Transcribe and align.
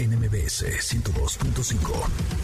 NMBS 0.00 0.64
102.5. 0.80 2.40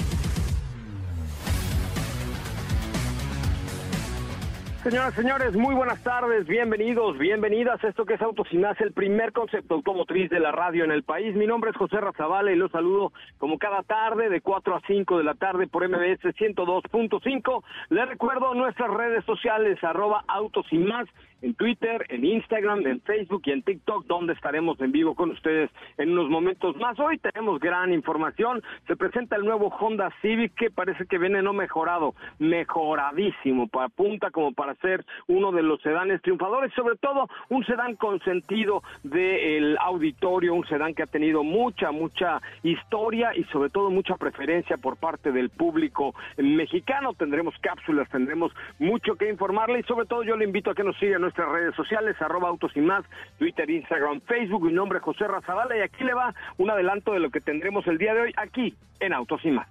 Señoras, 4.83 5.15
señores, 5.15 5.57
muy 5.57 5.75
buenas 5.75 6.03
tardes, 6.03 6.47
bienvenidos, 6.47 7.17
bienvenidas 7.17 7.83
esto 7.83 8.05
que 8.05 8.15
es 8.15 8.21
Autos 8.21 8.47
y 8.53 8.59
Más, 8.59 8.79
el 8.83 8.93
primer 8.93 9.33
concepto 9.33 9.75
automotriz 9.75 10.29
de 10.29 10.39
la 10.39 10.53
radio 10.53 10.85
en 10.85 10.91
el 10.91 11.03
país. 11.03 11.35
Mi 11.35 11.47
nombre 11.47 11.71
es 11.71 11.77
José 11.77 11.99
Razabala 11.99 12.53
y 12.53 12.57
los 12.57 12.71
saludo 12.71 13.13
como 13.39 13.59
cada 13.59 13.83
tarde 13.83 14.29
de 14.29 14.43
4 14.43 14.77
a 14.77 14.81
5 14.87 15.17
de 15.17 15.25
la 15.25 15.35
tarde 15.35 15.67
por 15.67 15.89
MBS 15.89 16.23
102.5. 16.37 17.65
Les 17.89 18.07
recuerdo 18.07 18.55
nuestras 18.55 18.91
redes 18.91 19.25
sociales, 19.25 19.83
arroba 19.83 20.25
Autos 20.29 20.67
Más, 20.73 21.09
en 21.43 21.55
Twitter, 21.55 22.07
en 22.09 22.25
Instagram, 22.25 22.87
en 22.87 23.01
Facebook 23.03 23.43
y 23.45 23.53
en 23.53 23.63
TikTok, 23.63 24.07
donde 24.07 24.33
estaremos 24.33 24.81
en 24.81 24.93
vivo 24.93 25.15
con 25.15 25.31
ustedes 25.31 25.71
en 25.99 26.13
unos 26.13 26.31
momentos 26.31 26.77
más. 26.77 26.99
Hoy 26.99 27.19
tenemos 27.19 27.61
gran 27.61 27.93
información. 27.93 28.63
Se 28.87 28.97
presenta 28.97 29.37
el 29.37 29.45
nuevo 29.45 29.69
Honda 29.69 30.11
Civic 30.23 30.55
que 30.55 30.71
parece 30.71 31.07
que 31.07 31.19
viene 31.19 31.43
no 31.43 31.53
mejorado, 31.53 32.15
mejoradísimo, 32.39 33.69
para 33.69 33.89
punta 33.89 34.31
como 34.31 34.53
para 34.53 34.75
ser 34.77 35.05
uno 35.27 35.53
de 35.53 35.63
los 35.63 35.81
sedanes 35.83 36.23
triunfadores, 36.23 36.73
sobre 36.75 36.97
todo 36.97 37.29
un 37.51 37.65
sedán 37.67 37.97
consentido 37.97 38.83
del 39.03 39.77
auditorio, 39.79 40.55
un 40.55 40.67
sedán 40.67 40.95
que 40.95 41.03
ha 41.03 41.07
tenido 41.07 41.45
mucha, 41.45 41.93
mucha 41.93 42.41
historia 42.63 43.37
y 43.37 43.45
sobre 43.45 43.71
todo 43.71 43.91
mucha 43.91 44.17
preferencia 44.17 44.77
por 44.79 44.97
parte 44.97 45.33
del 45.33 45.51
público 45.51 46.15
mexicano. 46.39 47.13
Tendremos 47.15 47.55
cápsulas, 47.61 48.09
tendremos 48.09 48.53
mucho 48.79 49.17
que 49.17 49.29
informarle 49.29 49.81
y 49.81 49.83
sobre 49.83 50.07
todo 50.07 50.23
yo 50.23 50.37
le 50.37 50.45
invito 50.45 50.71
a 50.71 50.75
que 50.75 50.85
nos 50.85 50.97
siga 50.99 51.19
nuestras 51.27 51.49
redes 51.49 51.75
sociales, 51.75 52.15
arroba 52.21 52.49
autos 52.49 52.71
y 52.77 52.81
más, 52.81 53.05
Twitter, 53.39 53.69
Instagram, 53.69 54.21
Facebook, 54.23 54.63
mi 54.63 54.73
nombre 54.73 54.99
es 54.99 55.05
José 55.05 55.27
Razabala 55.27 55.77
y 55.77 55.81
aquí 55.81 56.05
le 56.05 56.15
va 56.15 56.33
un 56.57 56.71
adelanto 56.71 57.13
de 57.13 57.19
lo 57.19 57.31
que 57.31 57.41
tendremos 57.41 57.85
el 57.89 57.99
día 57.99 58.15
de 58.15 58.21
hoy 58.21 58.33
aquí 58.37 58.77
en 59.01 59.13
Autos 59.13 59.41
y 59.45 59.51
más. 59.51 59.67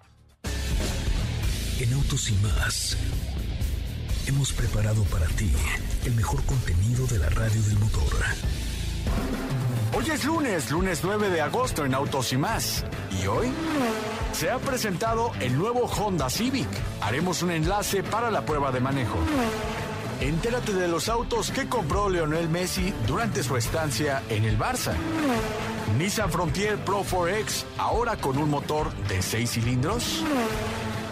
En 1.80 1.94
Autos 1.94 2.30
y 2.30 2.36
más 2.44 2.98
hemos 4.28 4.52
preparado 4.52 5.03
para 5.06 5.27
ti 5.27 5.52
el 6.05 6.14
mejor 6.15 6.45
contenido 6.45 7.08
de 7.08 7.20
la 7.20 7.30
radio 7.30 7.61
del 7.61 7.80
motor. 7.80 8.04
Hoy 9.94 10.05
es 10.11 10.26
lunes, 10.26 10.71
lunes 10.71 11.02
9 11.04 11.30
de 11.30 11.42
agosto 11.42 11.86
en 11.86 11.94
Autos 11.94 12.33
y 12.33 12.38
más. 12.38 12.83
¿Y 13.21 13.27
hoy? 13.27 13.48
Se 14.33 14.49
ha 14.49 14.58
presentado 14.58 15.32
el 15.39 15.58
nuevo 15.58 15.86
Honda 15.86 16.30
Civic. 16.30 16.67
Haremos 17.02 17.42
un 17.44 17.52
enlace 17.52 18.04
para 18.04 18.30
la 18.30 18.45
prueba 18.45 18.73
de 18.73 18.82
manejo. 18.82 19.17
Entérate 20.21 20.73
de 20.73 20.87
los 20.87 21.09
autos 21.09 21.52
que 21.52 21.67
compró 21.67 22.09
Leonel 22.09 22.49
Messi 22.49 22.93
durante 23.05 23.43
su 23.43 23.58
estancia 23.58 24.23
en 24.30 24.45
el 24.45 24.58
Barça. 24.58 24.93
Nissan 25.98 26.31
Frontier 26.31 26.77
Pro 26.77 27.03
4X, 27.03 27.65
ahora 27.77 28.15
con 28.15 28.37
un 28.37 28.49
motor 28.49 28.93
de 29.08 29.21
6 29.21 29.49
cilindros. 29.49 30.23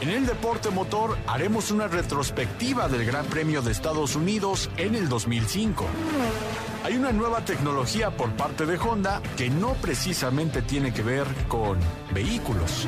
En 0.02 0.10
el 0.10 0.26
deporte 0.26 0.70
motor 0.70 1.18
haremos 1.28 1.72
una 1.72 1.88
retrospectiva 1.88 2.88
del 2.88 3.06
Gran 3.06 3.26
Premio 3.26 3.62
de 3.62 3.72
Estados 3.72 4.16
Unidos 4.16 4.70
en 4.78 4.96
el 4.96 5.08
2005. 5.08 5.86
Hay 6.84 6.96
una 6.98 7.12
nueva 7.12 7.46
tecnología 7.46 8.12
por 8.12 8.32
parte 8.32 8.66
de 8.66 8.78
Honda 8.78 9.22
que 9.38 9.50
no 9.50 9.74
precisamente 9.76 10.62
tiene 10.62 10.94
que 10.94 11.04
ver 11.04 11.28
con 11.48 11.78
vehículos. 12.14 12.88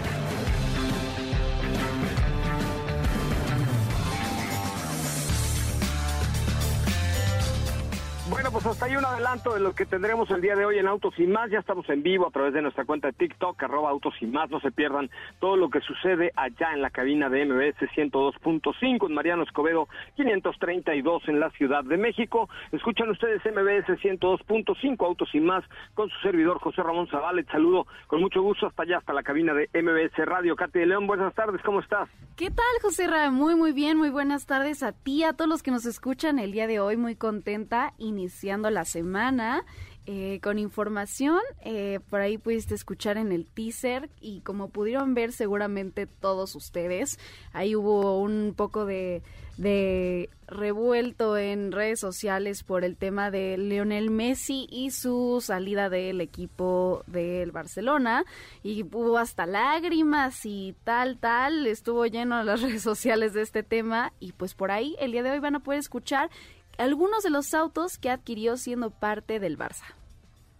Pues 8.51 8.65
hasta 8.65 8.85
ahí 8.85 8.97
un 8.97 9.05
adelanto 9.05 9.53
de 9.53 9.61
lo 9.61 9.73
que 9.73 9.85
tendremos 9.85 10.29
el 10.29 10.41
día 10.41 10.57
de 10.57 10.65
hoy 10.65 10.77
en 10.77 10.85
Autos 10.85 11.13
y 11.17 11.25
Más. 11.25 11.49
Ya 11.49 11.59
estamos 11.59 11.87
en 11.89 12.03
vivo 12.03 12.27
a 12.27 12.31
través 12.31 12.53
de 12.53 12.61
nuestra 12.61 12.83
cuenta 12.83 13.07
de 13.07 13.13
TikTok, 13.13 13.63
arroba 13.63 13.89
Autos 13.89 14.13
y 14.19 14.25
Más. 14.25 14.51
No 14.51 14.59
se 14.59 14.71
pierdan 14.71 15.09
todo 15.39 15.55
lo 15.55 15.69
que 15.69 15.79
sucede 15.79 16.33
allá 16.35 16.73
en 16.73 16.81
la 16.81 16.89
cabina 16.89 17.29
de 17.29 17.45
MBS 17.45 17.77
102.5 17.95 19.07
en 19.07 19.13
Mariano 19.13 19.43
Escobedo 19.43 19.87
532 20.17 21.29
en 21.29 21.39
la 21.39 21.49
Ciudad 21.51 21.85
de 21.85 21.95
México. 21.95 22.49
Escuchan 22.73 23.09
ustedes 23.09 23.41
MBS 23.45 23.87
102.5 24.01 25.05
Autos 25.05 25.29
y 25.33 25.39
Más 25.39 25.63
con 25.93 26.09
su 26.09 26.19
servidor 26.19 26.59
José 26.59 26.83
Ramón 26.83 27.07
Zavala. 27.07 27.41
saludo 27.49 27.87
con 28.07 28.19
mucho 28.19 28.41
gusto 28.41 28.67
hasta 28.67 28.83
allá, 28.83 28.97
hasta 28.97 29.13
la 29.13 29.23
cabina 29.23 29.53
de 29.53 29.69
MBS 29.73 30.25
Radio. 30.25 30.57
Katy 30.57 30.79
de 30.79 30.87
León, 30.87 31.07
buenas 31.07 31.33
tardes, 31.35 31.61
¿cómo 31.63 31.79
estás? 31.79 32.09
¿Qué 32.35 32.49
tal, 32.49 32.65
José 32.81 33.07
Ramón? 33.07 33.39
Muy, 33.39 33.55
muy 33.55 33.71
bien, 33.71 33.97
muy 33.97 34.09
buenas 34.09 34.45
tardes 34.45 34.83
a 34.83 34.91
ti, 34.91 35.23
a 35.23 35.33
todos 35.33 35.47
los 35.47 35.63
que 35.63 35.71
nos 35.71 35.85
escuchan 35.85 36.37
el 36.37 36.51
día 36.51 36.67
de 36.67 36.79
hoy. 36.79 36.97
Muy 36.97 37.15
contenta 37.15 37.93
y 37.97 38.11
la 38.43 38.85
semana 38.85 39.63
eh, 40.07 40.39
con 40.41 40.57
información. 40.57 41.39
Eh, 41.63 41.99
por 42.09 42.21
ahí 42.21 42.37
pudiste 42.37 42.73
escuchar 42.73 43.17
en 43.17 43.31
el 43.31 43.45
teaser 43.45 44.09
y 44.19 44.41
como 44.41 44.69
pudieron 44.69 45.13
ver 45.13 45.31
seguramente 45.31 46.07
todos 46.07 46.55
ustedes, 46.55 47.19
ahí 47.53 47.75
hubo 47.75 48.19
un 48.19 48.53
poco 48.55 48.85
de, 48.85 49.21
de 49.57 50.29
revuelto 50.47 51.37
en 51.37 51.71
redes 51.71 51.99
sociales 51.99 52.63
por 52.63 52.83
el 52.83 52.97
tema 52.97 53.29
de 53.29 53.57
Lionel 53.59 54.09
Messi 54.09 54.67
y 54.71 54.89
su 54.89 55.39
salida 55.39 55.87
del 55.89 56.19
equipo 56.19 57.03
del 57.05 57.51
Barcelona 57.51 58.25
y 58.63 58.83
hubo 58.83 59.19
hasta 59.19 59.45
lágrimas 59.45 60.45
y 60.45 60.75
tal 60.83 61.19
tal 61.19 61.67
estuvo 61.67 62.05
lleno 62.07 62.43
las 62.43 62.61
redes 62.63 62.81
sociales 62.81 63.33
de 63.33 63.43
este 63.43 63.61
tema 63.61 64.13
y 64.19 64.31
pues 64.31 64.55
por 64.55 64.71
ahí 64.71 64.95
el 64.99 65.11
día 65.11 65.21
de 65.21 65.31
hoy 65.31 65.39
van 65.39 65.55
a 65.55 65.59
poder 65.59 65.79
escuchar 65.79 66.31
algunos 66.81 67.23
de 67.23 67.29
los 67.29 67.53
autos 67.53 67.97
que 67.97 68.09
adquirió 68.09 68.57
siendo 68.57 68.89
parte 68.89 69.39
del 69.39 69.57
Barça. 69.57 69.85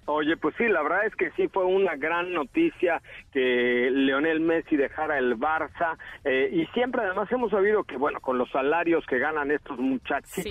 Oye, 0.05 0.35
pues 0.35 0.55
sí, 0.57 0.67
la 0.67 0.81
verdad 0.81 1.05
es 1.05 1.15
que 1.15 1.31
sí 1.31 1.47
fue 1.47 1.63
una 1.63 1.95
gran 1.95 2.33
noticia 2.33 3.01
que 3.31 3.89
Leonel 3.91 4.39
Messi 4.39 4.75
dejara 4.75 5.17
el 5.17 5.37
Barça 5.37 5.97
eh, 6.25 6.49
y 6.51 6.65
siempre 6.73 7.01
además 7.01 7.31
hemos 7.31 7.51
sabido 7.51 7.83
que, 7.83 7.97
bueno, 7.97 8.19
con 8.19 8.37
los 8.37 8.49
salarios 8.49 9.05
que 9.05 9.19
ganan 9.19 9.51
estos 9.51 9.77
muchachos, 9.77 10.43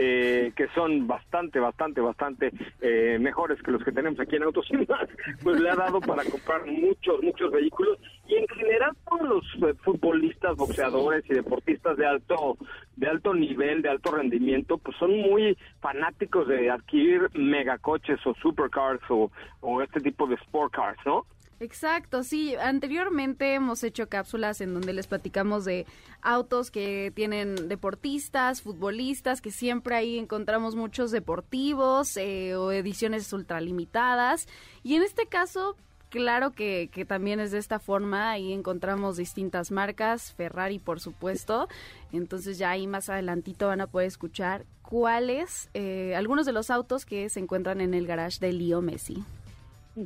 eh, 0.00 0.52
que 0.54 0.68
son 0.76 1.08
bastante, 1.08 1.58
bastante, 1.58 2.00
bastante 2.00 2.52
eh, 2.80 3.18
mejores 3.20 3.60
que 3.60 3.72
los 3.72 3.82
que 3.82 3.90
tenemos 3.90 4.20
aquí 4.20 4.36
en 4.36 4.44
más, 4.44 5.08
pues 5.42 5.60
le 5.60 5.68
ha 5.68 5.74
dado 5.74 5.98
para 6.00 6.24
comprar 6.24 6.64
muchos, 6.66 7.20
muchos 7.20 7.50
vehículos 7.50 7.98
y 8.28 8.36
en 8.36 8.46
general 8.46 8.92
todos 9.08 9.28
los 9.28 9.76
futbolistas, 9.80 10.56
boxeadores 10.56 11.24
y 11.28 11.34
deportistas 11.34 11.96
de 11.96 12.06
alto, 12.06 12.56
de 12.94 13.08
alto 13.08 13.34
nivel, 13.34 13.82
de 13.82 13.88
alto 13.88 14.12
rendimiento, 14.12 14.78
pues 14.78 14.96
son 14.98 15.16
muy 15.18 15.58
fanáticos 15.80 16.46
de 16.46 16.70
adquirir 16.70 17.28
megacoches 17.34 18.24
o 18.24 18.34
supercars 18.34 19.02
o, 19.08 19.32
este 19.82 20.00
tipo 20.00 20.28
de 20.28 20.36
sport 20.36 20.72
cars, 20.74 20.98
¿no? 21.04 21.26
Exacto, 21.60 22.22
sí. 22.22 22.54
Anteriormente 22.54 23.54
hemos 23.54 23.82
hecho 23.82 24.08
cápsulas 24.08 24.60
en 24.60 24.74
donde 24.74 24.92
les 24.92 25.06
platicamos 25.06 25.64
de 25.64 25.86
autos 26.22 26.70
que 26.70 27.12
tienen 27.14 27.68
deportistas, 27.68 28.62
futbolistas, 28.62 29.40
que 29.40 29.50
siempre 29.50 29.96
ahí 29.96 30.18
encontramos 30.18 30.76
muchos 30.76 31.10
deportivos 31.10 32.16
eh, 32.16 32.54
o 32.54 32.70
ediciones 32.70 33.32
ultralimitadas. 33.32 34.46
Y 34.84 34.94
en 34.94 35.02
este 35.02 35.26
caso 35.26 35.76
claro 36.10 36.52
que, 36.52 36.88
que, 36.92 37.04
también 37.04 37.40
es 37.40 37.50
de 37.50 37.58
esta 37.58 37.78
forma. 37.78 38.30
Ahí 38.30 38.52
encontramos 38.52 39.16
distintas 39.16 39.70
marcas, 39.70 40.32
Ferrari 40.34 40.78
por 40.78 41.00
supuesto. 41.00 41.68
Entonces 42.12 42.58
ya 42.58 42.70
ahí 42.70 42.86
más 42.86 43.08
adelantito 43.08 43.66
van 43.66 43.80
a 43.80 43.86
poder 43.86 44.06
escuchar 44.06 44.64
cuáles, 44.82 45.68
eh, 45.74 46.14
algunos 46.16 46.46
de 46.46 46.52
los 46.52 46.70
autos 46.70 47.04
que 47.04 47.28
se 47.28 47.40
encuentran 47.40 47.80
en 47.80 47.94
el 47.94 48.06
garage 48.06 48.38
de 48.40 48.52
Leo 48.52 48.80
Messi. 48.80 49.22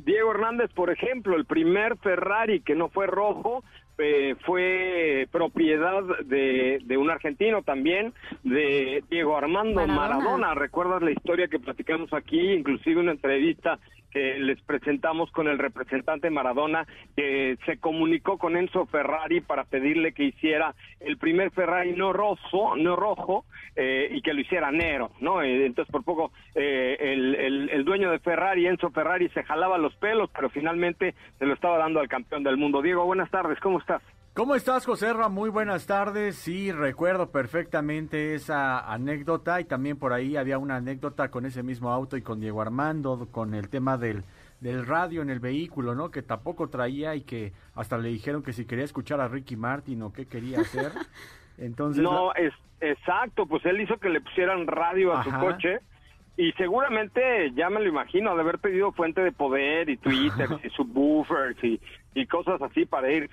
Diego 0.01 0.31
Hernández, 0.31 0.71
por 0.73 0.89
ejemplo, 0.89 1.35
el 1.35 1.45
primer 1.45 1.97
Ferrari 1.97 2.61
que 2.61 2.75
no 2.75 2.89
fue 2.89 3.05
rojo, 3.05 3.63
eh, 3.99 4.35
fue 4.43 5.27
propiedad 5.31 6.01
de, 6.25 6.79
de, 6.83 6.97
un 6.97 7.11
argentino 7.11 7.61
también, 7.61 8.13
de 8.43 9.03
Diego 9.09 9.37
Armando 9.37 9.85
Maradona. 9.85 9.95
Maradona. 9.95 10.55
¿Recuerdas 10.55 11.03
la 11.03 11.11
historia 11.11 11.47
que 11.47 11.59
platicamos 11.59 12.11
aquí? 12.11 12.39
Inclusive 12.53 12.99
una 12.99 13.11
entrevista 13.11 13.77
que 14.13 14.37
les 14.39 14.61
presentamos 14.61 15.31
con 15.31 15.47
el 15.47 15.57
representante 15.57 16.29
Maradona, 16.29 16.85
que 17.15 17.57
se 17.65 17.77
comunicó 17.79 18.37
con 18.37 18.55
Enzo 18.55 18.85
Ferrari 18.85 19.41
para 19.41 19.63
pedirle 19.63 20.13
que 20.13 20.25
hiciera 20.25 20.75
el 20.99 21.17
primer 21.17 21.51
Ferrari 21.51 21.93
no 21.93 22.13
rojo, 22.13 22.75
no 22.77 22.95
rojo, 22.95 23.45
eh, 23.75 24.09
y 24.11 24.21
que 24.21 24.33
lo 24.33 24.41
hiciera 24.41 24.71
negro, 24.71 25.11
¿no? 25.19 25.41
Eh, 25.41 25.65
entonces 25.65 25.91
por 25.91 26.03
poco 26.03 26.31
eh, 26.53 26.95
el, 26.99 27.35
el, 27.35 27.69
el, 27.71 27.83
dueño 27.83 28.11
de 28.11 28.19
Ferrari, 28.19 28.67
Enzo 28.67 28.91
Ferrari, 28.91 29.29
se 29.29 29.43
jalaba 29.43 29.79
los 29.79 29.95
pelos, 29.95 30.29
pero 30.35 30.49
finalmente 30.49 31.15
se 31.39 31.45
lo 31.47 31.55
estaba 31.55 31.79
dando 31.79 31.99
al 31.99 32.07
campeón 32.07 32.43
del 32.43 32.57
mundo. 32.57 32.83
Diego, 32.83 33.05
buenas 33.05 33.31
tardes, 33.31 33.59
¿cómo 33.59 33.79
estás? 33.79 34.01
¿Cómo 34.33 34.55
estás, 34.55 34.87
José 34.87 35.13
Ra? 35.13 35.29
Muy 35.29 35.51
buenas 35.51 35.85
tardes. 35.85 36.35
Sí, 36.37 36.71
recuerdo 36.71 37.29
perfectamente 37.29 38.33
esa 38.33 38.79
anécdota 38.91 39.61
y 39.61 39.65
también 39.65 39.99
por 39.99 40.11
ahí 40.11 40.37
había 40.37 40.57
una 40.57 40.77
anécdota 40.77 41.29
con 41.29 41.45
ese 41.45 41.61
mismo 41.61 41.91
auto 41.91 42.17
y 42.17 42.23
con 42.23 42.39
Diego 42.39 42.59
Armando, 42.59 43.27
con 43.31 43.53
el 43.53 43.69
tema 43.69 43.95
del, 43.95 44.23
del 44.59 44.87
radio 44.87 45.21
en 45.21 45.29
el 45.29 45.39
vehículo, 45.39 45.93
¿no? 45.93 46.09
Que 46.09 46.23
tampoco 46.23 46.67
traía 46.67 47.13
y 47.13 47.21
que 47.21 47.53
hasta 47.75 47.99
le 47.99 48.09
dijeron 48.09 48.41
que 48.41 48.53
si 48.53 48.65
quería 48.65 48.85
escuchar 48.85 49.21
a 49.21 49.27
Ricky 49.27 49.55
Martin 49.55 50.01
o 50.01 50.11
qué 50.11 50.25
quería 50.25 50.61
hacer. 50.61 50.91
Entonces, 51.59 52.01
no, 52.01 52.33
es 52.33 52.53
exacto, 52.81 53.45
pues 53.45 53.63
él 53.67 53.81
hizo 53.81 53.97
que 53.97 54.09
le 54.09 54.19
pusieran 54.19 54.65
radio 54.65 55.13
a 55.13 55.19
Ajá. 55.19 55.29
su 55.29 55.45
coche 55.45 55.79
y 56.37 56.51
seguramente, 56.53 57.51
ya 57.53 57.69
me 57.69 57.79
lo 57.79 57.87
imagino, 57.87 58.33
de 58.33 58.41
haber 58.41 58.57
pedido 58.57 58.91
fuente 58.93 59.21
de 59.21 59.31
poder 59.31 59.91
y 59.91 59.97
Twitter 59.97 60.49
y 60.63 60.69
subwoofers 60.71 61.63
y, 61.63 61.79
y 62.15 62.25
cosas 62.25 62.61
así 62.61 62.85
para 62.85 63.11
ir, 63.11 63.29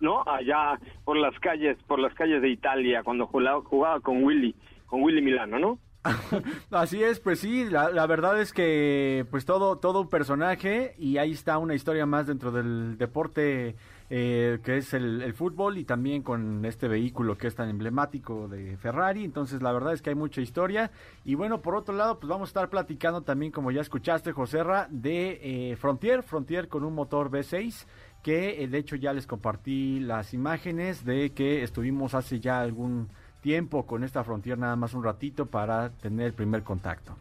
¿no? 0.00 0.22
Allá 0.26 0.78
por 1.04 1.16
las 1.16 1.38
calles, 1.40 1.76
por 1.86 1.98
las 1.98 2.14
calles 2.14 2.42
de 2.42 2.48
Italia 2.48 3.02
cuando 3.02 3.26
jugaba, 3.26 4.00
con 4.00 4.22
Willy, 4.24 4.54
con 4.86 5.02
Willy 5.02 5.22
Milano, 5.22 5.58
¿no? 5.58 5.78
Así 6.70 7.02
es, 7.02 7.20
pues 7.20 7.40
sí, 7.40 7.68
la, 7.68 7.90
la, 7.90 8.06
verdad 8.06 8.40
es 8.40 8.54
que 8.54 9.26
pues 9.30 9.44
todo, 9.44 9.76
todo 9.76 10.00
un 10.00 10.08
personaje 10.08 10.94
y 10.98 11.18
ahí 11.18 11.32
está 11.32 11.58
una 11.58 11.74
historia 11.74 12.06
más 12.06 12.26
dentro 12.26 12.50
del 12.50 12.96
deporte 12.96 13.76
eh, 14.12 14.58
que 14.64 14.76
es 14.76 14.92
el, 14.92 15.32
fútbol 15.34 15.78
y 15.78 15.84
también 15.84 16.22
con 16.22 16.64
este 16.64 16.88
vehículo 16.88 17.38
que 17.38 17.46
es 17.46 17.54
tan 17.54 17.68
emblemático 17.68 18.48
de 18.48 18.76
Ferrari. 18.76 19.24
Entonces 19.24 19.62
la 19.62 19.72
verdad 19.72 19.92
es 19.92 20.02
que 20.02 20.10
hay 20.10 20.16
mucha 20.16 20.40
historia. 20.40 20.90
Y 21.24 21.36
bueno, 21.36 21.62
por 21.62 21.76
otro 21.76 21.94
lado, 21.94 22.18
pues 22.18 22.28
vamos 22.28 22.48
a 22.48 22.50
estar 22.50 22.68
platicando 22.68 23.22
también, 23.22 23.52
como 23.52 23.70
ya 23.70 23.80
escuchaste, 23.80 24.32
Joserra, 24.32 24.88
de 24.90 25.38
eh, 25.70 25.76
Frontier, 25.76 26.24
Frontier 26.24 26.66
con 26.68 26.82
un 26.82 26.94
motor 26.94 27.30
V6 27.30 27.86
que 28.22 28.62
eh, 28.62 28.68
de 28.68 28.78
hecho 28.78 28.96
ya 28.96 29.12
les 29.12 29.26
compartí 29.26 30.00
las 30.00 30.34
imágenes 30.34 31.04
de 31.04 31.30
que 31.30 31.62
estuvimos 31.62 32.14
hace 32.14 32.40
ya 32.40 32.60
algún 32.60 33.08
tiempo 33.40 33.86
con 33.86 34.04
esta 34.04 34.24
Frontier 34.24 34.58
nada 34.58 34.76
más 34.76 34.92
un 34.92 35.04
ratito 35.04 35.46
para 35.46 35.90
tener 35.90 36.26
el 36.26 36.32
primer 36.34 36.62
contacto. 36.62 37.16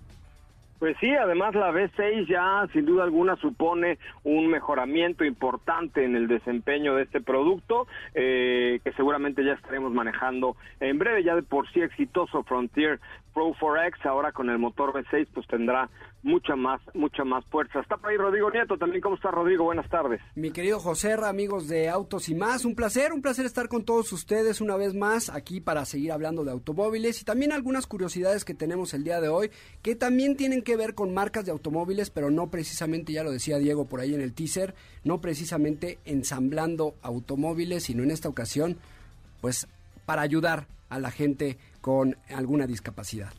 Pues 0.79 0.95
sí, 1.01 1.13
además 1.13 1.55
la 1.55 1.71
B6 1.71 2.25
ya 2.27 2.65
sin 2.71 2.85
duda 2.85 3.03
alguna 3.03 3.35
supone 3.35 3.97
un 4.23 4.47
mejoramiento 4.47 5.25
importante 5.25 6.05
en 6.05 6.15
el 6.15 6.29
desempeño 6.29 6.95
de 6.95 7.03
este 7.03 7.19
producto, 7.19 7.85
eh, 8.15 8.79
que 8.81 8.93
seguramente 8.93 9.43
ya 9.43 9.53
estaremos 9.53 9.91
manejando 9.91 10.55
en 10.79 10.97
breve, 10.97 11.23
ya 11.23 11.35
de 11.35 11.43
por 11.43 11.69
sí 11.73 11.81
exitoso 11.81 12.43
Frontier 12.43 13.01
Pro 13.39 13.53
4X, 13.53 14.05
ahora 14.05 14.33
con 14.33 14.49
el 14.49 14.59
motor 14.59 14.91
V6 14.91 15.27
pues 15.33 15.47
tendrá 15.47 15.89
mucha 16.23 16.57
más, 16.57 16.81
mucha 16.93 17.23
más 17.23 17.45
fuerza. 17.45 17.79
Está 17.79 17.95
por 17.95 18.09
ahí 18.09 18.17
Rodrigo 18.17 18.51
Nieto 18.51 18.77
también. 18.77 19.01
¿Cómo 19.01 19.15
está 19.15 19.31
Rodrigo? 19.31 19.63
Buenas 19.63 19.89
tardes. 19.89 20.19
Mi 20.35 20.51
querido 20.51 20.77
José, 20.79 21.13
amigos 21.13 21.69
de 21.69 21.87
Autos 21.87 22.27
y 22.27 22.35
más, 22.35 22.65
un 22.65 22.75
placer, 22.75 23.13
un 23.13 23.21
placer 23.21 23.45
estar 23.45 23.69
con 23.69 23.85
todos 23.85 24.11
ustedes 24.11 24.59
una 24.59 24.75
vez 24.75 24.93
más 24.93 25.29
aquí 25.29 25.61
para 25.61 25.85
seguir 25.85 26.11
hablando 26.11 26.43
de 26.43 26.51
automóviles 26.51 27.21
y 27.21 27.23
también 27.23 27.53
algunas 27.53 27.87
curiosidades 27.87 28.43
que 28.43 28.53
tenemos 28.53 28.93
el 28.93 29.05
día 29.05 29.21
de 29.21 29.29
hoy 29.29 29.51
que 29.81 29.95
también 29.95 30.35
tienen 30.35 30.61
que 30.61 30.75
ver 30.75 30.93
con 30.93 31.13
marcas 31.13 31.45
de 31.45 31.53
automóviles, 31.53 32.09
pero 32.09 32.29
no 32.31 32.49
precisamente, 32.49 33.13
ya 33.13 33.23
lo 33.23 33.31
decía 33.31 33.57
Diego 33.57 33.85
por 33.85 34.01
ahí 34.01 34.13
en 34.13 34.21
el 34.21 34.33
teaser, 34.33 34.75
no 35.05 35.21
precisamente 35.21 35.97
ensamblando 36.03 36.95
automóviles, 37.01 37.83
sino 37.83 38.03
en 38.03 38.11
esta 38.11 38.27
ocasión, 38.27 38.77
pues 39.39 39.69
para 40.05 40.23
ayudar 40.23 40.67
a 40.89 40.99
la 40.99 41.11
gente 41.11 41.57
con 41.81 42.15
alguna 42.35 42.67
discapacidad. 42.67 43.31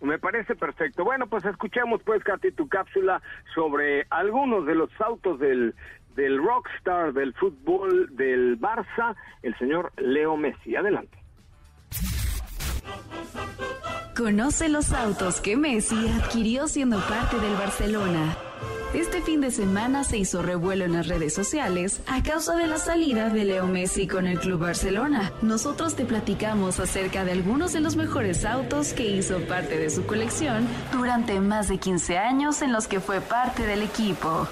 Me 0.00 0.18
parece 0.18 0.54
perfecto. 0.54 1.02
Bueno, 1.04 1.26
pues 1.26 1.44
escuchemos 1.44 2.02
pues, 2.04 2.22
Katy, 2.22 2.52
tu 2.52 2.68
cápsula 2.68 3.22
sobre 3.54 4.06
algunos 4.10 4.66
de 4.66 4.74
los 4.74 4.90
autos 5.00 5.40
del, 5.40 5.74
del 6.14 6.38
rockstar 6.38 7.12
del 7.14 7.32
fútbol 7.34 8.14
del 8.14 8.60
Barça, 8.60 9.16
el 9.42 9.56
señor 9.56 9.92
Leo 9.96 10.36
Messi. 10.36 10.76
Adelante. 10.76 11.18
Conoce 14.16 14.68
los 14.68 14.92
autos 14.92 15.40
que 15.40 15.56
Messi 15.56 16.08
adquirió 16.08 16.68
siendo 16.68 16.98
parte 17.00 17.38
del 17.38 17.54
Barcelona. 17.54 18.36
Este 18.94 19.22
fin 19.22 19.40
de 19.40 19.50
semana 19.50 20.04
se 20.04 20.18
hizo 20.18 20.40
revuelo 20.40 20.84
en 20.84 20.92
las 20.92 21.08
redes 21.08 21.34
sociales 21.34 22.00
a 22.06 22.22
causa 22.22 22.54
de 22.56 22.66
la 22.66 22.78
salida 22.78 23.28
de 23.28 23.44
Leo 23.44 23.66
Messi 23.66 24.06
con 24.06 24.26
el 24.26 24.38
Club 24.38 24.60
Barcelona. 24.60 25.32
Nosotros 25.42 25.96
te 25.96 26.04
platicamos 26.04 26.78
acerca 26.78 27.24
de 27.24 27.32
algunos 27.32 27.72
de 27.72 27.80
los 27.80 27.96
mejores 27.96 28.44
autos 28.44 28.92
que 28.92 29.06
hizo 29.06 29.40
parte 29.46 29.78
de 29.78 29.90
su 29.90 30.06
colección 30.06 30.66
durante 30.92 31.40
más 31.40 31.68
de 31.68 31.78
15 31.78 32.18
años 32.18 32.62
en 32.62 32.72
los 32.72 32.86
que 32.86 33.00
fue 33.00 33.20
parte 33.20 33.66
del 33.66 33.82
equipo. 33.82 34.48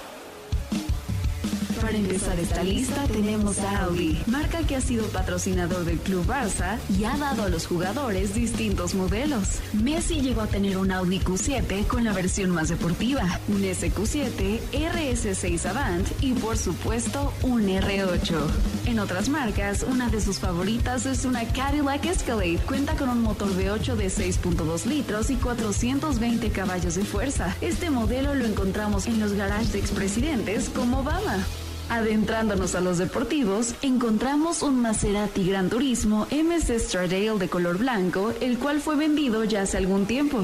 Para 1.93 2.05
empezar 2.05 2.41
esta 2.41 2.63
lista 2.63 3.05
tenemos 3.07 3.59
a 3.59 3.85
Audi, 3.85 4.19
marca 4.27 4.67
que 4.67 4.77
ha 4.77 4.81
sido 4.81 5.09
patrocinador 5.09 5.85
del 5.85 5.99
Club 5.99 6.25
Barça 6.25 6.79
y 6.89 7.05
ha 7.05 7.19
dado 7.19 7.43
a 7.43 7.51
los 7.51 7.67
jugadores 7.67 8.33
distintos 8.33 8.95
modelos. 8.95 9.59
Messi 9.75 10.23
llegó 10.23 10.41
a 10.41 10.47
tener 10.47 10.79
un 10.79 10.91
Audi 10.91 11.21
Q7 11.21 11.87
con 11.87 12.05
la 12.05 12.15
versión 12.15 12.49
más 12.49 12.71
deportiva, 12.71 13.39
un 13.47 13.61
SQ7, 13.61 14.61
RS6 14.73 15.67
Avant 15.67 16.09
y 16.23 16.33
por 16.33 16.57
supuesto 16.57 17.35
un 17.43 17.67
R8. 17.67 18.41
En 18.87 18.99
otras 18.99 19.29
marcas, 19.29 19.83
una 19.83 20.09
de 20.09 20.23
sus 20.23 20.39
favoritas 20.39 21.05
es 21.05 21.27
una 21.27 21.45
Cadillac 21.45 22.07
Escalade. 22.07 22.61
Cuenta 22.67 22.97
con 22.97 23.11
un 23.11 23.21
motor 23.21 23.51
V8 23.51 23.97
de 23.97 24.07
6.2 24.07 24.87
litros 24.87 25.29
y 25.29 25.35
420 25.35 26.49
caballos 26.53 26.95
de 26.95 27.05
fuerza. 27.05 27.55
Este 27.61 27.91
modelo 27.91 28.35
lo 28.35 28.47
encontramos 28.47 29.05
en 29.05 29.21
los 29.21 29.35
garages 29.35 29.75
de 29.75 29.81
expresidentes 29.81 30.71
como 30.71 31.01
Obama. 31.01 31.45
Adentrándonos 31.89 32.75
a 32.75 32.81
los 32.81 32.99
deportivos, 32.99 33.75
encontramos 33.83 34.63
un 34.63 34.81
Maserati 34.81 35.47
Gran 35.47 35.69
Turismo 35.69 36.27
MC 36.31 36.79
Stradale 36.79 37.39
de 37.39 37.49
color 37.49 37.79
blanco, 37.79 38.33
el 38.41 38.59
cual 38.59 38.81
fue 38.81 38.97
vendido 38.97 39.45
ya 39.45 39.63
hace 39.63 39.77
algún 39.77 40.07
tiempo. 40.07 40.43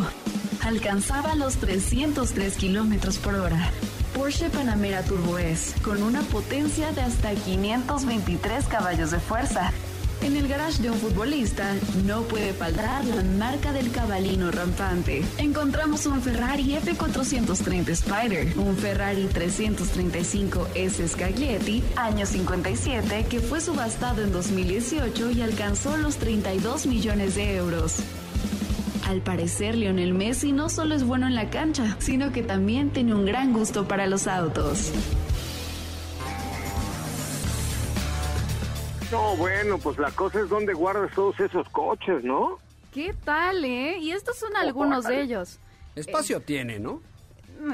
Alcanzaba 0.62 1.34
los 1.34 1.56
303 1.56 2.56
kilómetros 2.56 3.18
por 3.18 3.34
hora. 3.34 3.70
Porsche 4.14 4.50
Panamera 4.50 5.02
Turbo 5.04 5.38
S, 5.38 5.80
con 5.82 6.02
una 6.02 6.22
potencia 6.22 6.92
de 6.92 7.02
hasta 7.02 7.34
523 7.34 8.66
caballos 8.66 9.10
de 9.10 9.20
fuerza. 9.20 9.72
En 10.20 10.36
el 10.36 10.48
garage 10.48 10.82
de 10.82 10.90
un 10.90 10.98
futbolista 10.98 11.74
no 12.04 12.22
puede 12.22 12.52
faltar 12.52 13.04
la 13.04 13.22
marca 13.22 13.72
del 13.72 13.90
cabalino 13.90 14.50
rampante. 14.50 15.22
Encontramos 15.38 16.06
un 16.06 16.20
Ferrari 16.20 16.76
F430 16.76 17.88
Spider, 17.90 18.58
un 18.58 18.76
Ferrari 18.76 19.26
335 19.26 20.68
S 20.74 21.08
Scaglietti, 21.08 21.84
año 21.96 22.26
57, 22.26 23.26
que 23.28 23.40
fue 23.40 23.60
subastado 23.60 24.22
en 24.22 24.32
2018 24.32 25.30
y 25.30 25.42
alcanzó 25.42 25.96
los 25.96 26.16
32 26.16 26.86
millones 26.86 27.36
de 27.36 27.56
euros. 27.56 27.96
Al 29.06 29.22
parecer, 29.22 29.74
Lionel 29.74 30.12
Messi 30.12 30.52
no 30.52 30.68
solo 30.68 30.94
es 30.94 31.04
bueno 31.04 31.26
en 31.26 31.34
la 31.34 31.48
cancha, 31.48 31.96
sino 31.98 32.32
que 32.32 32.42
también 32.42 32.90
tiene 32.90 33.14
un 33.14 33.24
gran 33.24 33.52
gusto 33.52 33.88
para 33.88 34.06
los 34.06 34.26
autos. 34.26 34.92
No, 39.10 39.36
bueno, 39.36 39.78
pues 39.78 39.96
la 39.98 40.10
cosa 40.10 40.40
es 40.40 40.50
donde 40.50 40.74
guardas 40.74 41.10
todos 41.14 41.40
esos 41.40 41.66
coches, 41.70 42.22
¿no? 42.24 42.58
¿Qué 42.92 43.14
tal, 43.24 43.64
eh? 43.64 43.96
Y 43.98 44.12
estos 44.12 44.36
son 44.36 44.54
algunos 44.54 45.04
de 45.04 45.22
ellos. 45.22 45.58
Espacio 45.94 46.38
eh, 46.38 46.42
tiene, 46.44 46.78
¿no? 46.78 47.00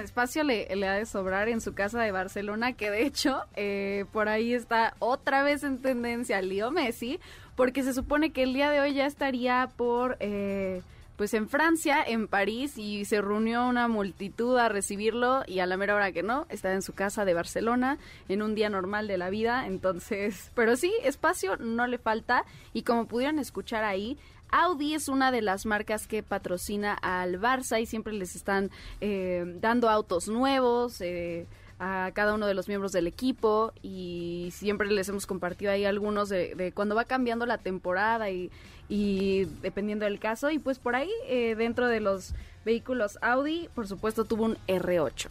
Espacio 0.02 0.44
le, 0.44 0.74
le, 0.76 0.86
ha 0.86 0.94
de 0.94 1.06
sobrar 1.06 1.48
en 1.48 1.60
su 1.60 1.74
casa 1.74 2.00
de 2.00 2.12
Barcelona, 2.12 2.74
que 2.74 2.90
de 2.90 3.04
hecho, 3.04 3.42
eh, 3.56 4.04
por 4.12 4.28
ahí 4.28 4.54
está 4.54 4.94
otra 5.00 5.42
vez 5.42 5.64
en 5.64 5.78
tendencia 5.78 6.40
Leo 6.40 6.70
Messi, 6.70 7.18
porque 7.56 7.82
se 7.82 7.94
supone 7.94 8.30
que 8.30 8.44
el 8.44 8.54
día 8.54 8.70
de 8.70 8.80
hoy 8.80 8.94
ya 8.94 9.06
estaría 9.06 9.68
por... 9.76 10.16
Eh, 10.20 10.82
pues 11.16 11.34
en 11.34 11.48
Francia, 11.48 12.02
en 12.04 12.28
París, 12.28 12.76
y 12.76 13.04
se 13.04 13.20
reunió 13.20 13.66
una 13.66 13.88
multitud 13.88 14.56
a 14.58 14.68
recibirlo 14.68 15.42
y 15.46 15.60
a 15.60 15.66
la 15.66 15.76
mera 15.76 15.94
hora 15.94 16.12
que 16.12 16.22
no, 16.22 16.46
estaba 16.48 16.74
en 16.74 16.82
su 16.82 16.92
casa 16.92 17.24
de 17.24 17.34
Barcelona, 17.34 17.98
en 18.28 18.42
un 18.42 18.54
día 18.54 18.68
normal 18.68 19.06
de 19.06 19.18
la 19.18 19.30
vida, 19.30 19.66
entonces, 19.66 20.50
pero 20.54 20.76
sí, 20.76 20.92
espacio 21.04 21.56
no 21.56 21.86
le 21.86 21.98
falta 21.98 22.44
y 22.72 22.82
como 22.82 23.06
pudieron 23.06 23.38
escuchar 23.38 23.84
ahí, 23.84 24.18
Audi 24.50 24.94
es 24.94 25.08
una 25.08 25.32
de 25.32 25.42
las 25.42 25.66
marcas 25.66 26.06
que 26.06 26.22
patrocina 26.22 26.94
al 26.94 27.40
Barça 27.40 27.80
y 27.80 27.86
siempre 27.86 28.12
les 28.12 28.36
están 28.36 28.70
eh, 29.00 29.44
dando 29.60 29.90
autos 29.90 30.28
nuevos. 30.28 31.00
Eh, 31.00 31.46
a 31.78 32.12
cada 32.14 32.34
uno 32.34 32.46
de 32.46 32.54
los 32.54 32.68
miembros 32.68 32.92
del 32.92 33.06
equipo 33.06 33.72
y 33.82 34.50
siempre 34.52 34.88
les 34.90 35.08
hemos 35.08 35.26
compartido 35.26 35.72
ahí 35.72 35.84
algunos 35.84 36.28
de, 36.28 36.72
cuando 36.74 36.94
va 36.94 37.04
cambiando 37.04 37.46
la 37.46 37.58
temporada 37.58 38.30
y, 38.30 38.50
y, 38.88 39.44
dependiendo 39.62 40.04
del 40.04 40.18
caso 40.18 40.50
y 40.50 40.58
pues 40.58 40.78
por 40.78 40.96
ahí 40.96 41.10
eh, 41.26 41.54
dentro 41.56 41.88
de 41.88 42.00
los 42.00 42.34
vehículos 42.64 43.18
Audi 43.22 43.68
por 43.74 43.86
supuesto 43.86 44.24
tuvo 44.24 44.44
un 44.44 44.56
R8. 44.68 45.28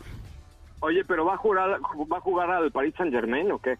Oye, 0.80 1.04
pero 1.06 1.26
va 1.26 1.36
a 1.36 1.38
jugar 1.38 1.80
va 1.80 2.18
a 2.18 2.22
jugar 2.22 2.52
al 2.52 2.72
Paris 2.72 2.94
Saint 2.98 3.14
Germain 3.14 3.52
o 3.52 3.60
qué? 3.60 3.78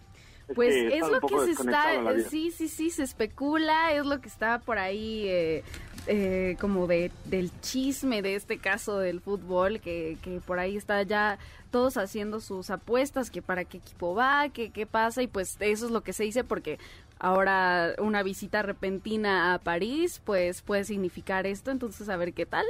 Pues 0.54 0.74
es, 0.74 1.08
lo 1.08 1.20
que 1.20 1.38
se 1.38 1.50
está, 1.52 1.88
sí, 2.28 2.50
sí, 2.50 2.68
sí, 2.68 2.90
se 2.90 3.02
especula, 3.02 3.92
es 3.92 4.04
lo 4.04 4.20
que 4.20 4.28
está 4.28 4.58
por 4.58 4.78
ahí 4.78 5.26
eh, 5.26 5.64
eh, 6.06 6.56
como 6.60 6.86
de, 6.86 7.10
del 7.24 7.50
chisme 7.62 8.20
de 8.20 8.34
este 8.34 8.58
caso 8.58 8.98
del 8.98 9.22
fútbol, 9.22 9.80
que, 9.80 10.18
que 10.20 10.40
por 10.40 10.58
ahí 10.58 10.76
está 10.76 11.02
ya 11.02 11.38
todos 11.70 11.96
haciendo 11.96 12.40
sus 12.40 12.68
apuestas, 12.68 13.30
que 13.30 13.40
para 13.40 13.64
qué 13.64 13.78
equipo 13.78 14.14
va, 14.14 14.50
que 14.50 14.70
qué 14.70 14.84
pasa, 14.84 15.22
y 15.22 15.28
pues 15.28 15.56
eso 15.60 15.86
es 15.86 15.90
lo 15.90 16.02
que 16.02 16.12
se 16.12 16.24
dice 16.24 16.44
porque 16.44 16.78
ahora 17.24 17.94
una 17.98 18.22
visita 18.22 18.62
repentina 18.62 19.54
a 19.54 19.58
París, 19.58 20.20
pues 20.24 20.60
puede 20.60 20.84
significar 20.84 21.46
esto, 21.46 21.70
entonces 21.70 22.08
a 22.10 22.16
ver 22.18 22.34
qué 22.34 22.44
tal. 22.44 22.66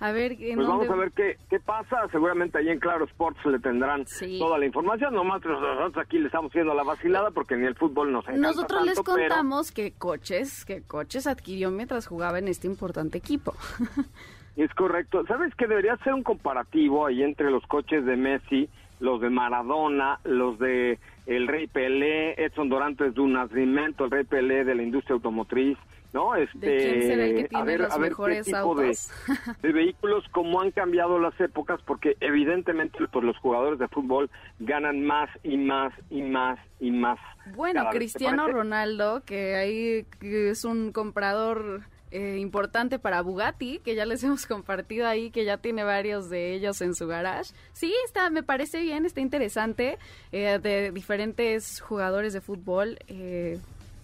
A 0.00 0.10
ver, 0.10 0.36
pues 0.36 0.66
vamos 0.66 0.90
a 0.90 0.96
ver 0.96 1.12
qué, 1.12 1.38
qué 1.48 1.60
pasa. 1.60 2.08
Seguramente 2.10 2.58
ahí 2.58 2.68
en 2.68 2.80
Claro 2.80 3.04
Sports 3.04 3.38
le 3.46 3.60
tendrán 3.60 4.04
toda 4.40 4.58
la 4.58 4.66
información. 4.66 5.14
Nomás 5.14 5.44
nosotros 5.44 5.96
aquí 5.96 6.18
le 6.18 6.26
estamos 6.26 6.50
haciendo 6.50 6.74
la 6.74 6.82
vacilada 6.82 7.30
porque 7.30 7.56
ni 7.56 7.66
el 7.66 7.76
fútbol 7.76 8.10
nos 8.10 8.24
encanta 8.24 8.48
Nosotros 8.48 8.84
les 8.84 9.00
contamos 9.00 9.70
que 9.70 9.92
coches, 9.92 10.64
que 10.64 10.82
coches 10.82 11.28
adquirió 11.28 11.70
mientras 11.70 12.08
jugaba 12.08 12.40
en 12.40 12.48
este 12.48 12.66
importante 12.66 13.18
equipo. 13.18 13.54
Es 14.54 14.74
correcto. 14.74 15.24
¿Sabes 15.26 15.54
que 15.54 15.66
debería 15.66 15.96
ser 16.04 16.12
un 16.12 16.22
comparativo 16.22 17.06
ahí 17.06 17.22
entre 17.22 17.50
los 17.50 17.66
coches 17.66 18.04
de 18.04 18.18
Messi, 18.18 18.68
los 19.02 19.20
de 19.20 19.30
Maradona, 19.30 20.20
los 20.22 20.58
de 20.58 20.98
el 21.26 21.48
Rey 21.48 21.66
Pelé, 21.66 22.34
Edson 22.42 22.68
Dorantes 22.68 23.14
de 23.14 23.20
un 23.20 23.32
nacimiento, 23.32 24.04
el 24.04 24.10
Rey 24.12 24.24
Pelé 24.24 24.64
de 24.64 24.76
la 24.76 24.82
industria 24.82 25.14
automotriz? 25.14 25.76
¿no? 26.12 26.36
Este, 26.36 26.58
¿De 26.58 26.76
quién 26.76 27.02
será 27.02 27.24
el 27.24 27.36
que 27.36 27.48
tiene 27.48 27.78
los 27.78 27.98
mejores 27.98 28.54
autos? 28.54 29.10
De, 29.62 29.72
vehículos, 29.72 30.24
cómo 30.30 30.60
han 30.60 30.70
cambiado 30.70 31.18
las 31.18 31.38
épocas, 31.40 31.80
porque 31.84 32.16
evidentemente 32.20 32.98
pues, 33.10 33.24
los 33.24 33.36
jugadores 33.38 33.78
de 33.78 33.88
fútbol 33.88 34.30
ganan 34.60 35.04
más 35.04 35.30
y 35.42 35.56
más 35.56 35.92
y 36.10 36.22
más 36.22 36.58
y 36.80 36.90
más. 36.90 37.18
Bueno, 37.56 37.86
Cristiano 37.90 38.46
Ronaldo, 38.46 39.22
que 39.24 39.56
ahí 39.56 40.06
es 40.20 40.64
un 40.64 40.92
comprador 40.92 41.82
eh, 42.12 42.38
importante 42.38 42.98
para 42.98 43.22
Bugatti, 43.22 43.78
que 43.78 43.94
ya 43.94 44.04
les 44.04 44.22
hemos 44.24 44.46
compartido 44.46 45.06
ahí, 45.06 45.30
que 45.30 45.44
ya 45.44 45.56
tiene 45.56 45.82
varios 45.82 46.28
de 46.28 46.54
ellos 46.54 46.80
en 46.82 46.94
su 46.94 47.06
garage. 47.06 47.54
Sí, 47.72 47.94
está, 48.04 48.30
me 48.30 48.42
parece 48.42 48.80
bien, 48.80 49.06
está 49.06 49.20
interesante, 49.20 49.98
eh, 50.30 50.58
de 50.62 50.92
diferentes 50.92 51.80
jugadores 51.80 52.32
de 52.32 52.40
fútbol. 52.40 52.98
Eh, 53.08 53.58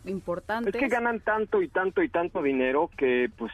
importantes. 0.06 0.74
Es 0.74 0.80
que 0.80 0.88
ganan 0.88 1.20
tanto 1.20 1.60
y 1.60 1.68
tanto 1.68 2.02
y 2.02 2.08
tanto 2.08 2.42
dinero 2.42 2.88
que 2.96 3.30
pues 3.36 3.52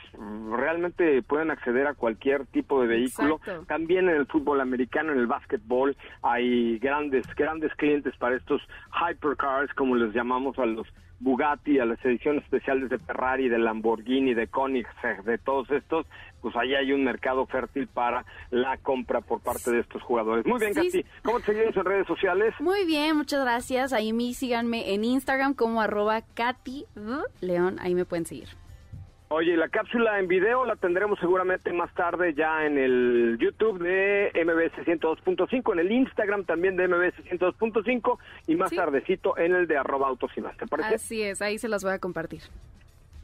realmente 0.56 1.22
pueden 1.22 1.50
acceder 1.50 1.86
a 1.88 1.94
cualquier 1.94 2.46
tipo 2.46 2.80
de 2.80 2.86
vehículo. 2.86 3.40
También 3.66 4.08
en 4.08 4.16
el 4.16 4.26
fútbol 4.26 4.60
americano, 4.60 5.12
en 5.12 5.18
el 5.18 5.26
básquetbol, 5.26 5.96
hay 6.22 6.78
grandes 6.78 7.26
grandes 7.34 7.74
clientes 7.74 8.14
para 8.18 8.36
estos 8.36 8.62
hypercars, 8.92 9.72
como 9.74 9.96
les 9.96 10.14
llamamos 10.14 10.58
a 10.58 10.66
los 10.66 10.86
Bugatti, 11.20 11.78
a 11.78 11.84
las 11.84 12.04
ediciones 12.04 12.44
especiales 12.44 12.90
de 12.90 12.98
Ferrari, 12.98 13.48
de 13.48 13.58
Lamborghini, 13.58 14.34
de 14.34 14.48
Koenigsegg, 14.48 15.24
de 15.24 15.38
todos 15.38 15.70
estos, 15.70 16.06
pues 16.40 16.54
ahí 16.56 16.74
hay 16.74 16.92
un 16.92 17.04
mercado 17.04 17.46
fértil 17.46 17.86
para 17.86 18.24
la 18.50 18.76
compra 18.78 19.20
por 19.20 19.40
parte 19.40 19.70
de 19.70 19.80
estos 19.80 20.02
jugadores. 20.02 20.44
Muy 20.46 20.60
bien, 20.60 20.74
Katy, 20.74 21.04
¿cómo 21.22 21.40
te 21.40 21.46
seguimos 21.46 21.76
en 21.76 21.84
redes 21.84 22.06
sociales? 22.06 22.54
Muy 22.60 22.84
bien, 22.84 23.16
muchas 23.16 23.42
gracias. 23.42 23.92
Ahí 23.92 24.12
me 24.12 24.34
síganme 24.34 24.92
en 24.92 25.04
Instagram 25.04 25.54
como 25.54 25.80
arroba 25.80 26.22
Katy 26.34 26.84
León, 27.40 27.78
ahí 27.80 27.94
me 27.94 28.04
pueden 28.04 28.26
seguir. 28.26 28.48
Oye, 29.36 29.56
la 29.56 29.68
cápsula 29.68 30.20
en 30.20 30.28
video 30.28 30.64
la 30.64 30.76
tendremos 30.76 31.18
seguramente 31.18 31.72
más 31.72 31.92
tarde 31.94 32.34
ya 32.34 32.64
en 32.64 32.78
el 32.78 33.36
YouTube 33.40 33.82
de 33.82 34.30
MBS 34.32 34.86
102.5, 34.86 35.72
en 35.72 35.78
el 35.80 35.90
Instagram 35.90 36.44
también 36.44 36.76
de 36.76 36.86
MBS 36.86 37.16
102.5 37.32 38.16
y 38.46 38.54
más 38.54 38.70
tardecito 38.70 39.36
en 39.36 39.56
el 39.56 39.66
de 39.66 39.76
arroba 39.76 40.06
autos 40.06 40.30
¿te 40.56 40.68
parece? 40.68 40.94
Así 40.94 41.22
es, 41.22 41.42
ahí 41.42 41.58
se 41.58 41.66
las 41.66 41.82
voy 41.82 41.94
a 41.94 41.98
compartir. 41.98 42.42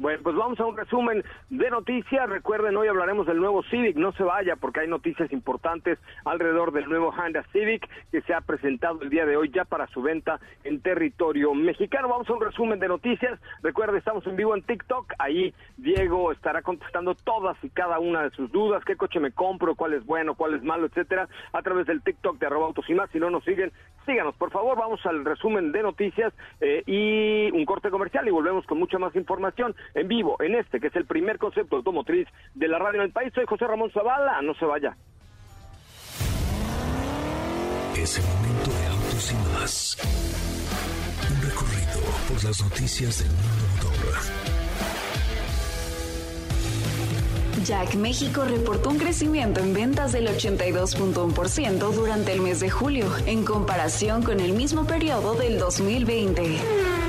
Bueno, 0.01 0.21
pues 0.23 0.35
vamos 0.35 0.59
a 0.59 0.65
un 0.65 0.79
resumen 0.79 1.23
de 1.51 1.69
noticias. 1.69 2.27
Recuerden, 2.27 2.75
hoy 2.75 2.89
hablaremos 2.89 3.27
del 3.27 3.37
nuevo 3.37 3.63
Civic. 3.65 3.97
No 3.97 4.13
se 4.13 4.23
vaya 4.23 4.57
porque 4.57 4.81
hay 4.81 4.89
noticias 4.89 5.31
importantes 5.31 5.99
alrededor 6.25 6.73
del 6.73 6.89
nuevo 6.89 7.11
Honda 7.11 7.45
Civic 7.53 7.87
que 8.11 8.23
se 8.23 8.33
ha 8.33 8.41
presentado 8.41 9.03
el 9.03 9.11
día 9.11 9.27
de 9.27 9.37
hoy 9.37 9.51
ya 9.51 9.67
para 9.67 9.87
su 9.89 10.01
venta 10.01 10.41
en 10.65 10.81
territorio 10.81 11.53
mexicano. 11.53 12.09
Vamos 12.09 12.31
a 12.31 12.33
un 12.33 12.41
resumen 12.41 12.81
de 12.81 12.89
noticias. 12.89 13.39
Recuerden, 13.63 13.97
estamos 13.97 14.27
en 14.27 14.37
vivo 14.37 14.57
en 14.57 14.63
TikTok. 14.63 15.13
Ahí 15.19 15.53
Diego 15.77 16.33
estará 16.33 16.63
contestando 16.63 17.15
todas 17.15 17.63
y 17.63 17.69
cada 17.69 17.99
una 17.99 18.23
de 18.23 18.31
sus 18.31 18.51
dudas. 18.51 18.83
¿Qué 18.87 18.97
coche 18.97 19.21
me 19.21 19.33
compro? 19.33 19.75
¿Cuál 19.75 19.93
es 19.93 20.07
bueno? 20.07 20.35
¿Cuál 20.35 20.55
es 20.55 20.63
malo? 20.63 20.87
Etcétera. 20.87 21.29
A 21.53 21.61
través 21.61 21.87
del 21.87 22.01
TikTok 22.01 22.39
de 22.39 22.47
arroba 22.47 22.69
autos 22.69 22.89
y 22.89 22.95
más. 22.95 23.11
Si 23.11 23.19
no 23.19 23.29
nos 23.29 23.45
siguen, 23.45 23.71
síganos, 24.07 24.35
por 24.37 24.51
favor. 24.51 24.79
Vamos 24.79 25.05
al 25.05 25.27
resumen 25.27 25.73
de 25.73 25.83
noticias 25.83 26.33
eh, 26.63 26.85
y 26.87 27.55
un 27.55 27.67
corte 27.67 27.91
comercial 27.91 28.27
y 28.27 28.31
volvemos 28.31 28.65
con 28.65 28.79
mucha 28.79 28.99
más 28.99 29.15
información 29.15 29.75
en 29.95 30.09
vivo 30.09 30.37
en 30.41 30.55
este, 30.55 30.81
que 30.81 30.89
es 30.89 30.97
el 30.97 31.07
primer 31.07 31.39
concepto 31.39 31.77
automotriz 31.77 32.29
de 32.55 32.69
la 32.69 32.79
radio 32.79 33.01
en 33.01 33.07
el 33.07 33.13
país. 33.13 33.33
Soy 33.35 33.45
José 33.47 33.67
Ramón 33.67 33.91
Zavala, 33.93 34.41
no 34.43 34.55
se 34.55 34.65
vaya. 34.65 34.97
Es 37.97 38.19
el 38.19 38.25
momento 38.25 38.71
de 38.71 38.87
autos 38.87 39.33
y 39.33 39.35
más. 39.53 39.97
Un 41.31 41.43
recorrido 41.43 42.01
por 42.29 42.45
las 42.45 42.63
noticias 42.63 43.19
del 43.19 43.31
mundo 43.31 43.60
Jack 47.65 47.95
México 47.95 48.45
reportó 48.45 48.91
un 48.91 48.99
crecimiento 48.99 49.61
en 49.61 49.75
ventas 49.75 50.13
del 50.13 50.29
82.1% 50.29 51.93
durante 51.93 52.33
el 52.33 52.41
mes 52.41 52.61
de 52.61 52.71
julio, 52.71 53.07
en 53.27 53.45
comparación 53.45 54.23
con 54.23 54.41
el 54.41 54.53
mismo 54.53 54.87
periodo 54.87 55.35
del 55.35 55.59
2020. 55.59 56.59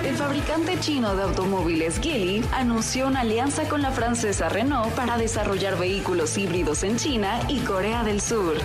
El 0.06 0.16
fabricante 0.16 0.80
chino 0.80 1.16
de 1.16 1.24
automóviles 1.24 2.00
Geely 2.00 2.44
anunció 2.54 3.08
una 3.08 3.22
alianza 3.22 3.70
con 3.70 3.82
la 3.82 3.92
francesa 3.92 4.50
Renault 4.50 4.94
para 4.94 5.18
desarrollar 5.18 5.78
vehículos 5.78 6.38
híbridos 6.38 6.84
en 6.84 6.98
China 6.98 7.40
y 7.48 7.60
Corea 7.60 8.04
del 8.04 8.20
Sur. 8.20 8.56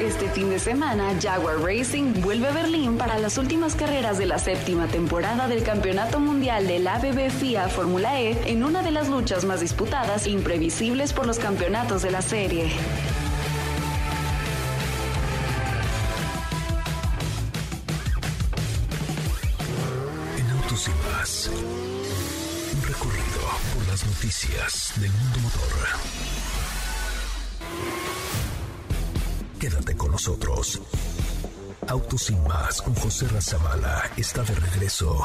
Este 0.00 0.28
fin 0.30 0.48
de 0.48 0.60
semana, 0.60 1.18
Jaguar 1.20 1.60
Racing 1.60 2.22
vuelve 2.22 2.46
a 2.46 2.52
Berlín 2.52 2.96
para 2.96 3.18
las 3.18 3.36
últimas 3.36 3.74
carreras 3.74 4.16
de 4.16 4.26
la 4.26 4.38
séptima 4.38 4.86
temporada 4.86 5.48
del 5.48 5.64
Campeonato 5.64 6.20
Mundial 6.20 6.68
del 6.68 6.86
ABB 6.86 7.30
FIA 7.30 7.68
Fórmula 7.68 8.20
E 8.20 8.38
en 8.48 8.62
una 8.62 8.82
de 8.82 8.92
las 8.92 9.08
luchas 9.08 9.44
más 9.44 9.58
disputadas 9.60 10.26
e 10.26 10.30
imprevisibles 10.30 11.07
por 11.12 11.26
los 11.26 11.38
campeonatos 11.38 12.02
de 12.02 12.10
la 12.10 12.22
serie. 12.22 12.70
En 20.38 20.50
Autos 20.50 20.88
y 20.88 20.90
Más, 21.10 21.50
un 22.74 22.82
recorrido 22.82 23.40
por 23.74 23.88
las 23.88 24.06
noticias 24.06 24.92
del 24.96 25.10
mundo 25.10 25.38
motor. 25.40 25.68
Quédate 29.60 29.96
con 29.96 30.12
nosotros. 30.12 30.80
Autos 31.88 32.22
sin 32.22 32.42
más 32.44 32.82
con 32.82 32.94
José 32.94 33.28
Razabala 33.28 34.10
está 34.16 34.42
de 34.42 34.54
regreso. 34.54 35.24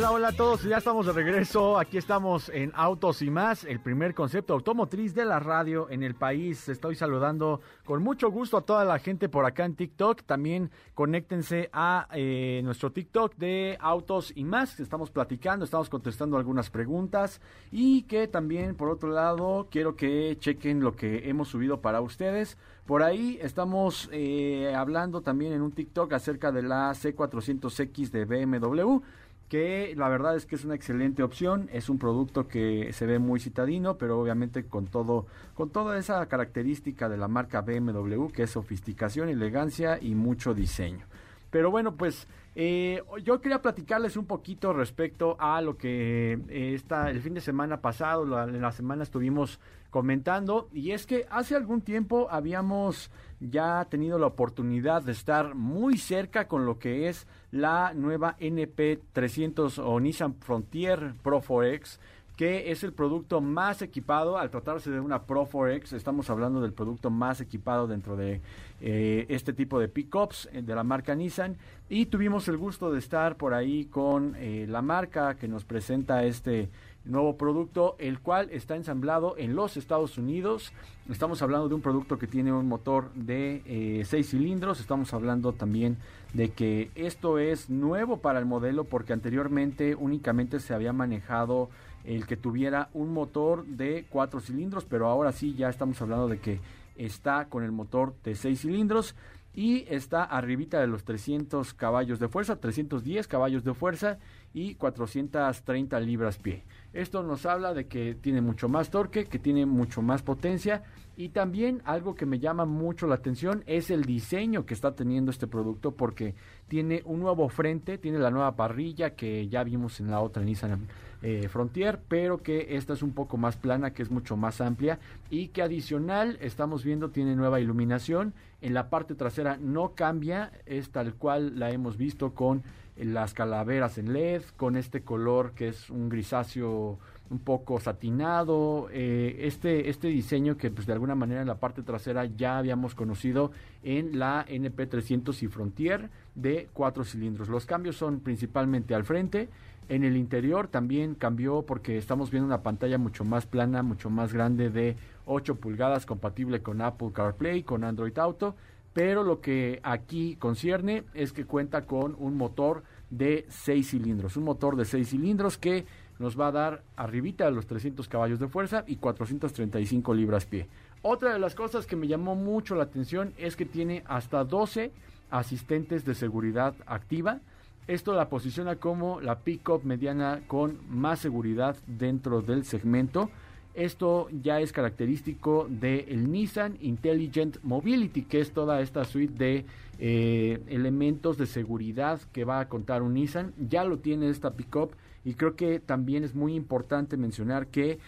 Hola, 0.00 0.12
hola 0.12 0.28
a 0.28 0.32
todos, 0.32 0.62
ya 0.62 0.78
estamos 0.78 1.04
de 1.04 1.12
regreso. 1.12 1.78
Aquí 1.78 1.98
estamos 1.98 2.48
en 2.48 2.72
Autos 2.74 3.20
y 3.20 3.28
más, 3.28 3.64
el 3.64 3.80
primer 3.80 4.14
concepto 4.14 4.54
automotriz 4.54 5.14
de 5.14 5.26
la 5.26 5.40
radio 5.40 5.90
en 5.90 6.02
el 6.02 6.14
país. 6.14 6.70
Estoy 6.70 6.94
saludando 6.94 7.60
con 7.84 8.02
mucho 8.02 8.30
gusto 8.30 8.56
a 8.56 8.62
toda 8.62 8.86
la 8.86 8.98
gente 8.98 9.28
por 9.28 9.44
acá 9.44 9.66
en 9.66 9.76
TikTok. 9.76 10.22
También 10.22 10.70
conéctense 10.94 11.68
a 11.74 12.08
eh, 12.14 12.62
nuestro 12.64 12.92
TikTok 12.92 13.36
de 13.36 13.76
Autos 13.78 14.32
y 14.34 14.44
más. 14.44 14.80
Estamos 14.80 15.10
platicando, 15.10 15.66
estamos 15.66 15.90
contestando 15.90 16.38
algunas 16.38 16.70
preguntas 16.70 17.42
y 17.70 18.04
que 18.04 18.26
también, 18.26 18.76
por 18.76 18.88
otro 18.88 19.10
lado, 19.10 19.68
quiero 19.70 19.96
que 19.96 20.34
chequen 20.40 20.80
lo 20.80 20.96
que 20.96 21.28
hemos 21.28 21.48
subido 21.48 21.82
para 21.82 22.00
ustedes. 22.00 22.56
Por 22.86 23.02
ahí 23.02 23.38
estamos 23.42 24.08
eh, 24.12 24.72
hablando 24.74 25.20
también 25.20 25.52
en 25.52 25.60
un 25.60 25.72
TikTok 25.72 26.14
acerca 26.14 26.50
de 26.50 26.62
la 26.62 26.90
C400X 26.92 28.10
de 28.10 28.24
BMW 28.24 29.02
que 29.50 29.94
la 29.96 30.08
verdad 30.08 30.36
es 30.36 30.46
que 30.46 30.54
es 30.54 30.64
una 30.64 30.76
excelente 30.76 31.24
opción, 31.24 31.68
es 31.72 31.90
un 31.90 31.98
producto 31.98 32.46
que 32.46 32.92
se 32.92 33.04
ve 33.04 33.18
muy 33.18 33.40
citadino, 33.40 33.98
pero 33.98 34.20
obviamente 34.20 34.64
con 34.64 34.86
todo 34.86 35.26
con 35.54 35.70
toda 35.70 35.98
esa 35.98 36.24
característica 36.26 37.08
de 37.08 37.16
la 37.16 37.26
marca 37.26 37.60
BMW, 37.60 38.28
que 38.28 38.44
es 38.44 38.50
sofisticación, 38.50 39.28
elegancia 39.28 39.98
y 40.00 40.14
mucho 40.14 40.54
diseño. 40.54 41.04
Pero 41.50 41.72
bueno, 41.72 41.96
pues 41.96 42.28
eh, 42.54 43.02
yo 43.24 43.40
quería 43.40 43.60
platicarles 43.60 44.16
un 44.16 44.26
poquito 44.26 44.72
respecto 44.72 45.36
a 45.40 45.60
lo 45.60 45.76
que 45.76 46.38
eh, 46.48 46.74
está 46.74 47.10
el 47.10 47.20
fin 47.20 47.34
de 47.34 47.40
semana 47.40 47.80
pasado, 47.80 48.22
en 48.48 48.62
la 48.62 48.70
semana 48.70 49.02
estuvimos 49.02 49.58
comentando, 49.90 50.68
y 50.72 50.92
es 50.92 51.06
que 51.06 51.26
hace 51.30 51.54
algún 51.54 51.82
tiempo 51.82 52.28
habíamos 52.30 53.10
ya 53.40 53.86
tenido 53.90 54.18
la 54.18 54.26
oportunidad 54.26 55.02
de 55.02 55.12
estar 55.12 55.54
muy 55.54 55.98
cerca 55.98 56.46
con 56.46 56.66
lo 56.66 56.78
que 56.78 57.08
es 57.08 57.26
la 57.50 57.92
nueva 57.94 58.36
NP300 58.38 59.82
o 59.84 59.98
Nissan 59.98 60.34
Frontier 60.34 61.14
Pro 61.22 61.40
4X 61.40 61.98
que 62.40 62.70
es 62.70 62.82
el 62.84 62.94
producto 62.94 63.42
más 63.42 63.82
equipado, 63.82 64.38
al 64.38 64.48
tratarse 64.48 64.90
de 64.90 64.98
una 64.98 65.24
Pro 65.24 65.46
4X, 65.46 65.92
estamos 65.92 66.30
hablando 66.30 66.62
del 66.62 66.72
producto 66.72 67.10
más 67.10 67.42
equipado 67.42 67.86
dentro 67.86 68.16
de 68.16 68.40
eh, 68.80 69.26
este 69.28 69.52
tipo 69.52 69.78
de 69.78 69.88
pickups 69.88 70.48
eh, 70.50 70.62
de 70.62 70.74
la 70.74 70.82
marca 70.82 71.14
Nissan, 71.14 71.58
y 71.90 72.06
tuvimos 72.06 72.48
el 72.48 72.56
gusto 72.56 72.90
de 72.90 72.98
estar 72.98 73.36
por 73.36 73.52
ahí 73.52 73.84
con 73.84 74.36
eh, 74.36 74.64
la 74.66 74.80
marca 74.80 75.34
que 75.34 75.48
nos 75.48 75.66
presenta 75.66 76.24
este 76.24 76.70
nuevo 77.04 77.36
producto, 77.36 77.96
el 77.98 78.20
cual 78.20 78.48
está 78.50 78.76
ensamblado 78.76 79.36
en 79.38 79.54
los 79.56 79.76
Estados 79.76 80.18
Unidos. 80.18 80.72
Estamos 81.08 81.42
hablando 81.42 81.68
de 81.68 81.74
un 81.74 81.80
producto 81.80 82.18
que 82.18 82.26
tiene 82.26 82.52
un 82.52 82.68
motor 82.68 83.12
de 83.14 84.02
6 84.06 84.30
cilindros, 84.30 84.80
estamos 84.80 85.12
hablando 85.14 85.52
también 85.52 85.96
de 86.34 86.50
que 86.50 86.90
esto 86.94 87.38
es 87.38 87.70
nuevo 87.70 88.18
para 88.18 88.38
el 88.38 88.46
modelo 88.46 88.84
porque 88.84 89.12
anteriormente 89.12 89.94
únicamente 89.94 90.60
se 90.60 90.74
había 90.74 90.92
manejado 90.92 91.70
el 92.04 92.26
que 92.26 92.36
tuviera 92.36 92.88
un 92.94 93.12
motor 93.12 93.64
de 93.66 94.06
cuatro 94.08 94.40
cilindros, 94.40 94.84
pero 94.84 95.08
ahora 95.08 95.32
sí 95.32 95.54
ya 95.54 95.68
estamos 95.68 96.00
hablando 96.00 96.28
de 96.28 96.38
que 96.38 96.60
está 96.96 97.46
con 97.46 97.62
el 97.62 97.72
motor 97.72 98.14
de 98.24 98.34
seis 98.34 98.60
cilindros 98.60 99.14
y 99.52 99.84
está 99.88 100.22
arribita 100.22 100.80
de 100.80 100.86
los 100.86 101.04
300 101.04 101.74
caballos 101.74 102.20
de 102.20 102.28
fuerza, 102.28 102.56
310 102.56 103.26
caballos 103.26 103.64
de 103.64 103.74
fuerza 103.74 104.18
y 104.54 104.76
430 104.76 105.98
libras 106.00 106.38
pie. 106.38 106.62
Esto 106.92 107.22
nos 107.22 107.46
habla 107.46 107.72
de 107.72 107.86
que 107.86 108.16
tiene 108.16 108.40
mucho 108.40 108.68
más 108.68 108.90
torque, 108.90 109.26
que 109.26 109.38
tiene 109.38 109.64
mucho 109.64 110.02
más 110.02 110.22
potencia 110.22 110.82
y 111.16 111.28
también 111.28 111.82
algo 111.84 112.14
que 112.14 112.26
me 112.26 112.38
llama 112.38 112.64
mucho 112.64 113.06
la 113.06 113.16
atención 113.16 113.62
es 113.66 113.90
el 113.90 114.04
diseño 114.04 114.66
que 114.66 114.74
está 114.74 114.94
teniendo 114.94 115.30
este 115.30 115.46
producto 115.46 115.92
porque 115.92 116.34
tiene 116.66 117.02
un 117.04 117.20
nuevo 117.20 117.48
frente, 117.48 117.98
tiene 117.98 118.18
la 118.18 118.30
nueva 118.30 118.56
parrilla 118.56 119.14
que 119.14 119.46
ya 119.48 119.62
vimos 119.62 120.00
en 120.00 120.10
la 120.10 120.20
otra 120.20 120.42
Nissan 120.42 120.88
eh, 121.22 121.48
Frontier, 121.48 122.00
pero 122.08 122.38
que 122.38 122.74
esta 122.76 122.94
es 122.94 123.02
un 123.02 123.12
poco 123.12 123.36
más 123.36 123.56
plana, 123.56 123.92
que 123.92 124.02
es 124.02 124.10
mucho 124.10 124.36
más 124.38 124.62
amplia 124.62 124.98
y 125.28 125.48
que 125.48 125.60
adicional 125.60 126.38
estamos 126.40 126.82
viendo 126.82 127.10
tiene 127.10 127.36
nueva 127.36 127.60
iluminación. 127.60 128.32
En 128.62 128.72
la 128.72 128.88
parte 128.88 129.14
trasera 129.14 129.58
no 129.58 129.94
cambia, 129.94 130.52
es 130.64 130.90
tal 130.90 131.14
cual 131.14 131.58
la 131.58 131.70
hemos 131.70 131.98
visto 131.98 132.34
con 132.34 132.62
las 133.04 133.34
calaveras 133.34 133.98
en 133.98 134.12
LED, 134.12 134.42
con 134.56 134.76
este 134.76 135.02
color 135.02 135.52
que 135.52 135.68
es 135.68 135.90
un 135.90 136.08
grisáceo 136.08 136.98
un 137.30 137.38
poco 137.38 137.78
satinado, 137.78 138.88
eh, 138.92 139.36
este, 139.42 139.88
este 139.88 140.08
diseño 140.08 140.56
que 140.56 140.70
pues 140.70 140.86
de 140.86 140.92
alguna 140.92 141.14
manera 141.14 141.40
en 141.40 141.46
la 141.46 141.60
parte 141.60 141.82
trasera 141.82 142.24
ya 142.24 142.58
habíamos 142.58 142.94
conocido 142.94 143.52
en 143.84 144.18
la 144.18 144.44
NP300 144.46 145.42
y 145.42 145.46
Frontier 145.46 146.10
de 146.34 146.68
cuatro 146.72 147.04
cilindros. 147.04 147.48
Los 147.48 147.66
cambios 147.66 147.96
son 147.96 148.20
principalmente 148.20 148.94
al 148.94 149.04
frente, 149.04 149.48
en 149.90 150.04
el 150.04 150.16
interior 150.16 150.68
también 150.68 151.16
cambió 151.16 151.62
porque 151.62 151.98
estamos 151.98 152.30
viendo 152.30 152.46
una 152.46 152.62
pantalla 152.62 152.96
mucho 152.96 153.24
más 153.24 153.46
plana, 153.46 153.82
mucho 153.82 154.08
más 154.08 154.32
grande 154.32 154.70
de 154.70 154.96
8 155.26 155.56
pulgadas 155.56 156.06
compatible 156.06 156.62
con 156.62 156.80
Apple 156.80 157.10
CarPlay, 157.12 157.64
con 157.64 157.82
Android 157.82 158.16
Auto, 158.18 158.54
pero 158.92 159.22
lo 159.22 159.40
que 159.40 159.80
aquí 159.82 160.36
concierne 160.36 161.04
es 161.14 161.32
que 161.32 161.44
cuenta 161.44 161.86
con 161.86 162.16
un 162.18 162.36
motor 162.36 162.82
de 163.10 163.46
6 163.48 163.90
cilindros, 163.90 164.36
un 164.36 164.44
motor 164.44 164.76
de 164.76 164.84
6 164.84 165.08
cilindros 165.08 165.58
que 165.58 165.86
nos 166.18 166.38
va 166.38 166.48
a 166.48 166.52
dar 166.52 166.82
arribita 166.96 167.46
de 167.46 167.52
los 167.52 167.66
300 167.66 168.06
caballos 168.08 168.38
de 168.38 168.48
fuerza 168.48 168.84
y 168.86 168.96
435 168.96 170.14
libras 170.14 170.44
pie. 170.44 170.68
Otra 171.02 171.32
de 171.32 171.38
las 171.38 171.54
cosas 171.54 171.86
que 171.86 171.96
me 171.96 172.08
llamó 172.08 172.34
mucho 172.34 172.74
la 172.74 172.84
atención 172.84 173.32
es 173.38 173.56
que 173.56 173.64
tiene 173.64 174.04
hasta 174.06 174.44
12 174.44 174.92
asistentes 175.30 176.04
de 176.04 176.14
seguridad 176.14 176.74
activa. 176.86 177.40
Esto 177.86 178.12
la 178.12 178.28
posiciona 178.28 178.76
como 178.76 179.20
la 179.20 179.38
pickup 179.38 179.84
mediana 179.84 180.42
con 180.46 180.78
más 180.90 181.20
seguridad 181.20 181.76
dentro 181.86 182.42
del 182.42 182.64
segmento. 182.64 183.30
Esto 183.74 184.28
ya 184.42 184.60
es 184.60 184.72
característico 184.72 185.66
del 185.68 186.30
Nissan 186.30 186.76
Intelligent 186.80 187.58
Mobility, 187.62 188.22
que 188.22 188.40
es 188.40 188.52
toda 188.52 188.80
esta 188.80 189.04
suite 189.04 189.32
de 189.32 189.64
eh, 190.00 190.60
elementos 190.66 191.38
de 191.38 191.46
seguridad 191.46 192.20
que 192.32 192.44
va 192.44 192.60
a 192.60 192.68
contar 192.68 193.02
un 193.02 193.14
Nissan. 193.14 193.52
Ya 193.68 193.84
lo 193.84 193.98
tiene 193.98 194.28
esta 194.28 194.54
pickup 194.54 194.92
y 195.24 195.34
creo 195.34 195.54
que 195.54 195.78
también 195.78 196.24
es 196.24 196.34
muy 196.34 196.54
importante 196.54 197.16
mencionar 197.16 197.68
que 197.68 197.98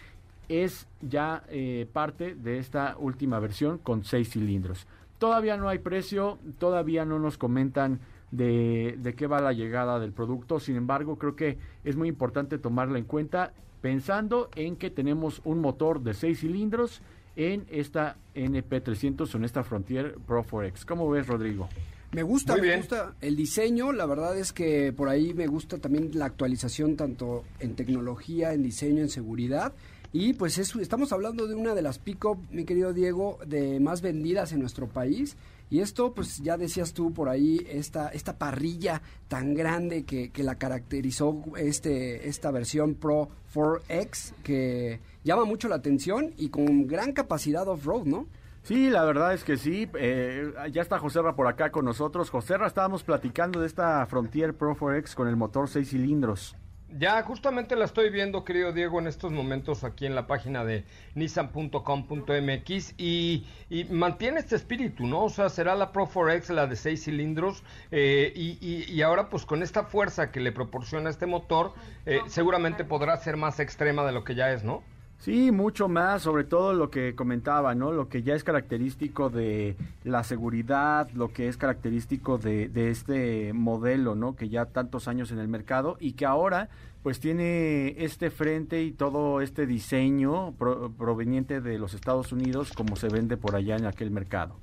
es 0.49 0.85
ya 1.01 1.43
eh, 1.49 1.87
parte 1.91 2.35
de 2.35 2.57
esta 2.57 2.97
última 2.97 3.39
versión 3.39 3.77
con 3.77 4.03
seis 4.03 4.31
cilindros. 4.31 4.85
Todavía 5.17 5.55
no 5.55 5.69
hay 5.69 5.79
precio, 5.79 6.39
todavía 6.59 7.05
no 7.05 7.19
nos 7.19 7.37
comentan 7.37 7.99
de, 8.31 8.97
de, 8.99 9.13
qué 9.13 9.27
va 9.27 9.39
la 9.39 9.53
llegada 9.53 9.99
del 9.99 10.11
producto, 10.11 10.59
sin 10.59 10.75
embargo 10.75 11.17
creo 11.17 11.35
que 11.35 11.57
es 11.85 11.95
muy 11.95 12.09
importante 12.09 12.57
tomarla 12.57 12.97
en 12.97 13.05
cuenta 13.05 13.53
pensando 13.83 14.49
en 14.55 14.77
que 14.77 14.89
tenemos 14.89 15.41
un 15.43 15.59
motor 15.59 16.01
de 16.01 16.13
seis 16.13 16.39
cilindros 16.39 17.01
en 17.35 17.65
esta 17.69 18.15
NP300 18.33 19.33
o 19.33 19.37
en 19.37 19.43
esta 19.43 19.61
Frontier 19.65 20.15
Pro 20.25 20.45
4X. 20.45 20.85
¿Cómo 20.85 21.09
ves, 21.09 21.27
Rodrigo? 21.27 21.67
Me 22.13 22.23
gusta, 22.23 22.55
me 22.55 22.77
gusta 22.77 23.15
el 23.19 23.35
diseño, 23.35 23.91
la 23.91 24.05
verdad 24.05 24.37
es 24.37 24.53
que 24.53 24.93
por 24.93 25.09
ahí 25.09 25.33
me 25.33 25.47
gusta 25.47 25.79
también 25.79 26.11
la 26.13 26.27
actualización 26.27 26.95
tanto 26.95 27.43
en 27.59 27.75
tecnología, 27.75 28.53
en 28.53 28.63
diseño, 28.63 29.01
en 29.01 29.09
seguridad. 29.09 29.73
Y 30.13 30.31
pues 30.31 30.57
estamos 30.59 31.11
hablando 31.11 31.45
de 31.47 31.55
una 31.55 31.75
de 31.75 31.81
las 31.81 31.99
pick-up, 31.99 32.37
mi 32.51 32.63
querido 32.63 32.93
Diego, 32.93 33.37
de 33.45 33.81
más 33.81 34.01
vendidas 34.01 34.53
en 34.53 34.61
nuestro 34.61 34.87
país. 34.87 35.35
Y 35.73 35.79
esto, 35.79 36.13
pues 36.13 36.37
ya 36.37 36.55
decías 36.55 36.93
tú 36.93 37.13
por 37.13 37.29
ahí, 37.29 37.65
esta, 37.67 38.09
esta 38.09 38.37
parrilla 38.37 39.01
tan 39.27 39.55
grande 39.55 40.03
que, 40.03 40.29
que 40.29 40.43
la 40.43 40.59
caracterizó 40.59 41.41
este, 41.57 42.29
esta 42.29 42.51
versión 42.51 42.93
Pro 42.93 43.29
4X, 43.55 44.35
que 44.43 44.99
llama 45.23 45.45
mucho 45.45 45.67
la 45.69 45.77
atención 45.77 46.31
y 46.37 46.49
con 46.49 46.85
gran 46.85 47.11
capacidad 47.11 47.67
off-road, 47.67 48.05
¿no? 48.05 48.27
Sí, 48.61 48.91
la 48.91 49.03
verdad 49.03 49.33
es 49.33 49.43
que 49.43 49.57
sí. 49.57 49.89
Eh, 49.95 50.53
ya 50.71 50.83
está 50.83 50.99
Joserra 50.99 51.35
por 51.35 51.47
acá 51.47 51.71
con 51.71 51.85
nosotros. 51.85 52.29
Joserra, 52.29 52.67
estábamos 52.67 53.01
platicando 53.01 53.59
de 53.59 53.65
esta 53.65 54.05
Frontier 54.05 54.53
Pro 54.53 54.75
4X 54.77 55.15
con 55.15 55.27
el 55.27 55.35
motor 55.35 55.67
6 55.67 55.89
cilindros. 55.89 56.55
Ya 56.99 57.23
justamente 57.23 57.75
la 57.75 57.85
estoy 57.85 58.11
viendo, 58.11 58.43
querido 58.43 58.71
Diego, 58.71 58.99
en 58.99 59.07
estos 59.07 59.31
momentos 59.31 59.83
aquí 59.83 60.05
en 60.05 60.13
la 60.13 60.27
página 60.27 60.63
de 60.63 60.83
nissan.com.mx 61.15 62.93
y, 62.99 63.47
y, 63.69 63.85
mantiene 63.85 64.39
este 64.39 64.55
espíritu, 64.55 65.07
¿no? 65.07 65.23
O 65.23 65.29
sea, 65.29 65.49
será 65.49 65.73
la 65.75 65.91
Pro 65.91 66.07
4X 66.07 66.49
la 66.53 66.67
de 66.67 66.75
6 66.75 67.03
cilindros 67.03 67.63
eh, 67.89 68.31
y, 68.35 68.85
y, 68.87 69.01
ahora 69.01 69.29
pues 69.29 69.43
con 69.43 69.63
esta 69.63 69.85
fuerza 69.85 70.31
que 70.31 70.39
le 70.39 70.51
proporciona 70.51 71.09
este 71.09 71.25
motor, 71.25 71.73
eh, 72.05 72.19
seguramente 72.27 72.83
podrá 72.83 73.17
ser 73.17 73.37
más 73.37 73.59
extrema 73.59 74.05
de 74.05 74.11
lo 74.11 74.23
que 74.23 74.35
ya 74.35 74.51
es, 74.51 74.63
¿no? 74.63 74.83
Sí, 75.23 75.53
mucho 75.53 75.87
más, 75.87 76.21
sobre 76.21 76.43
todo 76.43 76.73
lo 76.73 76.89
que 76.89 77.15
comentaba, 77.15 77.73
¿no? 77.75 77.93
Lo 77.93 78.09
que 78.09 78.23
ya 78.23 78.35
es 78.35 78.43
característico 78.43 79.29
de 79.29 79.77
la 80.03 80.25
seguridad, 80.25 81.09
lo 81.11 81.31
que 81.31 81.47
es 81.47 81.55
característico 81.55 82.37
de, 82.37 82.69
este 82.89 83.53
modelo, 83.53 84.15
¿no? 84.15 84.35
Que 84.35 84.49
ya 84.49 84.65
tantos 84.65 85.07
años 85.07 85.31
en 85.31 85.39
el 85.39 85.47
mercado 85.47 85.95
y 86.01 86.11
que 86.11 86.25
ahora 86.25 86.67
pues 87.03 87.21
tiene 87.21 87.95
este 88.03 88.31
frente 88.31 88.83
y 88.83 88.91
todo 88.91 89.39
este 89.39 89.65
diseño 89.65 90.55
proveniente 90.57 91.61
de 91.61 91.79
los 91.79 91.93
Estados 91.93 92.33
Unidos 92.33 92.73
como 92.73 92.97
se 92.97 93.07
vende 93.07 93.37
por 93.37 93.55
allá 93.55 93.77
en 93.77 93.85
aquel 93.85 94.11
mercado. 94.11 94.57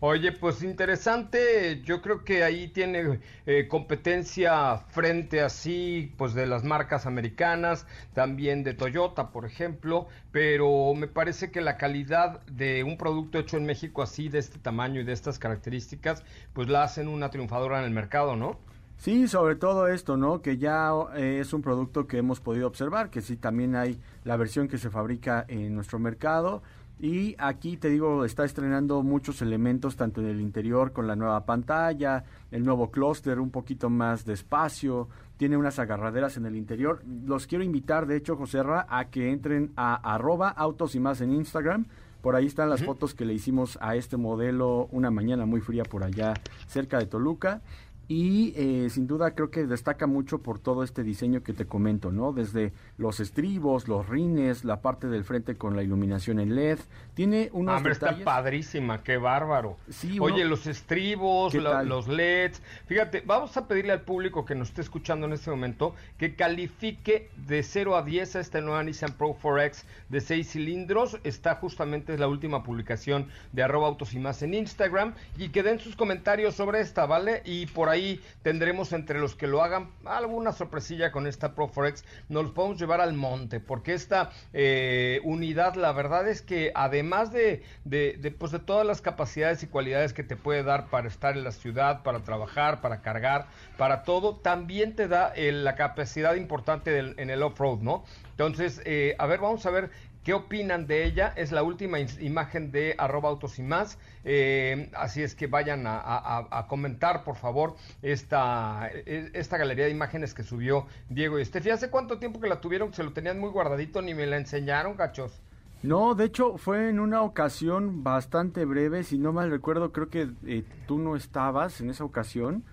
Oye, 0.00 0.30
pues 0.30 0.62
interesante, 0.62 1.82
yo 1.82 2.00
creo 2.00 2.22
que 2.22 2.44
ahí 2.44 2.68
tiene 2.68 3.18
eh, 3.46 3.66
competencia 3.66 4.76
frente 4.90 5.40
así, 5.40 6.14
pues 6.16 6.34
de 6.34 6.46
las 6.46 6.62
marcas 6.62 7.04
americanas, 7.04 7.84
también 8.14 8.62
de 8.62 8.74
Toyota, 8.74 9.32
por 9.32 9.44
ejemplo, 9.44 10.06
pero 10.30 10.94
me 10.94 11.08
parece 11.08 11.50
que 11.50 11.60
la 11.60 11.76
calidad 11.76 12.46
de 12.46 12.84
un 12.84 12.96
producto 12.96 13.40
hecho 13.40 13.56
en 13.56 13.66
México 13.66 14.00
así, 14.00 14.28
de 14.28 14.38
este 14.38 14.60
tamaño 14.60 15.00
y 15.00 15.04
de 15.04 15.12
estas 15.12 15.40
características, 15.40 16.22
pues 16.52 16.68
la 16.68 16.84
hacen 16.84 17.08
una 17.08 17.30
triunfadora 17.30 17.80
en 17.80 17.84
el 17.84 17.90
mercado, 17.90 18.36
¿no? 18.36 18.60
Sí, 18.98 19.26
sobre 19.26 19.56
todo 19.56 19.88
esto, 19.88 20.16
¿no? 20.16 20.42
Que 20.42 20.58
ya 20.58 20.92
eh, 21.16 21.38
es 21.40 21.52
un 21.52 21.62
producto 21.62 22.06
que 22.06 22.18
hemos 22.18 22.40
podido 22.40 22.68
observar, 22.68 23.10
que 23.10 23.20
sí 23.20 23.36
también 23.36 23.74
hay 23.74 24.00
la 24.22 24.36
versión 24.36 24.68
que 24.68 24.78
se 24.78 24.90
fabrica 24.90 25.44
en 25.48 25.74
nuestro 25.74 25.98
mercado 25.98 26.62
y 27.00 27.36
aquí 27.38 27.76
te 27.76 27.88
digo, 27.88 28.24
está 28.24 28.44
estrenando 28.44 29.02
muchos 29.02 29.40
elementos, 29.40 29.96
tanto 29.96 30.20
en 30.20 30.26
el 30.28 30.40
interior 30.40 30.92
con 30.92 31.06
la 31.06 31.14
nueva 31.14 31.44
pantalla, 31.44 32.24
el 32.50 32.64
nuevo 32.64 32.90
clúster, 32.90 33.38
un 33.38 33.50
poquito 33.50 33.88
más 33.88 34.24
de 34.24 34.32
espacio, 34.32 35.08
tiene 35.36 35.56
unas 35.56 35.78
agarraderas 35.78 36.36
en 36.36 36.46
el 36.46 36.56
interior. 36.56 37.02
Los 37.24 37.46
quiero 37.46 37.62
invitar, 37.62 38.06
de 38.06 38.16
hecho, 38.16 38.36
José 38.36 38.64
Ra, 38.64 38.86
a 38.88 39.10
que 39.10 39.30
entren 39.30 39.72
a 39.76 39.94
arroba 40.14 40.48
autos 40.48 40.96
y 40.96 41.00
más 41.00 41.20
en 41.20 41.32
Instagram. 41.32 41.86
Por 42.20 42.34
ahí 42.34 42.46
están 42.46 42.68
las 42.68 42.82
fotos 42.82 43.14
que 43.14 43.24
le 43.24 43.32
hicimos 43.32 43.78
a 43.80 43.94
este 43.94 44.16
modelo 44.16 44.88
una 44.90 45.08
mañana 45.08 45.46
muy 45.46 45.60
fría 45.60 45.84
por 45.84 46.02
allá 46.02 46.34
cerca 46.66 46.98
de 46.98 47.06
Toluca 47.06 47.62
y 48.08 48.54
eh, 48.56 48.88
sin 48.88 49.06
duda 49.06 49.34
creo 49.34 49.50
que 49.50 49.66
destaca 49.66 50.06
mucho 50.06 50.38
por 50.38 50.58
todo 50.58 50.82
este 50.82 51.02
diseño 51.02 51.42
que 51.42 51.52
te 51.52 51.66
comento, 51.66 52.10
¿no? 52.10 52.32
Desde 52.32 52.72
los 52.96 53.20
estribos, 53.20 53.86
los 53.86 54.08
rines, 54.08 54.64
la 54.64 54.80
parte 54.80 55.08
del 55.08 55.24
frente 55.24 55.56
con 55.56 55.76
la 55.76 55.82
iluminación 55.82 56.40
en 56.40 56.56
LED, 56.56 56.78
tiene 57.12 57.50
unos 57.52 57.76
Hombre, 57.76 57.92
está 57.92 58.16
padrísima, 58.24 59.02
qué 59.02 59.18
bárbaro. 59.18 59.76
Sí, 59.90 60.18
Oye, 60.20 60.46
los 60.46 60.66
estribos, 60.66 61.52
los 61.52 62.08
LEDs, 62.08 62.62
fíjate, 62.86 63.22
vamos 63.26 63.54
a 63.58 63.68
pedirle 63.68 63.92
al 63.92 64.00
público 64.00 64.46
que 64.46 64.54
nos 64.54 64.68
esté 64.68 64.80
escuchando 64.80 65.26
en 65.26 65.34
este 65.34 65.50
momento 65.50 65.94
que 66.16 66.34
califique 66.34 67.28
de 67.46 67.62
0 67.62 67.94
a 67.94 68.02
10 68.02 68.36
a 68.36 68.40
este 68.40 68.62
nuevo 68.62 68.82
Nissan 68.82 69.12
Pro 69.12 69.36
4X 69.38 69.84
de 70.08 70.22
6 70.22 70.50
cilindros, 70.50 71.18
está 71.24 71.56
justamente 71.56 72.16
la 72.16 72.28
última 72.28 72.62
publicación 72.62 73.28
de 73.52 73.62
arroba 73.62 73.88
autos 73.88 74.14
y 74.14 74.18
más 74.18 74.42
en 74.42 74.54
Instagram, 74.54 75.12
y 75.36 75.50
que 75.50 75.62
den 75.62 75.78
sus 75.78 75.94
comentarios 75.94 76.54
sobre 76.54 76.80
esta, 76.80 77.04
¿vale? 77.04 77.42
Y 77.44 77.66
por 77.66 77.90
ahí 77.90 77.97
ahí 77.98 78.20
tendremos 78.42 78.92
entre 78.92 79.18
los 79.18 79.34
que 79.34 79.46
lo 79.46 79.62
hagan 79.62 79.90
alguna 80.04 80.52
sorpresilla 80.52 81.12
con 81.12 81.26
esta 81.26 81.54
Pro 81.54 81.68
Forex. 81.68 82.04
Nos 82.28 82.44
los 82.44 82.52
podemos 82.52 82.80
llevar 82.80 83.00
al 83.00 83.14
monte, 83.14 83.60
porque 83.60 83.94
esta 83.94 84.30
eh, 84.52 85.20
unidad, 85.24 85.74
la 85.74 85.92
verdad 85.92 86.28
es 86.28 86.42
que 86.42 86.72
además 86.74 87.32
de, 87.32 87.62
de, 87.84 88.34
pues 88.38 88.52
de 88.52 88.58
todas 88.58 88.86
las 88.86 89.00
capacidades 89.00 89.62
y 89.62 89.66
cualidades 89.66 90.12
que 90.12 90.22
te 90.22 90.36
puede 90.36 90.62
dar 90.62 90.88
para 90.88 91.08
estar 91.08 91.36
en 91.36 91.44
la 91.44 91.52
ciudad, 91.52 92.02
para 92.02 92.20
trabajar, 92.20 92.80
para 92.80 93.02
cargar, 93.02 93.46
para 93.76 94.02
todo, 94.02 94.36
también 94.36 94.94
te 94.94 95.08
da 95.08 95.32
eh, 95.34 95.52
la 95.52 95.74
capacidad 95.74 96.34
importante 96.34 96.98
en 96.98 97.30
el 97.30 97.42
off-road, 97.42 97.80
¿no? 97.80 98.04
Entonces, 98.38 98.80
eh, 98.84 99.16
a 99.18 99.26
ver, 99.26 99.40
vamos 99.40 99.66
a 99.66 99.70
ver 99.70 99.90
¿Qué 100.24 100.34
opinan 100.34 100.86
de 100.86 101.04
ella? 101.04 101.32
Es 101.36 101.52
la 101.52 101.62
última 101.62 101.98
imagen 102.00 102.70
de 102.70 102.94
arroba 102.98 103.28
autos 103.28 103.58
y 103.58 103.62
más. 103.62 103.98
Eh, 104.24 104.90
así 104.94 105.22
es 105.22 105.34
que 105.34 105.46
vayan 105.46 105.84
a, 105.86 106.66
comentar, 106.68 107.24
por 107.24 107.36
favor, 107.36 107.76
esta, 108.02 108.90
e, 108.92 109.30
esta 109.32 109.56
galería 109.56 109.86
de 109.86 109.90
imágenes 109.90 110.34
que 110.34 110.42
subió 110.42 110.86
Diego 111.08 111.38
y 111.38 111.42
Estefi. 111.42 111.70
¿Hace 111.70 111.90
cuánto 111.90 112.18
tiempo 112.18 112.40
que 112.40 112.48
la 112.48 112.60
tuvieron? 112.60 112.92
Se 112.92 113.02
lo 113.02 113.12
tenían 113.12 113.40
muy 113.40 113.50
guardadito, 113.50 114.02
ni 114.02 114.14
me 114.14 114.26
la 114.26 114.36
enseñaron, 114.36 114.96
gachos. 114.96 115.40
No, 115.82 116.14
de 116.14 116.24
hecho 116.24 116.58
fue 116.58 116.90
en 116.90 116.98
una 116.98 117.22
ocasión 117.22 118.02
bastante 118.02 118.64
breve, 118.64 119.04
si 119.04 119.16
no 119.16 119.32
mal 119.32 119.50
recuerdo, 119.50 119.92
creo 119.92 120.08
que 120.10 120.28
eh, 120.44 120.64
tú 120.86 120.98
no 120.98 121.14
estabas 121.16 121.80
en 121.80 121.90
esa 121.90 122.04
ocasión 122.04 122.64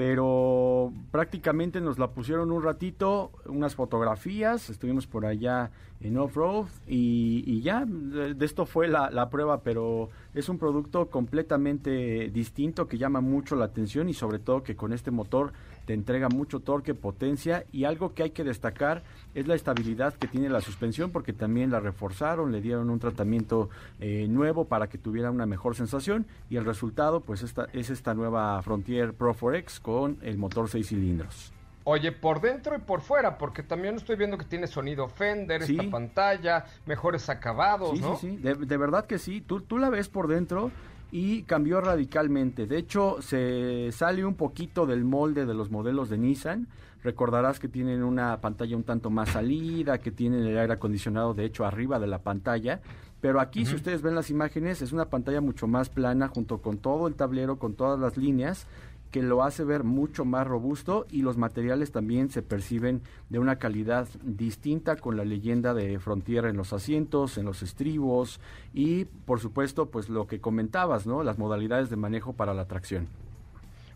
pero 0.00 0.94
prácticamente 1.10 1.82
nos 1.82 1.98
la 1.98 2.12
pusieron 2.12 2.52
un 2.52 2.62
ratito, 2.62 3.32
unas 3.44 3.74
fotografías, 3.74 4.70
estuvimos 4.70 5.06
por 5.06 5.26
allá 5.26 5.70
en 6.02 6.16
off-road 6.18 6.66
y, 6.86 7.60
ya, 7.60 7.84
de, 7.86 8.44
esto 8.44 8.66
fue 8.66 8.88
la, 8.88 9.10
la, 9.10 9.28
prueba, 9.28 9.60
pero 9.62 10.08
es 10.34 10.48
un 10.48 10.58
producto 10.58 11.06
completamente 11.06 12.30
distinto 12.30 12.88
que 12.88 12.98
llama 12.98 13.20
mucho 13.20 13.56
la 13.56 13.66
atención 13.66 14.08
y 14.08 14.14
sobre 14.14 14.38
todo 14.38 14.62
que 14.62 14.76
con 14.76 14.92
este 14.92 15.10
motor 15.10 15.52
te 15.84 15.94
entrega 15.94 16.28
mucho 16.28 16.60
torque, 16.60 16.94
potencia 16.94 17.64
y 17.72 17.84
algo 17.84 18.14
que 18.14 18.22
hay 18.22 18.30
que 18.30 18.44
destacar 18.44 19.02
es 19.34 19.46
la 19.46 19.54
estabilidad 19.54 20.14
que 20.14 20.28
tiene 20.28 20.48
la 20.48 20.60
suspensión 20.60 21.10
porque 21.10 21.32
también 21.32 21.70
la 21.70 21.80
reforzaron, 21.80 22.52
le 22.52 22.60
dieron 22.60 22.90
un 22.90 22.98
tratamiento 22.98 23.68
eh, 23.98 24.26
nuevo 24.28 24.64
para 24.66 24.88
que 24.88 24.98
tuviera 24.98 25.30
una 25.30 25.46
mejor 25.46 25.74
sensación 25.74 26.26
y 26.48 26.56
el 26.56 26.64
resultado 26.64 27.20
pues 27.20 27.42
esta, 27.42 27.68
es 27.72 27.90
esta 27.90 28.14
nueva 28.14 28.60
Frontier 28.62 29.14
Pro 29.14 29.34
4X 29.34 29.80
con 29.80 30.18
el 30.22 30.38
motor 30.38 30.68
6 30.68 30.86
cilindros. 30.86 31.52
Oye, 31.92 32.12
por 32.12 32.40
dentro 32.40 32.76
y 32.76 32.78
por 32.78 33.00
fuera, 33.00 33.36
porque 33.36 33.64
también 33.64 33.96
estoy 33.96 34.14
viendo 34.14 34.38
que 34.38 34.44
tiene 34.44 34.68
sonido 34.68 35.08
Fender, 35.08 35.62
esta 35.62 35.82
pantalla, 35.90 36.64
mejores 36.86 37.28
acabados, 37.28 38.00
¿no? 38.00 38.16
Sí, 38.16 38.30
sí, 38.30 38.36
de, 38.36 38.54
de, 38.54 38.76
verdad 38.76 39.06
que 39.06 39.18
sí. 39.18 39.40
Tú, 39.40 39.62
tú 39.62 39.76
la 39.76 39.90
ves 39.90 40.08
por 40.08 40.28
dentro 40.28 40.70
y 41.10 41.42
cambió 41.42 41.80
radicalmente. 41.80 42.68
De 42.68 42.78
hecho, 42.78 43.20
se 43.20 43.90
sale 43.90 44.24
un 44.24 44.36
poquito 44.36 44.86
del 44.86 45.04
molde 45.04 45.46
de 45.46 45.54
los 45.54 45.72
modelos 45.72 46.08
de 46.10 46.18
Nissan. 46.18 46.68
Recordarás 47.02 47.58
que 47.58 47.66
tienen 47.66 48.04
una 48.04 48.40
pantalla 48.40 48.76
un 48.76 48.84
tanto 48.84 49.10
más 49.10 49.30
salida, 49.30 49.98
que 49.98 50.12
tienen 50.12 50.46
el 50.46 50.58
aire 50.58 50.74
acondicionado 50.74 51.34
de 51.34 51.44
hecho 51.44 51.64
arriba 51.64 51.98
de 51.98 52.06
la 52.06 52.20
pantalla. 52.20 52.80
Pero 53.20 53.40
aquí, 53.40 53.66
si 53.66 53.74
ustedes 53.74 54.00
ven 54.00 54.14
las 54.14 54.30
imágenes, 54.30 54.80
es 54.80 54.92
una 54.92 55.06
pantalla 55.06 55.40
mucho 55.40 55.66
más 55.66 55.88
plana 55.88 56.28
junto 56.28 56.58
con 56.58 56.78
todo 56.78 57.08
el 57.08 57.16
tablero, 57.16 57.58
con 57.58 57.74
todas 57.74 57.98
las 57.98 58.16
líneas 58.16 58.68
que 59.10 59.22
lo 59.22 59.42
hace 59.42 59.64
ver 59.64 59.84
mucho 59.84 60.24
más 60.24 60.46
robusto 60.46 61.06
y 61.10 61.22
los 61.22 61.36
materiales 61.36 61.92
también 61.92 62.30
se 62.30 62.42
perciben 62.42 63.02
de 63.28 63.38
una 63.38 63.56
calidad 63.56 64.08
distinta 64.22 64.96
con 64.96 65.16
la 65.16 65.24
leyenda 65.24 65.74
de 65.74 65.98
Frontier 65.98 66.44
en 66.44 66.56
los 66.56 66.72
asientos, 66.72 67.38
en 67.38 67.44
los 67.44 67.62
estribos 67.62 68.40
y 68.72 69.04
por 69.04 69.40
supuesto 69.40 69.90
pues 69.90 70.08
lo 70.08 70.26
que 70.26 70.40
comentabas, 70.40 71.06
¿no? 71.06 71.22
Las 71.22 71.38
modalidades 71.38 71.90
de 71.90 71.96
manejo 71.96 72.32
para 72.32 72.54
la 72.54 72.66
tracción. 72.66 73.08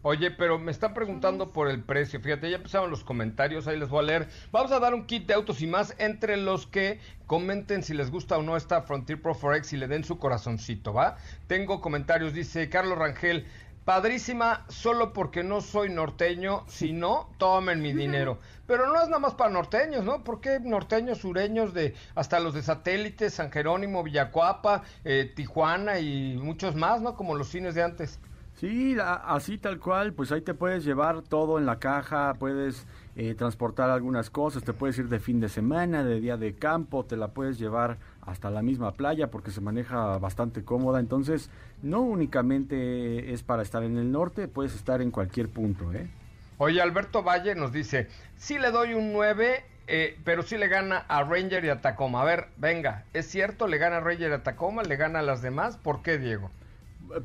Oye, 0.07 0.31
pero 0.31 0.59
me 0.59 0.71
están 0.71 0.93
preguntando 0.93 1.51
por 1.51 1.67
el 1.67 1.83
precio. 1.83 2.21
Fíjate, 2.21 2.51
ya 2.51 2.57
empezaron 2.57 2.91
los 2.91 3.03
comentarios, 3.05 3.67
ahí 3.67 3.79
les 3.79 3.89
voy 3.89 4.01
a 4.01 4.07
leer. 4.07 4.29
Vamos 4.53 4.71
a 4.71 4.79
dar 4.79 4.93
un 4.93 5.07
kit 5.07 5.27
de 5.27 5.33
autos 5.33 5.63
y 5.63 5.67
más 5.67 5.95
entre 5.97 6.37
los 6.37 6.67
que 6.67 7.01
comenten 7.27 7.83
si 7.83 7.95
les 7.95 8.11
gusta 8.11 8.37
o 8.37 8.43
no 8.43 8.55
esta 8.55 8.83
Frontier 8.83 9.23
Pro 9.23 9.35
4X 9.35 9.73
y 9.73 9.77
le 9.79 9.89
den 9.89 10.05
su 10.05 10.19
corazoncito, 10.19 10.93
¿va? 10.93 11.17
Tengo 11.47 11.81
comentarios, 11.81 12.35
dice 12.35 12.69
Carlos 12.69 12.99
Rangel, 12.99 13.47
Padrísima, 13.85 14.65
solo 14.69 15.13
porque 15.13 15.45
no 15.45 15.61
soy 15.61 15.91
norteño, 15.91 16.65
si 16.69 16.93
no, 16.93 17.29
tomen 17.37 17.83
mi 17.83 17.93
dinero. 17.93 18.39
Pero 18.67 18.87
no 18.87 18.97
es 18.97 19.09
nada 19.09 19.19
más 19.19 19.35
para 19.35 19.51
norteños, 19.51 20.05
¿no? 20.05 20.25
Porque 20.25 20.59
norteños, 20.59 21.19
sureños, 21.19 21.75
de 21.75 21.95
hasta 22.15 22.41
los 22.41 22.55
de 22.55 22.63
satélites, 22.63 23.35
San 23.35 23.53
Jerónimo, 23.53 24.03
Villacuapa, 24.03 24.85
eh, 25.05 25.31
Tijuana 25.37 25.99
y 25.99 26.39
muchos 26.39 26.75
más, 26.75 27.03
¿no? 27.03 27.15
Como 27.15 27.35
los 27.35 27.49
cines 27.49 27.75
de 27.75 27.83
antes. 27.83 28.19
Sí, 28.55 28.97
así 29.01 29.59
tal 29.59 29.81
cual, 29.81 30.13
pues 30.15 30.31
ahí 30.31 30.41
te 30.41 30.55
puedes 30.55 30.85
llevar 30.85 31.23
todo 31.23 31.59
en 31.59 31.67
la 31.67 31.81
caja, 31.81 32.35
puedes 32.39 32.87
eh, 33.17 33.35
transportar 33.35 33.91
algunas 33.91 34.31
cosas, 34.31 34.63
te 34.63 34.73
puedes 34.73 34.97
ir 34.97 35.09
de 35.09 35.19
fin 35.19 35.41
de 35.41 35.49
semana, 35.49 36.05
de 36.05 36.21
día 36.21 36.37
de 36.37 36.55
campo, 36.55 37.05
te 37.05 37.17
la 37.17 37.29
puedes 37.29 37.59
llevar 37.59 37.99
hasta 38.27 38.51
la 38.51 38.63
misma 38.63 38.93
playa 38.93 39.31
porque 39.31 39.51
se 39.51 39.61
maneja 39.61 40.19
bastante 40.19 40.65
cómoda. 40.65 41.01
Entonces, 41.01 41.51
no 41.83 42.01
únicamente 42.01 43.33
es 43.33 43.43
para 43.43 43.63
estar 43.63 43.83
en 43.83 43.97
el 43.97 44.11
norte, 44.11 44.49
puedes 44.49 44.75
estar 44.75 45.03
en 45.03 45.11
cualquier 45.11 45.49
punto. 45.49 45.93
¿eh? 45.93 46.09
Oye, 46.59 46.81
Alberto 46.81 47.23
Valle 47.23 47.55
nos 47.55 47.73
dice, 47.73 48.09
sí 48.37 48.59
le 48.59 48.71
doy 48.71 48.95
un 48.95 49.13
9, 49.13 49.65
eh, 49.87 50.19
pero 50.25 50.43
sí 50.43 50.57
le 50.57 50.69
gana 50.69 50.99
a 51.09 51.23
Ranger 51.23 51.65
y 51.65 51.69
a 51.69 51.81
Tacoma. 51.81 52.23
A 52.23 52.25
ver, 52.25 52.49
venga, 52.57 53.05
¿es 53.13 53.27
cierto? 53.27 53.67
¿Le 53.67 53.79
gana 53.79 53.99
a 53.99 54.01
Ranger 54.01 54.31
y 54.31 54.35
a 54.35 54.43
Tacoma? 54.43 54.83
¿Le 54.83 54.97
gana 54.97 55.19
a 55.21 55.23
las 55.23 55.43
demás? 55.43 55.77
¿Por 55.77 56.03
qué, 56.03 56.19
Diego? 56.19 56.51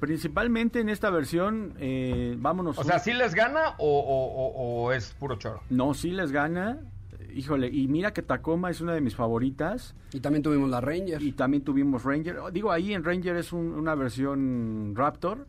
Principalmente 0.02 0.82
en 0.82 0.90
esta 0.90 1.10
versión, 1.10 1.74
eh, 1.80 2.36
vámonos. 2.38 2.78
O 2.78 2.84
sea, 2.84 3.00
¿sí 3.00 3.14
les 3.14 3.34
gana 3.34 3.76
o 3.78 4.92
es 4.94 5.14
puro 5.14 5.38
choro? 5.38 5.62
No, 5.70 5.94
sí 5.94 6.12
les 6.12 6.34
gana 6.34 6.80
híjole, 7.36 7.68
y 7.68 7.88
mira 7.88 8.13
que 8.13 8.22
Tacoma 8.22 8.70
es 8.70 8.82
una 8.82 8.94
de 8.94 9.02
mis 9.02 9.15
favoritas. 9.15 9.96
Y 10.13 10.20
también 10.20 10.44
tuvimos 10.44 10.70
la 10.70 10.82
Ranger. 10.82 11.22
Y 11.22 11.32
también 11.34 11.63
tuvimos 11.63 12.04
Ranger. 12.04 12.38
Digo, 12.52 12.72
ahí 12.72 12.94
en 12.94 13.04
Ranger 13.04 13.36
es 13.38 13.54
una 13.54 13.96
versión 13.96 14.94
Raptor. 14.96 15.48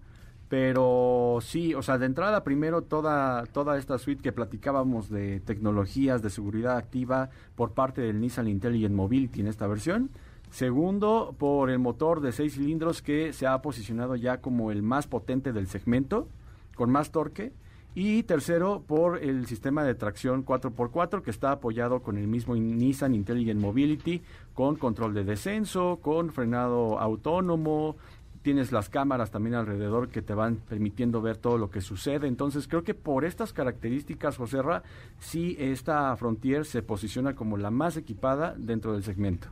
Pero 0.51 1.39
sí, 1.41 1.75
o 1.75 1.83
sea, 1.83 1.97
de 1.97 2.07
entrada 2.07 2.43
primero 2.43 2.83
toda, 2.83 3.47
toda 3.47 3.79
esta 3.79 3.99
suite 3.99 4.21
que 4.21 4.33
platicábamos 4.33 5.09
de 5.09 5.39
tecnologías 5.39 6.23
de 6.23 6.31
seguridad 6.31 6.77
activa 6.77 7.31
por 7.55 7.71
parte 7.71 8.01
del 8.01 8.21
Nissan 8.21 8.49
Intelligent 8.49 8.93
Mobility 8.93 9.43
en 9.43 9.47
esta 9.47 9.69
versión. 9.69 10.11
Segundo, 10.51 11.37
por 11.39 11.71
el 11.71 11.79
motor 11.79 12.21
de 12.21 12.33
seis 12.33 12.55
cilindros 12.55 13.01
que 13.01 13.33
se 13.33 13.47
ha 13.47 13.63
posicionado 13.63 14.17
ya 14.17 14.41
como 14.41 14.73
el 14.73 14.83
más 14.83 15.07
potente 15.07 15.53
del 15.53 15.69
segmento, 15.69 16.27
con 16.75 16.91
más 16.91 17.13
torque. 17.13 17.53
Y 17.95 18.23
tercero, 18.23 18.85
por 18.87 19.19
el 19.19 19.47
sistema 19.47 19.83
de 19.83 19.95
tracción 19.95 20.45
4x4 20.45 21.23
que 21.23 21.31
está 21.31 21.51
apoyado 21.51 22.03
con 22.03 22.19
el 22.19 22.29
mismo 22.29 22.55
Nissan 22.55 23.15
Intelligent 23.15 23.61
Mobility, 23.61 24.23
con 24.55 24.77
control 24.77 25.13
de 25.13 25.25
descenso, 25.25 25.99
con 26.01 26.31
frenado 26.33 27.01
autónomo, 27.01 27.97
tienes 28.43 28.71
las 28.73 28.89
cámaras 28.89 29.31
también 29.31 29.55
alrededor 29.55 30.09
que 30.09 30.23
te 30.23 30.35
van 30.35 30.57
permitiendo 30.57 31.21
ver 31.21 31.37
todo 31.37 31.59
lo 31.59 31.71
que 31.71 31.81
sucede. 31.81 32.29
Entonces 32.29 32.69
creo 32.69 32.85
que 32.85 32.95
por 32.95 33.25
estas 33.25 33.53
características, 33.53 34.37
José 34.37 34.63
Ra, 34.63 34.83
sí 35.19 35.57
esta 35.59 36.17
Frontier 36.17 36.65
se 36.65 36.83
posiciona 36.83 37.35
como 37.35 37.57
la 37.57 37.71
más 37.71 37.97
equipada 37.97 38.55
dentro 38.57 38.93
del 38.93 39.03
segmento. 39.03 39.49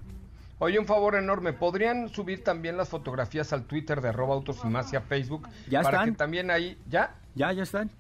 Oye, 0.61 0.79
un 0.79 0.87
favor 0.87 1.14
enorme, 1.14 1.53
¿podrían 1.53 2.09
subir 2.09 2.42
también 2.42 2.77
las 2.77 2.88
fotografías 2.88 3.53
al 3.53 3.64
Twitter 3.64 4.01
de 4.01 4.09
arroba 4.09 4.35
autos 4.35 4.61
y 4.64 4.68
más 4.68 4.92
y 4.92 4.96
a 4.96 5.01
Facebook? 5.01 5.48
Ya 5.68 5.83
para 5.83 5.98
están. 5.98 6.11
que 6.11 6.16
también 6.16 6.51
ahí, 6.51 6.77
¿ya? 6.88 7.14
Ya, 7.37 7.53
ya 7.53 7.62
están. 7.62 7.90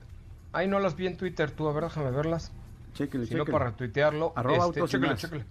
Ahí 0.52 0.66
no 0.66 0.80
las 0.80 0.96
vi 0.96 1.06
en 1.06 1.16
Twitter, 1.16 1.50
tú, 1.50 1.68
a 1.68 1.72
ver, 1.72 1.84
déjame 1.84 2.10
verlas. 2.10 2.52
Chéquele, 2.94 3.26
Si 3.26 3.34
no, 3.34 3.40
chéquele. 3.40 3.52
para 3.52 3.70
retuitearlo. 3.70 4.32
Arroba 4.34 4.66
este, 4.66 4.84
chéquele, 4.86 5.16
chéquele. 5.16 5.44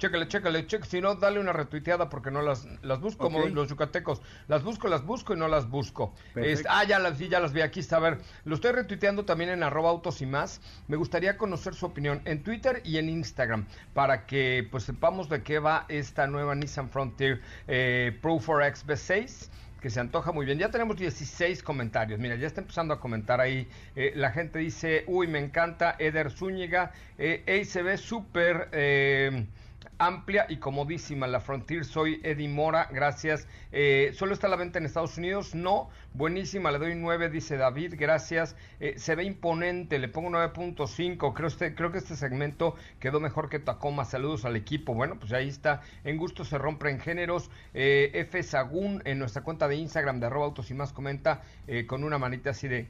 Chéquele, 0.00 0.28
chéquele, 0.28 0.66
chéquele. 0.66 0.90
Si 0.90 1.00
no, 1.00 1.14
dale 1.14 1.40
una 1.40 1.52
retuiteada 1.52 2.08
porque 2.08 2.30
no 2.30 2.40
las, 2.40 2.66
las 2.82 3.00
busco 3.00 3.24
como 3.24 3.46
los 3.46 3.68
yucatecos. 3.68 4.22
Las 4.48 4.62
busco, 4.62 4.88
las 4.88 5.04
busco 5.04 5.34
y 5.34 5.36
no 5.36 5.46
las 5.46 5.68
busco. 5.68 6.14
Este, 6.36 6.66
ah, 6.70 6.84
ya 6.84 6.98
las 6.98 7.18
vi, 7.18 7.28
ya 7.28 7.38
las 7.38 7.52
vi. 7.52 7.60
Aquí 7.60 7.80
está. 7.80 7.96
A 7.96 8.00
ver, 8.00 8.18
lo 8.46 8.54
estoy 8.54 8.72
retuiteando 8.72 9.26
también 9.26 9.50
en 9.50 9.62
arroba 9.62 9.90
autos 9.90 10.22
y 10.22 10.26
más. 10.26 10.62
Me 10.88 10.96
gustaría 10.96 11.36
conocer 11.36 11.74
su 11.74 11.84
opinión 11.84 12.22
en 12.24 12.42
Twitter 12.42 12.80
y 12.82 12.96
en 12.96 13.10
Instagram 13.10 13.66
para 13.92 14.24
que 14.24 14.66
pues 14.70 14.84
sepamos 14.84 15.28
de 15.28 15.42
qué 15.42 15.58
va 15.58 15.84
esta 15.88 16.26
nueva 16.26 16.54
Nissan 16.54 16.88
Frontier 16.88 17.42
eh, 17.68 18.18
Pro 18.22 18.36
4X 18.36 18.86
V6 18.86 19.50
que 19.80 19.90
se 19.90 20.00
antoja 20.00 20.32
muy 20.32 20.46
bien. 20.46 20.58
Ya 20.58 20.70
tenemos 20.70 20.96
16 20.96 21.62
comentarios. 21.62 22.20
Mira, 22.20 22.36
ya 22.36 22.46
está 22.46 22.60
empezando 22.60 22.94
a 22.94 23.00
comentar 23.00 23.40
ahí. 23.40 23.68
Eh, 23.96 24.12
la 24.14 24.30
gente 24.30 24.58
dice, 24.58 25.04
uy, 25.06 25.26
me 25.26 25.38
encanta 25.38 25.96
Eder 25.98 26.30
Zúñiga. 26.30 26.92
Eh, 27.18 27.64
ve 27.82 27.96
súper 27.96 28.68
eh, 28.72 29.46
amplia 30.00 30.46
y 30.48 30.56
comodísima 30.56 31.26
la 31.26 31.40
Frontier. 31.40 31.84
Soy 31.84 32.20
Eddie 32.24 32.48
Mora, 32.48 32.88
gracias. 32.90 33.46
Eh, 33.70 34.10
¿Solo 34.14 34.32
está 34.32 34.46
a 34.46 34.50
la 34.50 34.56
venta 34.56 34.78
en 34.78 34.86
Estados 34.86 35.16
Unidos? 35.18 35.54
No. 35.54 35.90
Buenísima, 36.14 36.72
le 36.72 36.78
doy 36.78 36.94
9, 36.96 37.28
dice 37.28 37.56
David, 37.56 37.94
gracias. 37.96 38.56
Eh, 38.80 38.94
se 38.96 39.14
ve 39.14 39.24
imponente, 39.24 39.98
le 39.98 40.08
pongo 40.08 40.30
9.5. 40.30 41.34
Creo, 41.34 41.48
este, 41.48 41.74
creo 41.74 41.92
que 41.92 41.98
este 41.98 42.16
segmento 42.16 42.74
quedó 42.98 43.20
mejor 43.20 43.50
que 43.50 43.58
Tacoma. 43.58 44.04
Saludos 44.06 44.44
al 44.46 44.56
equipo. 44.56 44.94
Bueno, 44.94 45.18
pues 45.20 45.32
ahí 45.32 45.48
está. 45.48 45.82
En 46.02 46.16
gusto 46.16 46.44
se 46.44 46.56
rompen 46.56 46.98
géneros. 46.98 47.50
Eh, 47.74 48.10
F. 48.14 48.42
Sagún 48.42 49.02
en 49.04 49.18
nuestra 49.18 49.42
cuenta 49.42 49.68
de 49.68 49.76
Instagram 49.76 50.18
de 50.18 50.26
arroba 50.26 50.46
autos 50.46 50.70
y 50.70 50.74
más 50.74 50.92
comenta 50.92 51.42
eh, 51.68 51.86
con 51.86 52.02
una 52.04 52.18
manita 52.18 52.50
así 52.50 52.66
de... 52.66 52.88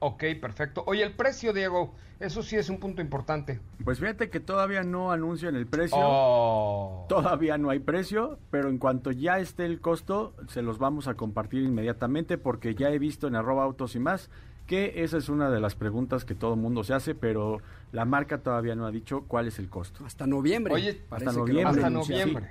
Ok, 0.00 0.24
perfecto. 0.40 0.84
Oye, 0.86 1.02
el 1.02 1.12
precio, 1.12 1.52
Diego, 1.52 1.92
eso 2.20 2.42
sí 2.42 2.56
es 2.56 2.68
un 2.70 2.78
punto 2.78 3.02
importante. 3.02 3.60
Pues 3.84 3.98
fíjate 3.98 4.30
que 4.30 4.38
todavía 4.38 4.82
no 4.82 5.10
anuncian 5.10 5.56
el 5.56 5.66
precio. 5.66 5.98
Oh. 5.98 7.06
Todavía 7.08 7.58
no 7.58 7.70
hay 7.70 7.80
precio, 7.80 8.38
pero 8.50 8.68
en 8.68 8.78
cuanto 8.78 9.10
ya 9.10 9.38
esté 9.38 9.64
el 9.64 9.80
costo, 9.80 10.34
se 10.48 10.62
los 10.62 10.78
vamos 10.78 11.08
a 11.08 11.14
compartir 11.14 11.62
inmediatamente 11.64 12.38
porque 12.38 12.74
ya 12.74 12.90
he 12.90 12.98
visto 12.98 13.26
en 13.26 13.34
arroba 13.34 13.64
autos 13.64 13.96
y 13.96 13.98
más 13.98 14.30
que 14.68 15.02
esa 15.02 15.16
es 15.16 15.30
una 15.30 15.50
de 15.50 15.60
las 15.60 15.74
preguntas 15.74 16.24
que 16.26 16.34
todo 16.34 16.54
el 16.54 16.60
mundo 16.60 16.84
se 16.84 16.92
hace, 16.92 17.14
pero 17.14 17.62
la 17.90 18.04
marca 18.04 18.38
todavía 18.38 18.74
no 18.74 18.86
ha 18.86 18.90
dicho 18.90 19.24
cuál 19.26 19.48
es 19.48 19.58
el 19.58 19.70
costo. 19.70 20.04
Hasta 20.04 20.26
noviembre. 20.26 20.74
Oye, 20.74 21.00
hasta 21.10 21.32
noviembre. 21.32 21.64
Hasta 21.64 21.90
noviembre. 21.90 22.48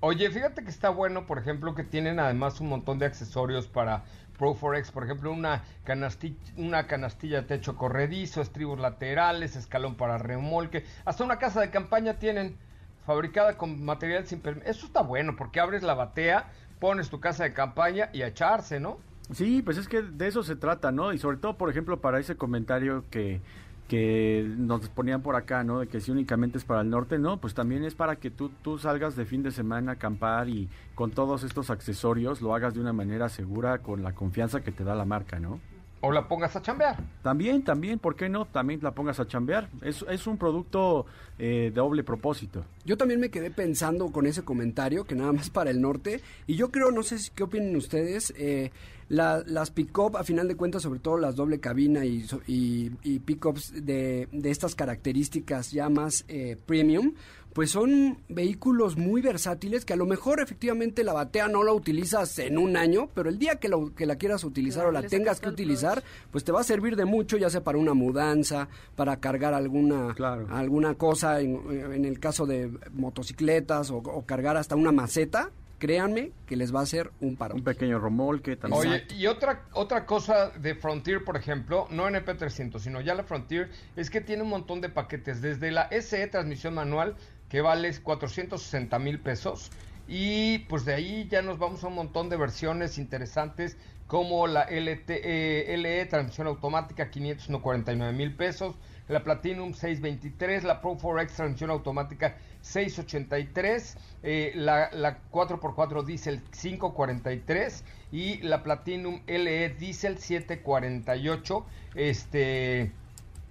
Oye, 0.00 0.30
fíjate 0.30 0.62
que 0.62 0.70
está 0.70 0.90
bueno, 0.90 1.26
por 1.26 1.38
ejemplo, 1.38 1.74
que 1.74 1.82
tienen 1.82 2.20
además 2.20 2.60
un 2.60 2.68
montón 2.68 3.00
de 3.00 3.06
accesorios 3.06 3.66
para 3.66 4.04
Pro 4.38 4.54
Forex, 4.54 4.90
por 4.90 5.04
ejemplo, 5.04 5.32
una 5.32 5.62
canastilla, 5.84 6.36
una 6.56 6.86
canastilla 6.86 7.42
de 7.42 7.48
techo 7.48 7.76
corredizo, 7.76 8.40
estribos 8.40 8.78
laterales, 8.78 9.56
escalón 9.56 9.96
para 9.96 10.16
remolque, 10.16 10.84
hasta 11.04 11.24
una 11.24 11.38
casa 11.38 11.60
de 11.60 11.70
campaña 11.70 12.14
tienen 12.14 12.56
fabricada 13.04 13.56
con 13.56 13.84
material 13.84 14.26
sin 14.26 14.40
permiso. 14.40 14.68
Eso 14.68 14.86
está 14.86 15.02
bueno, 15.02 15.34
porque 15.36 15.60
abres 15.60 15.82
la 15.82 15.94
batea, 15.94 16.50
pones 16.78 17.10
tu 17.10 17.20
casa 17.20 17.44
de 17.44 17.52
campaña 17.52 18.10
y 18.12 18.22
a 18.22 18.28
echarse, 18.28 18.78
¿no? 18.78 18.98
Sí, 19.32 19.60
pues 19.60 19.76
es 19.76 19.88
que 19.88 20.02
de 20.02 20.28
eso 20.28 20.42
se 20.42 20.56
trata, 20.56 20.92
¿no? 20.92 21.12
Y 21.12 21.18
sobre 21.18 21.36
todo, 21.36 21.58
por 21.58 21.68
ejemplo, 21.68 22.00
para 22.00 22.18
ese 22.18 22.36
comentario 22.36 23.04
que, 23.10 23.40
que 23.88 24.46
nos 24.56 24.88
ponían 24.90 25.22
por 25.22 25.34
acá, 25.34 25.64
¿no? 25.64 25.80
De 25.80 25.88
que 25.88 26.00
si 26.00 26.10
únicamente 26.10 26.58
es 26.58 26.64
para 26.64 26.82
el 26.82 26.90
norte, 26.90 27.18
no, 27.18 27.38
pues 27.38 27.54
también 27.54 27.84
es 27.84 27.94
para 27.94 28.16
que 28.16 28.30
tú, 28.30 28.50
tú 28.62 28.78
salgas 28.78 29.16
de 29.16 29.24
fin 29.24 29.42
de 29.42 29.50
semana 29.50 29.92
a 29.92 29.94
acampar 29.94 30.48
y 30.48 30.68
con 30.94 31.10
todos 31.10 31.42
estos 31.42 31.70
accesorios 31.70 32.40
lo 32.42 32.54
hagas 32.54 32.74
de 32.74 32.80
una 32.80 32.92
manera 32.92 33.28
segura 33.28 33.78
con 33.78 34.02
la 34.02 34.12
confianza 34.14 34.60
que 34.60 34.70
te 34.72 34.84
da 34.84 34.94
la 34.94 35.04
marca, 35.06 35.40
¿no? 35.40 35.58
O 36.00 36.12
la 36.12 36.28
pongas 36.28 36.54
a 36.54 36.62
chambear. 36.62 36.96
También, 37.22 37.64
también, 37.64 37.98
¿por 37.98 38.14
qué 38.14 38.28
no? 38.28 38.44
También 38.44 38.78
la 38.82 38.92
pongas 38.92 39.18
a 39.18 39.26
chambear. 39.26 39.68
Es, 39.82 40.04
es 40.08 40.28
un 40.28 40.36
producto 40.38 41.06
eh, 41.40 41.70
de 41.74 41.80
doble 41.80 42.04
propósito. 42.04 42.64
Yo 42.84 42.96
también 42.96 43.18
me 43.18 43.30
quedé 43.30 43.50
pensando 43.50 44.12
con 44.12 44.24
ese 44.26 44.44
comentario, 44.44 45.02
que 45.04 45.16
nada 45.16 45.32
más 45.32 45.50
para 45.50 45.70
el 45.70 45.80
norte, 45.80 46.20
y 46.46 46.54
yo 46.54 46.70
creo, 46.70 46.92
no 46.92 47.02
sé 47.02 47.18
si- 47.18 47.30
qué 47.32 47.42
opinen 47.42 47.74
ustedes, 47.74 48.32
eh, 48.36 48.70
la- 49.08 49.42
las 49.46 49.70
pick-up, 49.70 50.16
a 50.16 50.24
final 50.24 50.48
de 50.48 50.56
cuentas, 50.56 50.82
sobre 50.82 51.00
todo 51.00 51.16
las 51.18 51.34
doble 51.36 51.60
cabina 51.60 52.04
y, 52.04 52.22
so- 52.22 52.40
y, 52.46 52.90
y 53.02 53.20
pick-ups 53.20 53.72
de, 53.84 54.28
de 54.32 54.50
estas 54.50 54.74
características 54.74 55.70
ya 55.72 55.88
más 55.88 56.24
eh, 56.28 56.56
premium, 56.66 57.14
pues 57.54 57.70
son 57.70 58.18
vehículos 58.28 58.96
muy 58.98 59.20
versátiles 59.22 59.84
que 59.84 59.94
a 59.94 59.96
lo 59.96 60.04
mejor 60.06 60.40
efectivamente 60.40 61.02
la 61.02 61.12
batea 61.14 61.48
no 61.48 61.64
la 61.64 61.72
utilizas 61.72 62.38
en 62.38 62.58
un 62.58 62.76
año, 62.76 63.08
pero 63.14 63.30
el 63.30 63.38
día 63.38 63.56
que, 63.56 63.68
lo- 63.68 63.94
que 63.94 64.04
la 64.06 64.16
quieras 64.16 64.44
utilizar 64.44 64.82
Claro, 64.84 64.98
o 64.98 65.02
la 65.02 65.08
tengas 65.08 65.40
que 65.40 65.48
utilizar, 65.48 66.02
pues 66.30 66.44
te 66.44 66.52
va 66.52 66.60
a 66.60 66.64
servir 66.64 66.94
de 66.94 67.06
mucho, 67.06 67.36
ya 67.38 67.48
sea 67.50 67.64
para 67.64 67.78
una 67.78 67.94
mudanza, 67.94 68.68
para 68.94 69.16
cargar 69.18 69.54
alguna, 69.54 70.14
Claro. 70.14 70.46
alguna 70.50 70.94
cosa, 70.94 71.40
en, 71.40 71.58
en 71.94 72.04
el 72.04 72.20
caso 72.20 72.44
de 72.46 72.70
motocicletas 72.92 73.90
o, 73.90 73.96
o 73.96 74.24
cargar 74.26 74.56
hasta 74.56 74.76
una 74.76 74.92
maceta, 74.92 75.50
créanme 75.78 76.32
que 76.46 76.56
les 76.56 76.74
va 76.74 76.80
a 76.80 76.82
hacer 76.82 77.10
un 77.20 77.36
paro. 77.36 77.54
Un 77.54 77.64
pequeño 77.64 77.98
remolque 77.98 78.56
también. 78.56 78.80
Oye, 78.80 79.06
y 79.16 79.26
otra 79.26 79.64
otra 79.72 80.06
cosa 80.06 80.50
de 80.50 80.74
Frontier, 80.74 81.24
por 81.24 81.36
ejemplo, 81.36 81.86
no 81.90 82.08
NP300, 82.08 82.78
sino 82.80 83.00
ya 83.00 83.14
la 83.14 83.22
Frontier, 83.22 83.70
es 83.96 84.10
que 84.10 84.20
tiene 84.20 84.42
un 84.42 84.50
montón 84.50 84.80
de 84.80 84.88
paquetes, 84.88 85.40
desde 85.40 85.70
la 85.70 85.88
SE 85.90 86.26
transmisión 86.26 86.74
manual, 86.74 87.16
que 87.48 87.60
vale 87.60 87.90
460 87.96 88.98
mil 88.98 89.20
pesos, 89.20 89.70
y 90.06 90.60
pues 90.60 90.84
de 90.84 90.94
ahí 90.94 91.28
ya 91.30 91.42
nos 91.42 91.58
vamos 91.58 91.84
a 91.84 91.88
un 91.88 91.94
montón 91.94 92.28
de 92.28 92.36
versiones 92.36 92.98
interesantes, 92.98 93.76
como 94.06 94.46
la 94.46 94.62
LT, 94.62 95.10
eh, 95.10 95.76
LE 95.76 96.06
transmisión 96.06 96.46
automática, 96.46 97.10
549 97.10 98.12
mil 98.14 98.34
pesos, 98.34 98.74
la 99.08 99.22
Platinum 99.24 99.72
623, 99.72 100.64
la 100.64 100.80
Pro 100.80 100.96
4X 100.96 101.34
transmisión 101.34 101.70
automática 101.70 102.36
683, 102.60 103.96
eh, 104.22 104.52
la, 104.54 104.90
la 104.92 105.18
4x4 105.30 106.04
Diesel 106.04 106.42
543 106.42 107.84
y 108.12 108.38
la 108.42 108.62
Platinum 108.62 109.20
LE 109.26 109.70
Diesel 109.70 110.18
748. 110.18 111.66
Este, 111.94 112.92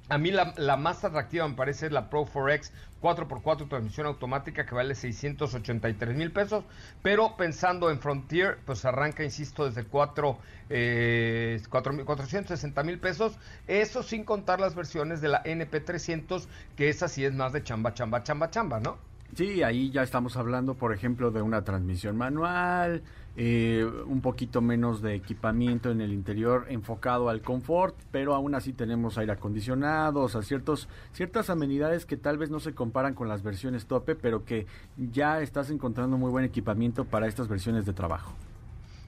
a 0.10 0.18
mí 0.18 0.32
la, 0.32 0.54
la 0.58 0.78
más 0.78 1.04
atractiva 1.04 1.48
me 1.48 1.56
parece 1.56 1.90
la 1.90 2.10
Pro 2.10 2.26
4X 2.26 2.72
4x4 3.02 3.70
transmisión 3.70 4.08
automática 4.08 4.66
que 4.66 4.74
vale 4.74 4.96
683 4.96 6.16
mil 6.16 6.32
pesos, 6.32 6.64
pero 7.04 7.36
pensando 7.38 7.92
en 7.92 8.00
Frontier, 8.00 8.58
pues 8.66 8.86
arranca, 8.86 9.24
insisto, 9.24 9.66
desde 9.66 9.84
4, 9.84 10.38
eh, 10.70 11.62
4 11.70 12.06
460 12.06 12.84
mil 12.84 13.00
pesos, 13.00 13.38
eso 13.68 14.04
sin 14.04 14.24
contar 14.24 14.60
las 14.60 14.76
versiones 14.76 15.22
de 15.22 15.30
la 15.30 15.44
NP300, 15.44 16.48
que 16.76 16.90
esa 16.90 17.08
sí 17.08 17.24
es 17.24 17.34
más 17.34 17.54
de 17.54 17.64
chamba, 17.64 17.94
chamba, 17.94 18.24
chamba, 18.24 18.50
chamba, 18.50 18.80
¿no? 18.80 18.98
Sí, 19.36 19.62
ahí 19.62 19.92
ya 19.92 20.04
estamos 20.04 20.38
hablando, 20.38 20.76
por 20.76 20.94
ejemplo, 20.94 21.32
de 21.32 21.42
una 21.42 21.64
transmisión 21.64 22.18
manual, 22.18 23.04
eh, 23.40 23.86
un 24.08 24.22
poquito 24.22 24.62
menos 24.62 25.04
de 25.04 25.14
equipamiento 25.14 25.92
en 25.92 26.02
el 26.02 26.12
interior 26.12 26.66
enfocado 26.70 27.30
al 27.30 27.44
confort, 27.44 27.96
pero 28.12 28.34
aún 28.34 28.56
así 28.56 28.74
tenemos 28.74 29.20
aire 29.20 29.34
acondicionado, 29.34 30.22
o 30.22 30.30
ciertas 30.42 31.50
amenidades 31.52 32.08
que 32.08 32.18
tal 32.18 32.40
vez 32.40 32.50
no 32.50 32.60
se 32.60 32.74
comparan 32.74 33.14
con 33.14 33.28
las 33.28 33.44
versiones 33.44 33.86
tope, 33.86 34.16
pero 34.16 34.44
que 34.44 34.66
ya 34.98 35.40
estás 35.40 35.70
encontrando 35.70 36.18
muy 36.18 36.32
buen 36.32 36.46
equipamiento 36.46 37.06
para 37.06 37.28
estas 37.28 37.48
versiones 37.48 37.86
de 37.86 37.94
trabajo. 37.94 38.34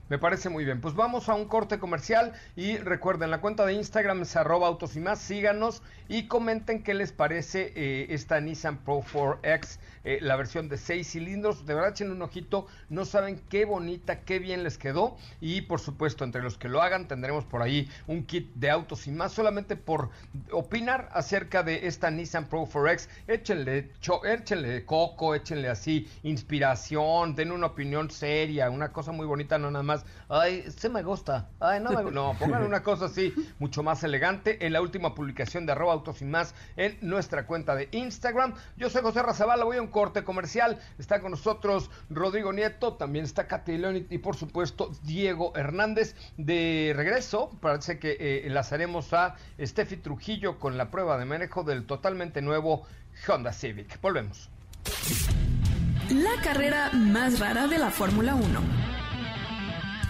Me 0.09 0.17
parece 0.17 0.49
muy 0.49 0.65
bien. 0.65 0.81
Pues 0.81 0.95
vamos 0.95 1.29
a 1.29 1.35
un 1.35 1.45
corte 1.45 1.77
comercial 1.77 2.33
y 2.55 2.77
recuerden, 2.77 3.29
la 3.29 3.41
cuenta 3.41 3.65
de 3.65 3.73
Instagram 3.73 4.23
es 4.23 4.35
arroba 4.35 4.67
autos 4.67 4.95
y 4.95 4.99
más. 4.99 5.19
Síganos 5.19 5.83
y 6.07 6.27
comenten 6.27 6.81
qué 6.81 6.95
les 6.95 7.11
parece 7.11 7.71
eh, 7.75 8.07
esta 8.09 8.41
Nissan 8.41 8.77
Pro 8.77 9.01
4X, 9.01 9.77
eh, 10.03 10.19
la 10.21 10.35
versión 10.35 10.69
de 10.69 10.77
6 10.77 11.07
cilindros. 11.11 11.65
De 11.65 11.73
verdad, 11.73 11.91
echen 11.91 12.11
un 12.11 12.21
ojito. 12.21 12.67
No 12.89 13.05
saben 13.05 13.41
qué 13.49 13.65
bonita, 13.65 14.21
qué 14.21 14.39
bien 14.39 14.63
les 14.63 14.77
quedó. 14.77 15.17
Y 15.41 15.61
por 15.61 15.79
supuesto, 15.79 16.23
entre 16.23 16.41
los 16.41 16.57
que 16.57 16.69
lo 16.69 16.81
hagan, 16.81 17.07
tendremos 17.07 17.45
por 17.45 17.61
ahí 17.61 17.89
un 18.07 18.23
kit 18.25 18.51
de 18.55 18.69
autos 18.69 19.07
y 19.07 19.11
más. 19.11 19.31
Solamente 19.33 19.75
por 19.75 20.09
opinar 20.51 21.09
acerca 21.13 21.63
de 21.63 21.87
esta 21.87 22.11
Nissan 22.11 22.45
Pro 22.47 22.65
4X. 22.65 23.07
Échenle, 23.27 23.91
cho- 24.01 24.23
échenle 24.25 24.85
coco, 24.85 25.35
échenle 25.35 25.69
así 25.69 26.07
inspiración, 26.23 27.35
den 27.35 27.51
una 27.51 27.67
opinión 27.67 28.09
seria, 28.11 28.69
una 28.69 28.91
cosa 28.91 29.11
muy 29.11 29.25
bonita, 29.25 29.57
no 29.57 29.71
nada 29.71 29.83
más 29.83 30.05
ay, 30.27 30.63
se 30.75 30.89
me 30.89 31.01
gusta, 31.03 31.47
ay, 31.59 31.79
no 31.79 31.89
me 31.91 31.95
gusta. 32.03 32.11
No, 32.11 32.35
pongan 32.37 32.63
una 32.63 32.83
cosa 32.83 33.05
así, 33.05 33.33
mucho 33.59 33.81
más 33.83 34.03
elegante 34.03 34.65
en 34.65 34.73
la 34.73 34.81
última 34.81 35.15
publicación 35.15 35.65
de 35.65 35.71
arroba 35.71 35.93
autos 35.93 36.21
y 36.21 36.25
más 36.25 36.53
en 36.75 36.97
nuestra 37.01 37.45
cuenta 37.45 37.75
de 37.75 37.87
Instagram. 37.91 38.53
Yo 38.77 38.89
soy 38.89 39.01
José 39.01 39.21
Razabala, 39.23 39.63
voy 39.63 39.77
a 39.77 39.81
corte 39.89 40.23
comercial. 40.23 40.79
Está 40.97 41.21
con 41.21 41.31
nosotros 41.31 41.89
Rodrigo 42.09 42.53
Nieto, 42.53 42.93
también 42.93 43.25
está 43.25 43.47
Katy 43.47 44.07
y 44.09 44.17
por 44.17 44.35
supuesto 44.35 44.91
Diego 45.03 45.53
Hernández. 45.55 46.15
De 46.37 46.93
regreso, 46.95 47.51
parece 47.61 47.99
que 47.99 48.11
eh, 48.19 48.47
enlazaremos 48.47 49.13
a 49.13 49.35
Steffi 49.59 49.97
Trujillo 49.97 50.59
con 50.59 50.77
la 50.77 50.91
prueba 50.91 51.17
de 51.17 51.25
manejo 51.25 51.63
del 51.63 51.85
totalmente 51.85 52.41
nuevo 52.41 52.85
Honda 53.27 53.53
Civic. 53.53 53.99
Volvemos. 54.01 54.49
La 56.09 56.41
carrera 56.41 56.89
más 56.93 57.39
rara 57.39 57.67
de 57.67 57.77
la 57.77 57.91
Fórmula 57.91 58.33
1. 58.35 58.88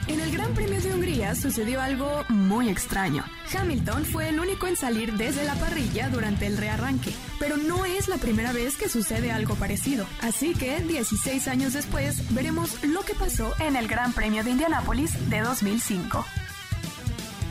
En 0.10 0.20
el 0.20 0.32
Gran 0.32 0.56
Premio 0.56 0.82
de 0.82 0.92
Hungría 0.92 1.36
sucedió 1.36 1.80
algo 1.80 2.26
muy 2.30 2.68
extraño. 2.68 3.24
Hamilton 3.54 4.06
fue 4.06 4.30
el 4.30 4.40
único 4.40 4.66
en 4.66 4.76
salir 4.76 5.14
desde 5.14 5.46
la 5.46 5.54
parrilla 5.54 6.10
durante 6.10 6.48
el 6.48 6.58
rearranque, 6.58 7.14
pero 7.38 7.58
no 7.58 7.86
es 7.86 8.08
la 8.08 8.18
primera 8.18 8.52
vez 8.52 8.76
que 8.76 8.90
sucede 8.90 9.32
algo 9.32 9.54
parecido. 9.54 10.08
Así 10.22 10.56
que, 10.56 10.82
16 10.82 11.48
años 11.48 11.74
después, 11.74 12.34
veremos 12.34 12.84
lo 12.84 13.04
que 13.04 13.14
pasó 13.14 13.54
en 13.60 13.76
el 13.76 13.88
Gran 13.88 14.12
Premio 14.12 14.44
de 14.44 14.50
Indianápolis 14.50 15.30
de 15.30 15.42
2005. 15.42 16.26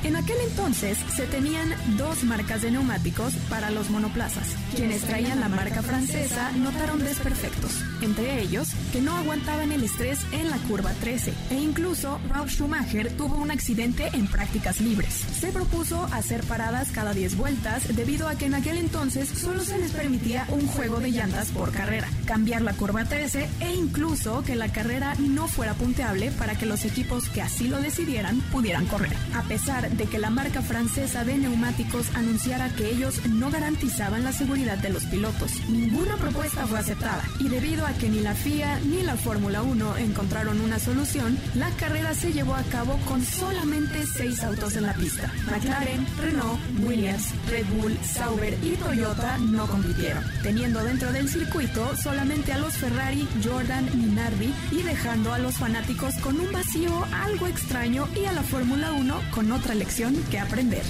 En 0.08 0.16
aquel 0.16 0.38
entonces 0.40 0.96
se 1.14 1.26
tenían 1.26 1.68
dos 1.98 2.24
marcas 2.24 2.62
de 2.62 2.70
neumáticos 2.70 3.34
para 3.50 3.70
los 3.70 3.90
monoplazas. 3.90 4.56
Quienes 4.74 5.02
traían 5.02 5.38
la 5.38 5.50
marca 5.50 5.82
francesa 5.82 6.50
notaron 6.52 7.00
desperfectos, 7.00 7.72
entre 8.00 8.40
ellos 8.40 8.68
que 8.90 9.02
no 9.02 9.14
aguantaban 9.18 9.70
el 9.70 9.84
estrés 9.84 10.20
en 10.32 10.48
la 10.48 10.56
curva 10.60 10.92
13 10.92 11.34
e 11.50 11.56
incluso 11.56 12.18
Ralf 12.30 12.50
Schumacher 12.50 13.14
tuvo 13.18 13.36
un 13.36 13.50
accidente 13.50 14.08
en 14.14 14.26
prácticas 14.28 14.80
libres. 14.80 15.12
Se 15.12 15.52
propuso 15.52 16.04
hacer 16.10 16.42
paradas 16.44 16.90
cada 16.90 17.12
10 17.12 17.36
vueltas 17.36 17.94
debido 17.94 18.28
a 18.28 18.36
que 18.36 18.46
en 18.46 18.54
aquel 18.54 18.78
entonces 18.78 19.28
solo 19.28 19.62
se 19.62 19.76
les 19.76 19.92
permitía 19.92 20.46
un 20.48 20.66
juego 20.68 21.00
de 21.00 21.10
llantas 21.10 21.48
por 21.50 21.70
carrera, 21.70 22.08
cambiar 22.24 22.62
la 22.62 22.72
curva 22.72 23.04
13 23.04 23.46
e 23.60 23.74
incluso 23.74 24.42
que 24.42 24.56
la 24.56 24.72
carrera 24.72 25.14
no 25.18 25.48
fuera 25.48 25.74
punteable 25.74 26.30
para 26.30 26.54
que 26.54 26.64
los 26.64 26.86
equipos 26.86 27.28
que 27.28 27.42
así 27.42 27.68
lo 27.68 27.78
decidieran 27.82 28.40
pudieran 28.50 28.86
correr. 28.86 29.12
A 29.34 29.42
pesar 29.42 29.97
de 29.98 30.06
que 30.06 30.18
la 30.18 30.30
marca 30.30 30.62
francesa 30.62 31.24
de 31.24 31.36
neumáticos 31.36 32.06
anunciara 32.14 32.72
que 32.74 32.88
ellos 32.88 33.26
no 33.26 33.50
garantizaban 33.50 34.22
la 34.22 34.32
seguridad 34.32 34.78
de 34.78 34.90
los 34.90 35.04
pilotos. 35.04 35.52
Ninguna 35.68 36.16
propuesta 36.16 36.66
fue 36.66 36.78
aceptada 36.78 37.22
y 37.40 37.48
debido 37.48 37.84
a 37.84 37.92
que 37.94 38.08
ni 38.08 38.20
la 38.20 38.34
FIA 38.34 38.78
ni 38.80 39.02
la 39.02 39.16
Fórmula 39.16 39.62
1 39.62 39.96
encontraron 39.98 40.60
una 40.60 40.78
solución, 40.78 41.36
la 41.54 41.70
carrera 41.70 42.14
se 42.14 42.32
llevó 42.32 42.54
a 42.54 42.62
cabo 42.62 42.96
con 43.08 43.24
solamente 43.24 44.06
seis 44.06 44.42
autos 44.44 44.76
en 44.76 44.86
la 44.86 44.94
pista. 44.94 45.32
McLaren, 45.50 46.06
Renault, 46.22 46.60
Williams, 46.86 47.32
Red 47.50 47.66
Bull, 47.76 47.98
Sauber 48.02 48.56
y 48.62 48.76
Toyota 48.76 49.38
no 49.38 49.66
compitieron, 49.66 50.22
teniendo 50.42 50.84
dentro 50.84 51.12
del 51.12 51.28
circuito 51.28 51.96
solamente 51.96 52.52
a 52.52 52.58
los 52.58 52.76
Ferrari, 52.76 53.26
Jordan, 53.44 53.88
Minardi 53.94 54.54
y 54.70 54.82
dejando 54.82 55.32
a 55.32 55.38
los 55.38 55.56
fanáticos 55.56 56.14
con 56.16 56.38
un 56.38 56.52
vacío 56.52 57.04
algo 57.12 57.48
extraño 57.48 58.06
y 58.14 58.26
a 58.26 58.32
la 58.32 58.42
Fórmula 58.42 58.92
1 58.92 59.20
con 59.32 59.50
otra 59.50 59.74
lección 59.78 60.14
que 60.30 60.38
aprender. 60.40 60.82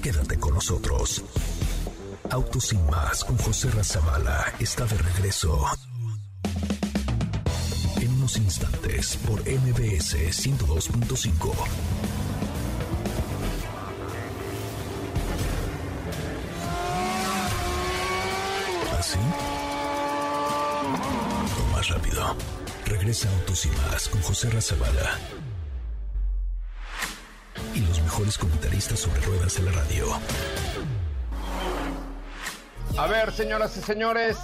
Quédate 0.00 0.38
con 0.38 0.54
nosotros. 0.54 1.24
Autos 2.30 2.68
sin 2.68 2.86
más 2.86 3.24
con 3.24 3.36
José 3.38 3.70
Razabala 3.70 4.52
está 4.60 4.84
de 4.84 4.96
regreso. 4.96 5.66
En 8.00 8.12
unos 8.12 8.36
instantes 8.36 9.16
por 9.26 9.40
MBS 9.40 10.14
102.5. 10.14 11.52
¿Así? 18.98 19.18
O 21.58 21.72
más 21.72 21.88
rápido. 21.88 22.36
Regresa 22.84 23.28
Autos 23.40 23.66
y 23.66 23.68
más 23.70 24.08
con 24.08 24.22
José 24.22 24.48
Razabala. 24.50 25.18
Comentaristas 28.34 28.98
sobre 28.98 29.20
ruedas 29.20 29.56
en 29.56 29.66
la 29.66 29.70
radio. 29.70 30.06
A 32.98 33.06
ver, 33.06 33.30
señoras 33.30 33.76
y 33.76 33.80
señores, 33.80 34.36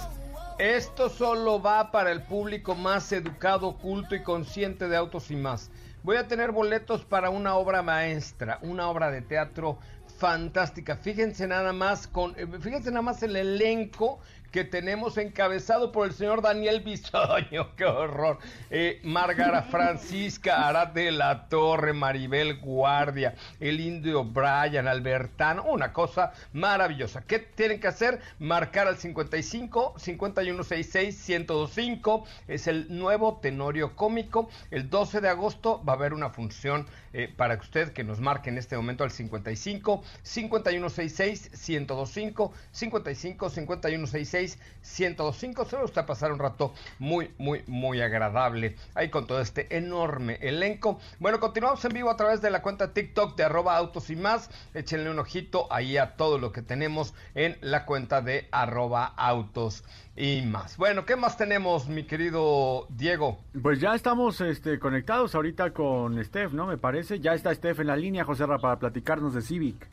esto 0.57 1.09
solo 1.09 1.61
va 1.61 1.91
para 1.91 2.13
el 2.13 2.23
público 2.23 2.75
más 2.75 3.11
educado, 3.11 3.77
culto 3.77 4.15
y 4.15 4.23
consciente 4.23 4.87
de 4.87 4.95
autos 4.95 5.29
y 5.31 5.35
más. 5.35 5.69
Voy 6.01 6.15
a 6.15 6.29
tener 6.29 6.53
boletos 6.53 7.03
para 7.03 7.29
una 7.29 7.55
obra 7.55 7.81
maestra, 7.81 8.59
una 8.61 8.87
obra 8.87 9.11
de 9.11 9.21
teatro 9.21 9.77
fantástica. 10.17 10.95
Fíjense 10.95 11.45
nada 11.45 11.73
más 11.73 12.07
con, 12.07 12.33
eh, 12.39 12.47
fíjense 12.61 12.89
nada 12.89 13.01
más 13.01 13.21
el 13.21 13.35
elenco 13.35 14.19
que 14.53 14.63
tenemos 14.63 15.17
encabezado 15.17 15.91
por 15.91 16.05
el 16.05 16.13
señor 16.13 16.43
Daniel 16.43 16.81
Bisoño, 16.81 17.69
qué 17.75 17.85
horror. 17.85 18.37
Eh, 18.69 19.01
Margara 19.03 19.63
Francisca 19.71 20.67
Arad 20.67 20.89
de 20.89 21.11
la 21.11 21.49
Torre, 21.49 21.91
Maribel 21.91 22.59
Guardia, 22.59 23.33
el 23.59 23.79
indio 23.79 24.23
Brian, 24.23 24.87
Albertano, 24.87 25.63
una 25.63 25.91
cosa 25.91 26.33
maravillosa. 26.53 27.23
¿Qué 27.23 27.39
tienen 27.39 27.79
que 27.79 27.87
hacer? 27.87 28.21
Marcar 28.37 28.87
al 28.87 28.97
55 28.97 29.95
5166 29.97 31.29
1025. 31.29 32.23
Es 32.47 32.67
el 32.67 32.95
nuevo 32.95 33.39
tenorio 33.41 33.95
cómico. 33.95 34.51
El 34.69 34.87
12 34.87 35.19
de 35.19 35.29
agosto 35.29 35.83
va 35.83 35.93
a 35.93 35.95
haber 35.95 36.13
una 36.13 36.29
función 36.29 36.85
eh, 37.13 37.31
para 37.35 37.57
que 37.57 37.61
usted 37.61 37.93
que 37.93 38.03
nos 38.03 38.19
marque 38.19 38.49
en 38.49 38.57
este 38.57 38.75
momento 38.75 39.03
al 39.03 39.11
55 39.11 40.03
5166 40.23 41.51
1025 41.69 42.53
55 42.71 43.49
5166 43.49 44.59
1025 44.99 45.65
se 45.65 45.77
va 45.77 45.83
a 45.95 46.05
pasar 46.05 46.31
un 46.31 46.39
rato 46.39 46.73
muy 46.99 47.31
muy 47.37 47.63
muy 47.67 48.01
agradable 48.01 48.75
ahí 48.95 49.09
con 49.09 49.27
todo 49.27 49.41
este 49.41 49.75
enorme 49.75 50.37
elenco 50.41 50.99
bueno 51.19 51.39
continuamos 51.39 51.83
en 51.85 51.93
vivo 51.93 52.09
a 52.09 52.17
través 52.17 52.41
de 52.41 52.49
la 52.49 52.61
cuenta 52.61 52.93
TikTok 52.93 53.35
de 53.37 53.43
arroba 53.43 53.77
autos 53.77 54.09
y 54.09 54.15
más 54.15 54.49
échenle 54.73 55.09
un 55.09 55.19
ojito 55.19 55.71
ahí 55.71 55.97
a 55.97 56.15
todo 56.15 56.37
lo 56.37 56.51
que 56.51 56.61
tenemos 56.61 57.13
en 57.35 57.57
la 57.61 57.85
cuenta 57.85 58.21
de 58.21 58.47
arroba 58.51 59.05
autos 59.05 59.83
y 60.15 60.43
más. 60.43 60.77
Bueno, 60.77 61.05
¿qué 61.05 61.15
más 61.15 61.37
tenemos, 61.37 61.87
mi 61.87 62.03
querido 62.03 62.85
Diego? 62.89 63.39
Pues 63.61 63.79
ya 63.79 63.95
estamos 63.95 64.41
este, 64.41 64.77
conectados 64.79 65.33
ahorita 65.33 65.71
con 65.71 66.23
Steph, 66.23 66.53
¿no? 66.53 66.67
Me 66.67 66.77
parece. 66.77 67.02
Ya 67.09 67.33
está 67.33 67.53
Steph 67.53 67.79
en 67.79 67.87
la 67.87 67.95
línea, 67.95 68.23
José 68.23 68.45
Ra, 68.45 68.59
para 68.59 68.77
platicarnos 68.79 69.33
de 69.33 69.41
Civic. 69.41 69.87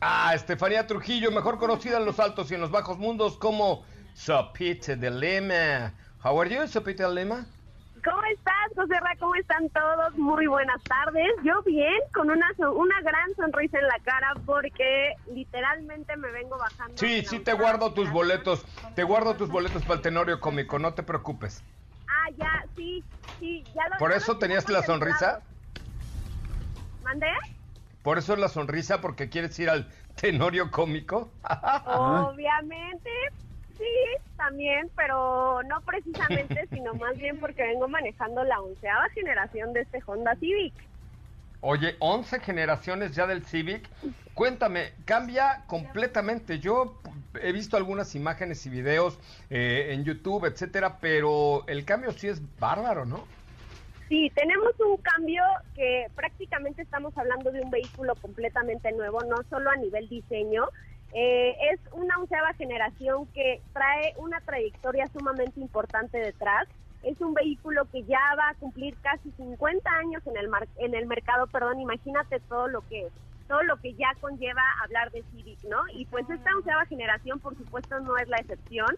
Ah, 0.00 0.32
Estefanía 0.34 0.86
Trujillo, 0.86 1.30
mejor 1.30 1.58
conocida 1.58 1.98
en 1.98 2.04
los 2.04 2.18
altos 2.18 2.50
y 2.50 2.54
en 2.54 2.60
los 2.60 2.70
bajos 2.70 2.98
mundos 2.98 3.36
como 3.36 3.84
Sopite 4.14 4.96
de 4.96 5.10
Lima. 5.10 5.92
How 6.24 6.40
are 6.40 6.54
you, 6.54 6.66
Sopite 6.66 7.04
de 7.04 7.14
Lima? 7.14 7.46
¿Cómo 8.04 8.22
estás, 8.32 8.54
José 8.76 8.94
Ra? 9.00 9.16
¿Cómo 9.18 9.34
están 9.34 9.68
todos? 9.70 10.16
Muy 10.16 10.46
buenas 10.46 10.82
tardes. 10.84 11.26
Yo 11.42 11.62
bien, 11.62 12.00
con 12.14 12.30
una, 12.30 12.46
una 12.58 13.00
gran 13.00 13.34
sonrisa 13.36 13.78
en 13.78 13.88
la 13.88 13.98
cara 14.04 14.34
porque 14.44 15.14
literalmente 15.32 16.16
me 16.16 16.30
vengo 16.30 16.56
bajando. 16.56 16.96
Sí, 16.96 17.24
sí 17.24 17.40
te 17.40 17.52
guardo 17.54 17.92
tus 17.92 18.10
boletos. 18.10 18.64
Te 18.94 19.02
guardo 19.02 19.34
tus 19.34 19.48
boletos 19.48 19.82
para 19.82 19.94
el 19.94 20.02
Tenorio 20.02 20.40
Cómico, 20.40 20.78
no 20.78 20.94
te 20.94 21.02
preocupes. 21.02 21.64
Ah, 22.08 22.30
ya, 22.38 22.64
sí, 22.76 23.02
sí. 23.40 23.64
Ya 23.74 23.88
lo, 23.88 23.98
¿Por 23.98 24.12
eso 24.12 24.38
tenías 24.38 24.68
la 24.68 24.82
sonrisa? 24.82 25.42
¿Mandé? 27.06 27.30
¿Por 28.02 28.18
eso 28.18 28.32
es 28.32 28.40
la 28.40 28.48
sonrisa? 28.48 29.00
¿Porque 29.00 29.28
quieres 29.28 29.56
ir 29.60 29.70
al 29.70 29.88
Tenorio 30.20 30.72
Cómico? 30.72 31.30
Obviamente, 31.86 33.10
sí, 33.78 33.84
también, 34.36 34.90
pero 34.96 35.62
no 35.62 35.80
precisamente, 35.82 36.66
sino 36.72 36.94
más 36.94 37.16
bien 37.16 37.38
porque 37.38 37.62
vengo 37.62 37.86
manejando 37.86 38.42
la 38.42 38.60
onceava 38.60 39.08
generación 39.10 39.72
de 39.72 39.82
este 39.82 40.02
Honda 40.04 40.34
Civic. 40.34 40.74
Oye, 41.60 41.94
11 42.00 42.40
generaciones 42.40 43.14
ya 43.14 43.28
del 43.28 43.44
Civic. 43.44 43.88
Cuéntame, 44.34 44.92
cambia 45.04 45.62
completamente. 45.68 46.58
Yo 46.58 47.00
he 47.40 47.52
visto 47.52 47.76
algunas 47.76 48.16
imágenes 48.16 48.66
y 48.66 48.70
videos 48.70 49.16
eh, 49.48 49.90
en 49.92 50.02
YouTube, 50.04 50.44
etcétera, 50.44 50.98
pero 51.00 51.64
el 51.68 51.84
cambio 51.84 52.10
sí 52.10 52.26
es 52.26 52.42
bárbaro, 52.58 53.04
¿no? 53.04 53.24
Sí, 54.08 54.30
tenemos 54.36 54.72
un 54.78 54.96
cambio 54.98 55.42
que 55.74 56.06
prácticamente 56.14 56.82
estamos 56.82 57.16
hablando 57.18 57.50
de 57.50 57.60
un 57.60 57.70
vehículo 57.70 58.14
completamente 58.16 58.92
nuevo, 58.92 59.20
no 59.24 59.36
solo 59.50 59.70
a 59.70 59.76
nivel 59.76 60.08
diseño, 60.08 60.68
eh, 61.12 61.56
es 61.72 61.80
una 61.92 62.18
onceava 62.18 62.52
generación 62.54 63.26
que 63.28 63.62
trae 63.72 64.14
una 64.18 64.40
trayectoria 64.40 65.06
sumamente 65.08 65.60
importante 65.60 66.18
detrás. 66.18 66.68
Es 67.02 67.20
un 67.20 67.34
vehículo 67.34 67.84
que 67.90 68.04
ya 68.04 68.20
va 68.36 68.50
a 68.50 68.54
cumplir 68.54 68.96
casi 68.98 69.30
50 69.32 69.90
años 69.90 70.22
en 70.26 70.36
el 70.36 70.50
en 70.76 70.94
el 70.94 71.06
mercado, 71.06 71.46
perdón, 71.46 71.80
imagínate 71.80 72.40
todo 72.40 72.68
lo 72.68 72.82
que 72.82 73.08
todo 73.48 73.62
lo 73.62 73.76
que 73.76 73.94
ya 73.94 74.12
conlleva 74.20 74.62
hablar 74.82 75.10
de 75.12 75.22
Civic, 75.30 75.62
¿no? 75.64 75.78
Y 75.94 76.04
pues 76.06 76.28
esta 76.28 76.50
onceava 76.56 76.84
generación, 76.86 77.38
por 77.40 77.56
supuesto, 77.56 77.98
no 78.00 78.16
es 78.16 78.28
la 78.28 78.38
excepción. 78.38 78.88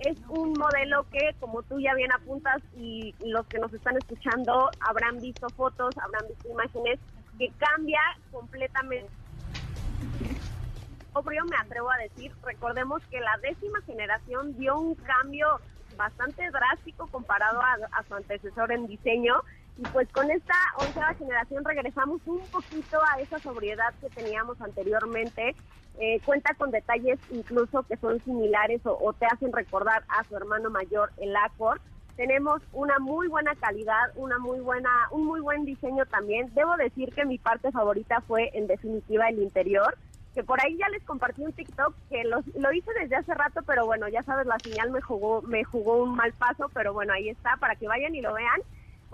Es 0.00 0.16
un 0.28 0.52
modelo 0.52 1.06
que, 1.10 1.34
como 1.40 1.62
tú 1.62 1.80
ya 1.80 1.94
bien 1.94 2.12
apuntas 2.12 2.62
y 2.76 3.14
los 3.20 3.46
que 3.46 3.58
nos 3.58 3.72
están 3.72 3.96
escuchando 3.96 4.70
habrán 4.80 5.20
visto 5.20 5.48
fotos, 5.50 5.96
habrán 5.98 6.28
visto 6.28 6.48
imágenes, 6.50 7.00
que 7.38 7.50
cambia 7.58 8.00
completamente. 8.30 9.10
Obvio, 11.14 11.44
me 11.46 11.56
atrevo 11.56 11.90
a 11.90 11.96
decir, 11.98 12.30
recordemos 12.44 13.02
que 13.10 13.20
la 13.20 13.38
décima 13.42 13.80
generación 13.82 14.56
dio 14.58 14.78
un 14.78 14.94
cambio 14.96 15.60
bastante 15.96 16.50
drástico 16.50 17.06
comparado 17.06 17.60
a, 17.62 17.78
a 17.92 18.02
su 18.06 18.14
antecesor 18.14 18.70
en 18.72 18.86
diseño 18.86 19.42
y 19.78 19.82
pues 19.92 20.08
con 20.10 20.30
esta 20.30 20.54
onceava 20.78 21.14
generación 21.14 21.64
regresamos 21.64 22.20
un 22.26 22.40
poquito 22.46 22.98
a 23.12 23.20
esa 23.20 23.38
sobriedad 23.38 23.92
que 24.00 24.08
teníamos 24.08 24.60
anteriormente. 24.60 25.54
Eh, 25.98 26.20
cuenta 26.24 26.52
con 26.54 26.70
detalles 26.70 27.18
incluso 27.30 27.82
que 27.84 27.96
son 27.96 28.20
similares 28.20 28.82
o, 28.84 29.14
te 29.14 29.26
hacen 29.26 29.52
recordar 29.52 30.04
a 30.08 30.24
su 30.24 30.36
hermano 30.36 30.70
mayor, 30.70 31.10
el 31.18 31.34
Accord. 31.36 31.80
Tenemos 32.16 32.62
una 32.72 32.98
muy 32.98 33.28
buena 33.28 33.54
calidad, 33.54 34.12
una 34.14 34.38
muy 34.38 34.60
buena, 34.60 34.90
un 35.10 35.26
muy 35.26 35.40
buen 35.40 35.66
diseño 35.66 36.06
también. 36.06 36.52
Debo 36.54 36.76
decir 36.76 37.12
que 37.14 37.26
mi 37.26 37.36
parte 37.36 37.70
favorita 37.70 38.22
fue 38.22 38.50
en 38.54 38.66
definitiva 38.66 39.28
el 39.28 39.42
interior 39.42 39.96
que 40.34 40.44
por 40.44 40.62
ahí 40.62 40.76
ya 40.76 40.86
les 40.90 41.02
compartí 41.02 41.42
un 41.42 41.52
TikTok 41.54 41.94
que 42.10 42.22
lo, 42.24 42.42
lo, 42.58 42.70
hice 42.70 42.90
desde 43.00 43.16
hace 43.16 43.32
rato, 43.32 43.62
pero 43.66 43.86
bueno, 43.86 44.06
ya 44.06 44.22
sabes, 44.22 44.46
la 44.46 44.58
señal 44.58 44.90
me 44.90 45.00
jugó, 45.00 45.40
me 45.40 45.64
jugó 45.64 46.02
un 46.02 46.14
mal 46.14 46.34
paso, 46.34 46.70
pero 46.74 46.92
bueno, 46.92 47.14
ahí 47.14 47.30
está 47.30 47.56
para 47.56 47.74
que 47.74 47.88
vayan 47.88 48.14
y 48.14 48.20
lo 48.20 48.34
vean 48.34 48.60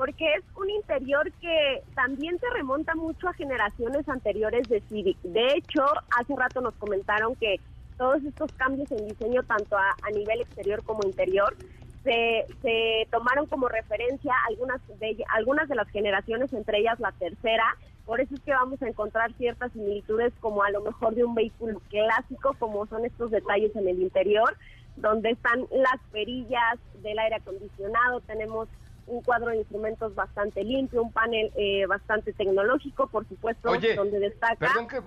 porque 0.02 0.34
es 0.34 0.42
un 0.56 0.68
interior 0.68 1.30
que 1.40 1.80
también 1.94 2.36
se 2.40 2.50
remonta 2.50 2.92
mucho 2.96 3.28
a 3.28 3.34
generaciones 3.34 4.08
anteriores 4.08 4.68
de 4.68 4.80
Civic. 4.88 5.16
De 5.22 5.46
hecho, 5.54 5.84
hace 6.18 6.34
rato 6.34 6.60
nos 6.60 6.74
comentaron 6.74 7.36
que 7.36 7.60
todos 7.96 8.20
estos 8.24 8.50
cambios 8.54 8.90
en 8.90 9.06
diseño, 9.06 9.44
tanto 9.44 9.76
a, 9.76 10.10
nivel 10.12 10.40
exterior 10.40 10.82
como 10.82 11.06
interior, 11.06 11.54
se, 12.02 12.46
se, 12.62 13.06
tomaron 13.12 13.46
como 13.46 13.68
referencia 13.68 14.34
algunas 14.48 14.80
de, 14.98 15.24
algunas 15.28 15.68
de 15.68 15.76
las 15.76 15.88
generaciones, 15.90 16.52
entre 16.52 16.80
ellas 16.80 16.98
la 16.98 17.12
tercera. 17.12 17.76
Por 18.04 18.20
eso 18.20 18.34
es 18.34 18.40
que 18.40 18.50
vamos 18.50 18.82
a 18.82 18.88
encontrar 18.88 19.32
ciertas 19.34 19.70
similitudes 19.70 20.32
como 20.40 20.64
a 20.64 20.70
lo 20.72 20.82
mejor 20.82 21.14
de 21.14 21.22
un 21.22 21.36
vehículo 21.36 21.80
clásico, 21.90 22.56
como 22.58 22.86
son 22.86 23.04
estos 23.04 23.30
detalles 23.30 23.70
en 23.76 23.86
el 23.86 24.02
interior, 24.02 24.56
donde 24.96 25.30
están 25.30 25.60
las 25.70 26.00
perillas 26.10 26.80
del 27.04 27.20
aire 27.20 27.36
acondicionado, 27.36 28.20
tenemos 28.22 28.68
un 29.06 29.22
cuadro 29.22 29.50
de 29.50 29.58
instrumentos 29.58 30.14
bastante 30.14 30.64
limpio, 30.64 31.02
un 31.02 31.12
panel 31.12 31.52
eh, 31.56 31.86
bastante 31.86 32.32
tecnológico, 32.32 33.08
por 33.08 33.26
supuesto, 33.28 33.70
donde 33.96 34.18
destaca... 34.18 34.56
Perdón 34.56 34.88
que, 34.88 35.00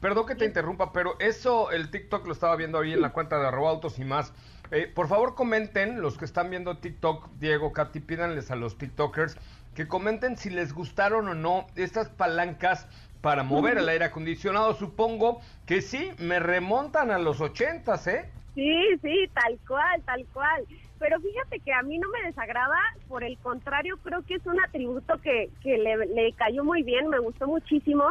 perdón 0.00 0.26
que 0.26 0.34
te 0.34 0.44
interrumpa, 0.44 0.92
pero 0.92 1.18
eso, 1.18 1.70
el 1.70 1.90
TikTok 1.90 2.26
lo 2.26 2.32
estaba 2.32 2.56
viendo 2.56 2.78
ahí 2.78 2.92
en 2.92 3.00
la 3.00 3.12
cuenta 3.12 3.38
de 3.38 3.48
arroba 3.48 3.70
autos 3.70 3.98
y 3.98 4.04
más. 4.04 4.32
Eh, 4.70 4.90
por 4.94 5.08
favor 5.08 5.34
comenten, 5.34 6.02
los 6.02 6.18
que 6.18 6.24
están 6.24 6.50
viendo 6.50 6.76
TikTok, 6.78 7.30
Diego, 7.38 7.72
Katy, 7.72 8.00
pídanles 8.00 8.50
a 8.50 8.56
los 8.56 8.76
TikTokers 8.76 9.36
que 9.74 9.86
comenten 9.86 10.36
si 10.36 10.50
les 10.50 10.72
gustaron 10.72 11.28
o 11.28 11.34
no 11.34 11.66
estas 11.76 12.08
palancas 12.08 12.88
para 13.20 13.42
mover 13.42 13.78
el 13.78 13.88
aire 13.88 14.06
acondicionado. 14.06 14.74
Supongo 14.74 15.40
que 15.66 15.82
sí, 15.82 16.10
me 16.18 16.38
remontan 16.40 17.10
a 17.10 17.18
los 17.18 17.40
ochentas, 17.40 18.06
¿eh? 18.06 18.28
Sí, 18.54 18.98
sí, 19.02 19.30
tal 19.32 19.58
cual, 19.66 20.02
tal 20.04 20.26
cual. 20.32 20.64
Pero 20.98 21.20
fíjate 21.20 21.60
que 21.60 21.72
a 21.72 21.82
mí 21.82 21.98
no 21.98 22.08
me 22.08 22.22
desagrada, 22.22 22.78
por 23.08 23.22
el 23.24 23.38
contrario, 23.38 23.98
creo 24.02 24.22
que 24.22 24.34
es 24.34 24.46
un 24.46 24.60
atributo 24.60 25.20
que, 25.20 25.50
que 25.62 25.78
le, 25.78 26.32
cayó 26.32 26.64
muy 26.64 26.82
bien, 26.82 27.08
me 27.08 27.18
gustó 27.18 27.46
muchísimo 27.46 28.04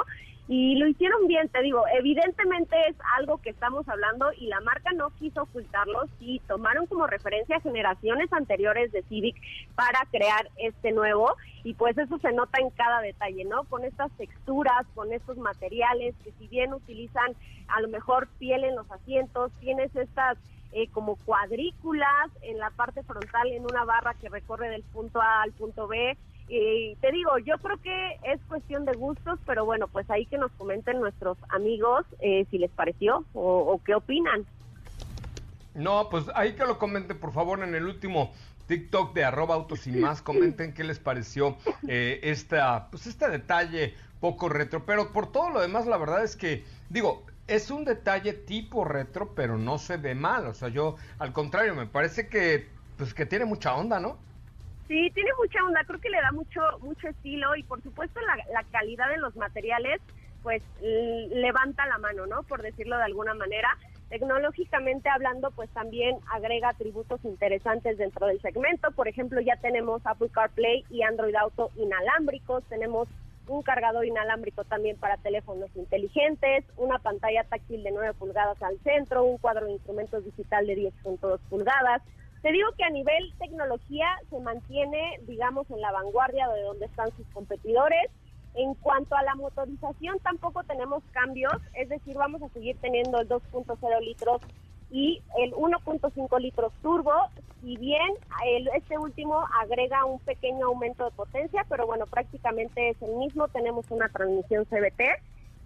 y 0.48 0.76
lo 0.76 0.88
hicieron 0.88 1.28
bien, 1.28 1.50
te 1.50 1.62
digo, 1.62 1.84
evidentemente 2.00 2.78
es 2.88 2.96
algo 3.18 3.38
que 3.40 3.50
estamos 3.50 3.88
hablando 3.90 4.32
y 4.38 4.48
la 4.48 4.62
marca 4.62 4.92
no 4.94 5.10
quiso 5.20 5.42
ocultarlo, 5.42 6.06
sí, 6.20 6.42
tomaron 6.48 6.86
como 6.86 7.06
referencia 7.06 7.60
generaciones 7.60 8.32
anteriores 8.32 8.94
de 8.94 9.04
Civic 9.04 9.36
para 9.76 10.00
crear 10.10 10.50
este 10.56 10.94
nuevo 10.94 11.36
y 11.66 11.74
pues 11.74 11.98
eso 11.98 12.18
se 12.20 12.32
nota 12.32 12.62
en 12.62 12.70
cada 12.70 13.02
detalle, 13.02 13.44
¿no? 13.44 13.66
Con 13.66 13.84
estas 13.84 14.10
texturas, 14.14 14.88
con 14.96 15.12
estos 15.12 15.38
materiales 15.38 16.16
que 16.24 16.32
si 16.40 16.48
bien 16.48 16.74
utilizan 16.74 17.36
a 17.68 17.82
lo 17.82 17.90
mejor 17.90 18.30
piel 18.40 18.64
en 18.64 18.78
los 18.78 18.90
asientos, 18.90 19.52
tienes 19.60 19.94
estas 19.98 20.38
eh, 20.72 20.90
como 20.90 21.16
cuadrículas 21.18 22.30
en 22.42 22.58
la 22.58 22.70
parte 22.72 23.04
frontal 23.04 23.48
en 23.48 23.64
una 23.64 23.86
barra 23.86 24.14
que 24.16 24.30
recorre 24.30 24.70
del 24.70 24.84
punto 24.84 25.22
A 25.22 25.42
al 25.44 25.52
punto 25.54 25.88
B. 25.88 26.18
Y 26.50 26.96
te 27.02 27.12
digo, 27.12 27.38
yo 27.40 27.58
creo 27.58 27.78
que 27.82 28.20
es 28.24 28.40
cuestión 28.48 28.86
de 28.86 28.94
gustos, 28.94 29.38
pero 29.46 29.66
bueno, 29.66 29.88
pues 29.88 30.10
ahí 30.10 30.26
que 30.26 30.38
nos 30.38 30.52
comenten 30.54 31.00
nuestros 31.00 31.38
amigos 31.50 32.06
eh, 32.20 32.46
si 32.50 32.58
les 32.58 32.72
pareció 32.72 33.26
o, 33.34 33.82
qué 33.86 33.96
opinan. 33.96 34.46
No, 35.74 36.10
pues 36.10 36.26
ahí 36.36 36.54
que 36.54 36.66
lo 36.66 36.80
comenten, 36.80 37.20
por 37.20 37.34
favor, 37.34 37.62
en 37.64 37.76
el 37.76 37.86
último 37.86 38.32
TikTok 38.68 39.14
de 39.14 39.26
arroba 39.26 39.56
autos 39.56 39.88
y 39.88 39.92
más, 39.92 40.22
comenten 40.22 40.74
qué 40.74 40.84
les 40.84 41.00
pareció 41.00 41.58
eh, 41.88 42.20
esta, 42.24 42.90
pues 42.90 43.08
este 43.08 43.30
detalle 43.30 43.94
poco 44.20 44.50
retro, 44.50 44.86
pero 44.86 45.12
por 45.12 45.32
todo 45.32 45.50
lo 45.50 45.62
demás, 45.62 45.86
la 45.86 45.98
verdad 45.98 46.24
es 46.24 46.36
que, 46.36 46.64
digo, 46.90 47.24
es 47.48 47.72
un 47.72 47.86
detalle 47.86 48.34
tipo 48.34 48.84
retro, 48.84 49.34
pero 49.34 49.58
no 49.58 49.78
se 49.78 49.98
ve 49.98 50.16
mal. 50.16 50.48
O 50.48 50.54
sea, 50.54 50.70
yo, 50.70 50.96
al 51.20 51.34
contrario, 51.34 51.76
me 51.76 51.88
parece 51.88 52.28
que, 52.28 52.68
pues, 52.98 53.14
que 53.14 53.26
tiene 53.26 53.46
mucha 53.46 53.76
onda, 53.76 54.00
¿no? 54.00 54.18
Sí, 54.88 55.10
tiene 55.14 55.32
mucha 55.38 55.64
onda. 55.64 55.84
Creo 55.86 56.00
que 56.00 56.10
le 56.10 56.22
da 56.22 56.32
mucho, 56.32 56.62
mucho 56.82 57.08
estilo 57.08 57.56
y, 57.56 57.64
por 57.64 57.82
supuesto, 57.82 58.20
la, 58.22 58.36
la 58.54 58.64
calidad 58.72 59.10
de 59.10 59.18
los 59.18 59.36
materiales, 59.36 60.02
pues, 60.44 60.62
levanta 60.82 61.86
la 61.88 61.98
mano, 61.98 62.26
¿no? 62.26 62.44
Por 62.44 62.62
decirlo 62.62 62.98
de 62.98 63.04
alguna 63.04 63.34
manera. 63.34 63.78
Tecnológicamente 64.10 65.10
hablando, 65.10 65.52
pues 65.52 65.70
también 65.72 66.16
agrega 66.32 66.70
atributos 66.70 67.20
interesantes 67.26 67.98
dentro 67.98 68.28
del 68.28 68.42
segmento. 68.42 68.92
Por 68.92 69.10
ejemplo, 69.10 69.42
ya 69.42 69.58
tenemos 69.58 70.02
Apple 70.06 70.30
CarPlay 70.32 70.86
y 70.90 71.04
Android 71.04 71.36
Auto 71.36 71.72
inalámbricos, 71.76 72.64
tenemos 72.70 73.10
un 73.48 73.62
cargador 73.62 74.06
inalámbrico 74.06 74.64
también 74.64 74.98
para 74.98 75.18
teléfonos 75.18 75.70
inteligentes, 75.76 76.66
una 76.76 77.00
pantalla 77.00 77.44
táctil 77.44 77.84
de 77.84 77.92
9 77.92 78.14
pulgadas 78.14 78.62
al 78.62 78.78
centro, 78.80 79.24
un 79.24 79.38
cuadro 79.38 79.66
de 79.66 79.74
instrumentos 79.74 80.24
digital 80.26 80.68
de 80.68 80.92
10.2 81.04 81.40
pulgadas. 81.50 82.02
Te 82.42 82.52
digo 82.52 82.70
que 82.78 82.84
a 82.84 82.90
nivel 82.90 83.34
tecnología 83.40 84.08
se 84.30 84.40
mantiene, 84.40 85.20
digamos, 85.28 85.70
en 85.72 85.82
la 85.82 85.92
vanguardia 85.92 86.48
de 86.50 86.62
donde 86.62 86.86
están 86.86 87.12
sus 87.16 87.28
competidores. 87.34 88.12
En 88.54 88.74
cuanto 88.76 89.16
a 89.16 89.24
la 89.24 89.36
motorización, 89.36 90.20
tampoco 90.20 90.64
tenemos 90.64 91.04
cambios, 91.12 91.54
es 91.74 91.90
decir, 91.90 92.16
vamos 92.16 92.42
a 92.42 92.50
seguir 92.50 92.76
teniendo 92.82 93.20
el 93.20 93.30
2.0 93.30 94.02
litros 94.02 94.42
y 94.90 95.22
el 95.40 95.52
1.5 95.54 96.40
litros 96.40 96.72
turbo, 96.82 97.14
si 97.62 97.76
bien 97.78 98.08
este 98.76 98.98
último 98.98 99.46
agrega 99.62 100.06
un 100.06 100.20
pequeño 100.20 100.68
aumento 100.68 101.06
de 101.06 101.12
potencia, 101.12 101.66
pero 101.70 101.86
bueno, 101.86 102.06
prácticamente 102.06 102.90
es 102.90 103.02
el 103.02 103.16
mismo, 103.16 103.48
tenemos 103.50 103.86
una 103.90 104.10
transmisión 104.10 104.66
CBT 104.66 105.02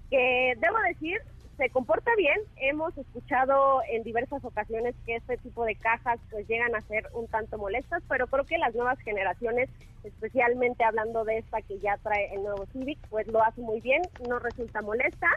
que 0.09 0.53
debo 0.59 0.77
decir 0.87 1.21
se 1.61 1.69
comporta 1.69 2.09
bien. 2.17 2.39
Hemos 2.57 2.97
escuchado 2.97 3.81
en 3.87 4.01
diversas 4.01 4.43
ocasiones 4.43 4.95
que 5.05 5.17
este 5.17 5.37
tipo 5.37 5.63
de 5.63 5.75
cajas 5.75 6.19
pues 6.31 6.47
llegan 6.47 6.75
a 6.75 6.81
ser 6.81 7.07
un 7.13 7.27
tanto 7.27 7.59
molestas, 7.59 8.01
pero 8.09 8.25
creo 8.25 8.45
que 8.45 8.57
las 8.57 8.73
nuevas 8.73 8.99
generaciones, 9.01 9.69
especialmente 10.03 10.83
hablando 10.83 11.23
de 11.23 11.37
esta 11.37 11.61
que 11.61 11.77
ya 11.77 11.97
trae 11.97 12.33
el 12.33 12.41
nuevo 12.41 12.65
Civic, 12.73 12.97
pues 13.09 13.27
lo 13.27 13.43
hace 13.43 13.61
muy 13.61 13.79
bien, 13.79 14.01
no 14.27 14.39
resulta 14.39 14.81
molesta 14.81 15.27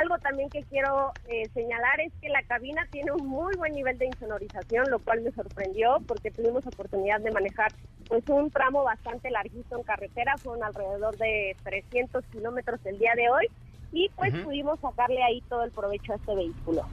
algo 0.00 0.18
también 0.18 0.50
que 0.50 0.62
quiero 0.64 1.12
eh, 1.28 1.48
señalar 1.54 2.00
es 2.00 2.12
que 2.20 2.28
la 2.28 2.42
cabina 2.42 2.86
tiene 2.90 3.12
un 3.12 3.26
muy 3.26 3.54
buen 3.56 3.72
nivel 3.74 3.96
de 3.98 4.06
insonorización, 4.06 4.90
lo 4.90 4.98
cual 4.98 5.20
me 5.22 5.30
sorprendió 5.32 5.98
porque 6.06 6.30
tuvimos 6.30 6.66
oportunidad 6.66 7.20
de 7.20 7.30
manejar 7.30 7.72
pues 8.08 8.22
un 8.28 8.50
tramo 8.50 8.84
bastante 8.84 9.30
larguito 9.30 9.76
en 9.76 9.82
carretera, 9.84 10.36
fueron 10.38 10.64
alrededor 10.64 11.16
de 11.16 11.56
300 11.62 12.24
kilómetros 12.26 12.80
el 12.84 12.98
día 12.98 13.12
de 13.14 13.28
hoy 13.30 13.48
y 13.92 14.10
pues 14.16 14.34
pudimos 14.44 14.80
sacarle 14.80 15.22
ahí 15.22 15.40
todo 15.48 15.62
el 15.62 15.70
provecho 15.70 16.12
a 16.12 16.16
este 16.16 16.34
vehículo. 16.34 16.84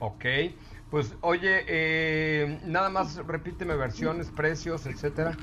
Ok, 0.00 0.24
pues 0.90 1.14
oye, 1.20 1.64
eh, 1.68 2.58
nada 2.64 2.88
más 2.88 3.16
repíteme 3.26 3.76
versiones, 3.76 4.30
precios, 4.30 4.86
etcétera. 4.86 5.36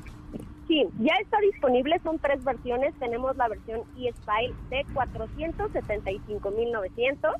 Sí, 0.66 0.86
ya 1.00 1.14
está 1.20 1.38
disponible, 1.40 1.98
son 2.00 2.18
tres 2.18 2.42
versiones. 2.44 2.94
Tenemos 2.98 3.36
la 3.36 3.48
versión 3.48 3.82
e-Style 3.98 4.54
de 4.68 4.84
475.900, 4.94 7.34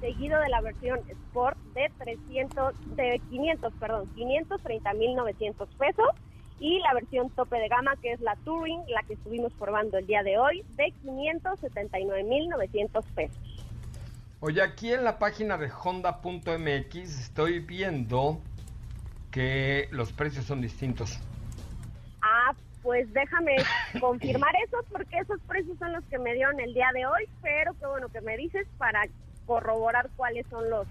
seguido 0.00 0.40
de 0.40 0.48
la 0.48 0.62
versión 0.62 1.00
Sport 1.08 1.58
de 1.74 1.90
300, 1.98 2.74
de 2.96 3.20
500, 3.28 3.74
perdón, 3.74 4.08
530.900 4.16 5.66
pesos 5.76 6.08
y 6.60 6.78
la 6.78 6.94
versión 6.94 7.28
tope 7.30 7.58
de 7.58 7.66
gama 7.68 7.96
que 8.00 8.12
es 8.12 8.20
la 8.20 8.36
Touring, 8.44 8.82
la 8.88 9.02
que 9.02 9.14
estuvimos 9.14 9.52
probando 9.54 9.98
el 9.98 10.06
día 10.06 10.22
de 10.22 10.38
hoy, 10.38 10.62
de 10.76 10.92
579.900 11.04 13.04
pesos. 13.14 13.38
Oye, 14.40 14.62
aquí 14.62 14.92
en 14.92 15.02
la 15.04 15.18
página 15.18 15.58
de 15.58 15.70
Honda.mx 15.70 16.94
estoy 16.94 17.60
viendo 17.60 18.40
que 19.30 19.88
los 19.90 20.12
precios 20.12 20.46
son 20.46 20.60
distintos. 20.60 21.20
Pues 22.82 23.10
déjame 23.12 23.56
confirmar 24.00 24.52
eso 24.66 24.78
porque 24.90 25.18
esos 25.18 25.38
precios 25.46 25.78
son 25.78 25.92
los 25.92 26.04
que 26.06 26.18
me 26.18 26.34
dieron 26.34 26.58
el 26.60 26.74
día 26.74 26.88
de 26.94 27.06
hoy, 27.06 27.28
pero 27.40 27.74
qué 27.74 27.86
bueno 27.86 28.08
que 28.08 28.20
me 28.20 28.36
dices 28.36 28.66
para 28.78 29.02
corroborar 29.46 30.10
cuáles 30.16 30.44
son 30.48 30.68
los 30.68 30.88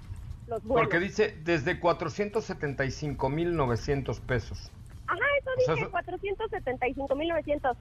los 0.48 0.64
vuelos. 0.64 0.88
Porque 0.88 1.00
dice 1.00 1.36
desde 1.44 1.80
475.900 1.80 4.22
pesos. 4.22 4.72
Ajá, 5.08 5.20
eso 5.39 5.52
dice, 5.76 5.92
475.900. 5.92 7.76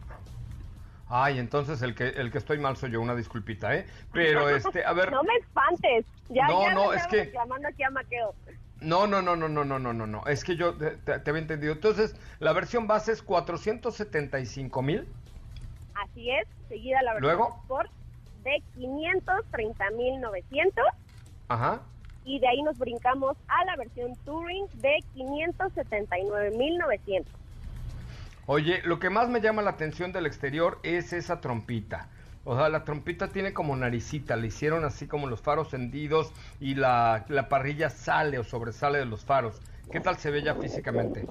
Ay, 1.13 1.41
entonces 1.41 1.83
el 1.83 1.97
que 1.97 2.07
el 2.09 2.31
que 2.31 2.39
estoy 2.39 2.59
mal 2.59 2.77
soy 2.77 2.93
yo, 2.93 3.01
una 3.01 3.17
disculpita, 3.17 3.75
¿eh? 3.75 3.85
Pero 4.13 4.49
este, 4.49 4.85
a 4.85 4.93
ver. 4.93 5.11
no 5.11 5.25
me 5.25 5.35
espantes. 5.37 6.07
Ya, 6.29 6.47
no, 6.47 6.63
ya 6.63 6.75
no, 6.75 6.91
me 6.91 6.97
es 6.97 7.07
que 7.09 7.25
reclamando 7.25 7.69
aquí 7.69 7.83
a 7.83 7.91
Maqueo. 7.91 8.35
No, 8.81 9.07
no, 9.07 9.23
no, 9.23 9.37
no, 9.37 9.49
no, 9.49 9.65
no, 9.65 9.79
no, 9.79 9.93
no, 9.93 10.07
no. 10.07 10.25
Es 10.27 10.45
que 10.45 10.57
yo 10.57 10.75
te, 10.75 10.93
te- 10.97 11.31
había 11.31 11.43
entendido. 11.43 11.73
Entonces, 11.73 12.15
la 12.39 12.53
versión 12.53 12.87
base 12.87 13.13
es 13.13 13.23
475 13.23 14.83
mil. 14.83 15.07
Así 15.95 16.31
es, 16.31 16.47
seguida 16.69 17.03
la 17.03 17.15
versión 17.15 17.37
Luego. 17.37 17.57
Sport 17.63 17.91
de 18.45 18.63
530.900 18.79 20.73
Ajá. 21.49 21.81
y 22.25 22.39
de 22.41 22.49
ahí 22.49 22.63
nos 22.63 22.79
brincamos 22.79 23.37
a 23.49 23.65
la 23.67 23.77
versión 23.77 24.15
Touring 24.25 24.67
de 24.75 24.97
579.900. 25.15 27.27
Oye, 28.47 28.81
lo 28.85 28.99
que 28.99 29.11
más 29.11 29.29
me 29.29 29.41
llama 29.41 29.63
la 29.63 29.71
atención 29.71 30.13
del 30.13 30.27
exterior 30.27 30.79
es 30.83 31.13
esa 31.13 31.41
trompita. 31.41 32.09
O 32.45 32.57
sea, 32.57 32.69
la 32.69 32.85
trompita 32.85 33.29
tiene 33.33 33.53
como 33.53 33.77
naricita, 33.77 34.37
le 34.37 34.47
hicieron 34.49 34.85
así 34.85 35.07
como 35.07 35.27
los 35.27 35.41
faros 35.43 35.75
hendidos 35.75 36.33
y 36.59 36.75
la, 36.75 37.25
la 37.29 37.49
parrilla 37.49 37.91
sale 37.91 38.39
o 38.39 38.45
sobresale 38.45 38.99
de 38.99 39.07
los 39.07 39.25
faros. 39.25 39.61
¿Qué 39.91 40.01
tal 40.01 40.17
se 40.17 40.31
ve 40.31 40.43
ya 40.43 40.55
físicamente? 40.55 41.27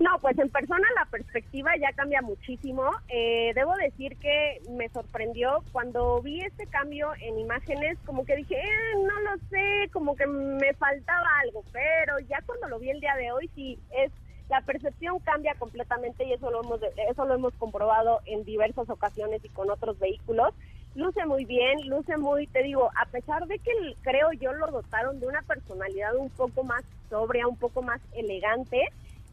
No, 0.00 0.18
pues 0.20 0.36
en 0.38 0.50
persona 0.50 0.86
la 0.96 1.06
perspectiva 1.06 1.70
ya 1.80 1.92
cambia 1.92 2.20
muchísimo. 2.20 2.82
Eh, 3.08 3.52
debo 3.54 3.74
decir 3.76 4.18
que 4.18 4.60
me 4.68 4.88
sorprendió 4.88 5.64
cuando 5.70 6.20
vi 6.20 6.40
este 6.40 6.66
cambio 6.66 7.12
en 7.20 7.38
imágenes, 7.38 7.98
como 8.04 8.24
que 8.24 8.34
dije, 8.34 8.56
"Eh, 8.56 8.96
no 8.96 9.20
lo 9.20 9.38
sé, 9.48 9.88
como 9.92 10.16
que 10.16 10.26
me 10.26 10.74
faltaba 10.74 11.26
algo, 11.44 11.64
pero 11.70 12.18
ya 12.28 12.42
cuando 12.44 12.68
lo 12.68 12.80
vi 12.80 12.90
el 12.90 13.00
día 13.00 13.14
de 13.16 13.30
hoy 13.30 13.48
sí 13.54 13.78
es 13.90 14.10
la 14.48 14.60
percepción 14.60 15.18
cambia 15.20 15.54
completamente 15.54 16.24
y 16.24 16.32
eso 16.32 16.50
lo 16.50 16.62
hemos 16.62 16.80
eso 17.08 17.24
lo 17.24 17.34
hemos 17.34 17.54
comprobado 17.54 18.20
en 18.26 18.44
diversas 18.44 18.88
ocasiones 18.90 19.44
y 19.44 19.48
con 19.48 19.70
otros 19.70 19.98
vehículos. 19.98 20.54
Luce 20.94 21.26
muy 21.26 21.44
bien, 21.44 21.88
luce 21.88 22.16
muy, 22.16 22.46
te 22.46 22.62
digo, 22.62 22.88
a 22.96 23.06
pesar 23.06 23.46
de 23.46 23.58
que 23.58 23.72
creo 24.02 24.32
yo 24.32 24.52
lo 24.52 24.70
dotaron 24.70 25.18
de 25.18 25.26
una 25.26 25.42
personalidad 25.42 26.14
un 26.14 26.30
poco 26.30 26.62
más 26.62 26.84
sobria, 27.10 27.48
un 27.48 27.56
poco 27.56 27.82
más 27.82 28.00
elegante, 28.12 28.80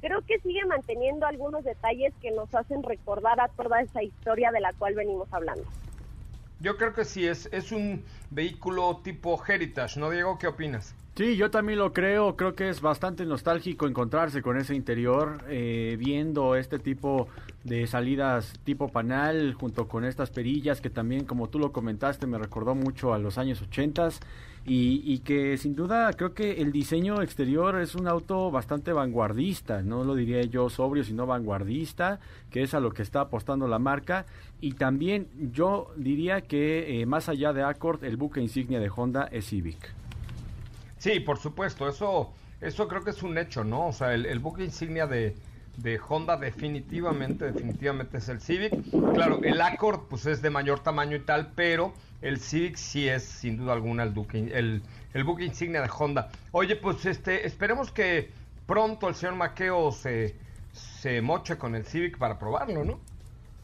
creo 0.02 0.22
que 0.22 0.40
sigue 0.40 0.66
manteniendo 0.66 1.28
algunos 1.28 1.64
detalles 1.64 2.14
que 2.20 2.32
nos 2.32 2.54
hacen 2.56 2.82
recordar 2.82 3.40
a 3.40 3.48
toda 3.50 3.82
esa 3.82 4.02
historia 4.02 4.52
de 4.52 4.60
la 4.60 4.74
cual 4.74 4.96
venimos 4.96 5.32
hablando. 5.32 5.64
Yo 6.60 6.78
creo 6.78 6.94
que 6.94 7.06
sí, 7.06 7.28
es, 7.28 7.48
es 7.52 7.72
un 7.72 8.04
vehículo 8.32 9.02
tipo 9.04 9.40
Heritage, 9.48 10.00
¿no, 10.00 10.10
Diego? 10.10 10.40
¿Qué 10.40 10.48
opinas? 10.48 10.96
Sí, 11.14 11.36
yo 11.36 11.52
también 11.52 11.78
lo 11.78 11.92
creo. 11.92 12.38
Creo 12.38 12.56
que 12.56 12.70
es 12.70 12.80
bastante 12.80 13.26
nostálgico 13.26 13.86
encontrarse 13.86 14.42
con 14.42 14.58
ese 14.58 14.76
interior, 14.76 15.44
eh, 15.50 15.98
viendo 16.00 16.56
este 16.56 16.80
tipo 16.80 17.28
de 17.66 17.86
salidas 17.86 18.54
tipo 18.64 18.88
panal 18.88 19.54
junto 19.54 19.90
con 19.90 20.06
estas 20.06 20.30
perillas 20.32 20.80
que 20.80 20.90
también, 20.90 21.26
como 21.26 21.50
tú 21.50 21.60
lo 21.60 21.74
comentaste, 21.74 22.28
me 22.28 22.38
recordó 22.38 22.76
mucho 22.76 23.14
a 23.14 23.20
los 23.20 23.38
años 23.38 23.62
80 23.62 24.10
y, 24.66 25.02
y 25.04 25.20
que 25.20 25.58
sin 25.58 25.76
duda 25.76 26.14
creo 26.14 26.34
que 26.34 26.62
el 26.62 26.72
diseño 26.72 27.22
exterior 27.22 27.82
es 27.82 27.94
un 27.94 28.08
auto 28.08 28.50
bastante 28.50 28.94
vanguardista, 28.94 29.82
no 29.82 30.06
lo 30.06 30.16
diría 30.16 30.42
yo 30.44 30.70
sobrio, 30.70 31.04
sino 31.04 31.26
vanguardista, 31.28 32.22
que 32.50 32.64
es 32.64 32.74
a 32.74 32.80
lo 32.80 32.94
que 32.94 33.02
está 33.02 33.22
apostando 33.22 33.68
la 33.68 33.80
marca. 33.80 34.26
Y 34.62 34.74
también 34.74 35.28
yo 35.52 35.92
diría 35.98 36.40
que 36.40 37.02
eh, 37.02 37.06
más 37.06 37.28
allá 37.28 37.52
de 37.52 37.64
Accord, 37.64 38.06
el 38.06 38.16
buque 38.16 38.40
insignia 38.40 38.80
de 38.80 38.90
Honda 38.96 39.28
es 39.30 39.48
Civic. 39.48 40.01
Sí, 41.02 41.20
por 41.20 41.40
supuesto, 41.40 41.90
eso, 41.90 42.32
eso 42.62 42.88
creo 42.88 43.04
que 43.04 43.10
es 43.10 43.24
un 43.24 43.36
hecho, 43.40 43.64
¿no? 43.64 43.88
O 43.88 43.92
sea, 43.92 44.14
el, 44.14 44.28
el 44.28 44.38
buque 44.38 44.64
insignia 44.64 45.08
de, 45.08 45.36
de 45.78 46.00
Honda 46.08 46.38
definitivamente, 46.38 47.52
definitivamente 47.52 48.20
es 48.20 48.30
el 48.30 48.40
Civic. 48.40 48.72
Claro, 49.16 49.40
el 49.42 49.60
Accord 49.62 50.02
pues 50.08 50.28
es 50.28 50.44
de 50.44 50.52
mayor 50.52 50.82
tamaño 50.82 51.18
y 51.18 51.22
tal, 51.22 51.54
pero 51.56 51.92
el 52.22 52.40
Civic 52.40 52.76
sí 52.76 53.10
es 53.10 53.24
sin 53.24 53.58
duda 53.58 53.74
alguna 53.74 54.04
el, 54.04 54.14
duque, 54.14 54.52
el, 54.54 55.24
buque 55.24 55.44
insignia 55.44 55.82
de 55.82 55.90
Honda. 55.90 56.30
Oye, 56.52 56.76
pues 56.76 57.04
este, 57.08 57.48
esperemos 57.48 57.92
que 57.92 58.30
pronto 58.68 59.10
el 59.10 59.16
señor 59.16 59.38
Maqueo 59.38 59.92
se, 59.92 60.36
se 60.72 61.20
moche 61.24 61.58
con 61.58 61.74
el 61.74 61.84
Civic 61.84 62.20
para 62.20 62.38
probarlo, 62.38 62.84
¿no? 62.84 63.00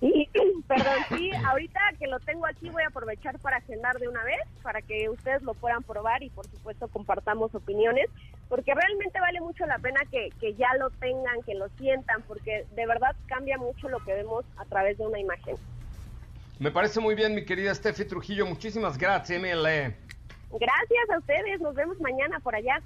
Y, 0.01 0.27
perdón, 0.67 0.97
sí, 1.09 1.31
ahorita 1.45 1.79
que 1.99 2.07
lo 2.07 2.19
tengo 2.19 2.45
aquí 2.45 2.69
voy 2.69 2.83
a 2.83 2.87
aprovechar 2.87 3.39
para 3.39 3.57
agendar 3.57 3.97
de 3.99 4.07
una 4.07 4.23
vez, 4.23 4.39
para 4.61 4.81
que 4.81 5.09
ustedes 5.09 5.41
lo 5.43 5.53
puedan 5.53 5.83
probar 5.83 6.23
y 6.23 6.29
por 6.29 6.45
supuesto 6.47 6.87
compartamos 6.87 7.53
opiniones, 7.55 8.07
porque 8.49 8.73
realmente 8.73 9.19
vale 9.19 9.39
mucho 9.41 9.65
la 9.65 9.77
pena 9.79 9.99
que, 10.11 10.29
que 10.39 10.53
ya 10.55 10.73
lo 10.79 10.89
tengan, 10.91 11.41
que 11.45 11.55
lo 11.55 11.69
sientan, 11.77 12.21
porque 12.23 12.65
de 12.75 12.85
verdad 12.85 13.15
cambia 13.27 13.57
mucho 13.57 13.87
lo 13.89 13.99
que 13.99 14.13
vemos 14.13 14.45
a 14.57 14.65
través 14.65 14.97
de 14.97 15.05
una 15.07 15.19
imagen. 15.19 15.55
Me 16.59 16.71
parece 16.71 16.99
muy 16.99 17.15
bien, 17.15 17.35
mi 17.35 17.45
querida 17.45 17.73
Steffi 17.73 18.05
Trujillo. 18.05 18.45
Muchísimas 18.45 18.97
gracias, 18.97 19.39
MLE. 19.39 19.95
Gracias 20.51 21.09
a 21.13 21.17
ustedes, 21.19 21.61
nos 21.61 21.75
vemos 21.75 21.99
mañana 21.99 22.39
por 22.39 22.55
allá. 22.55 22.81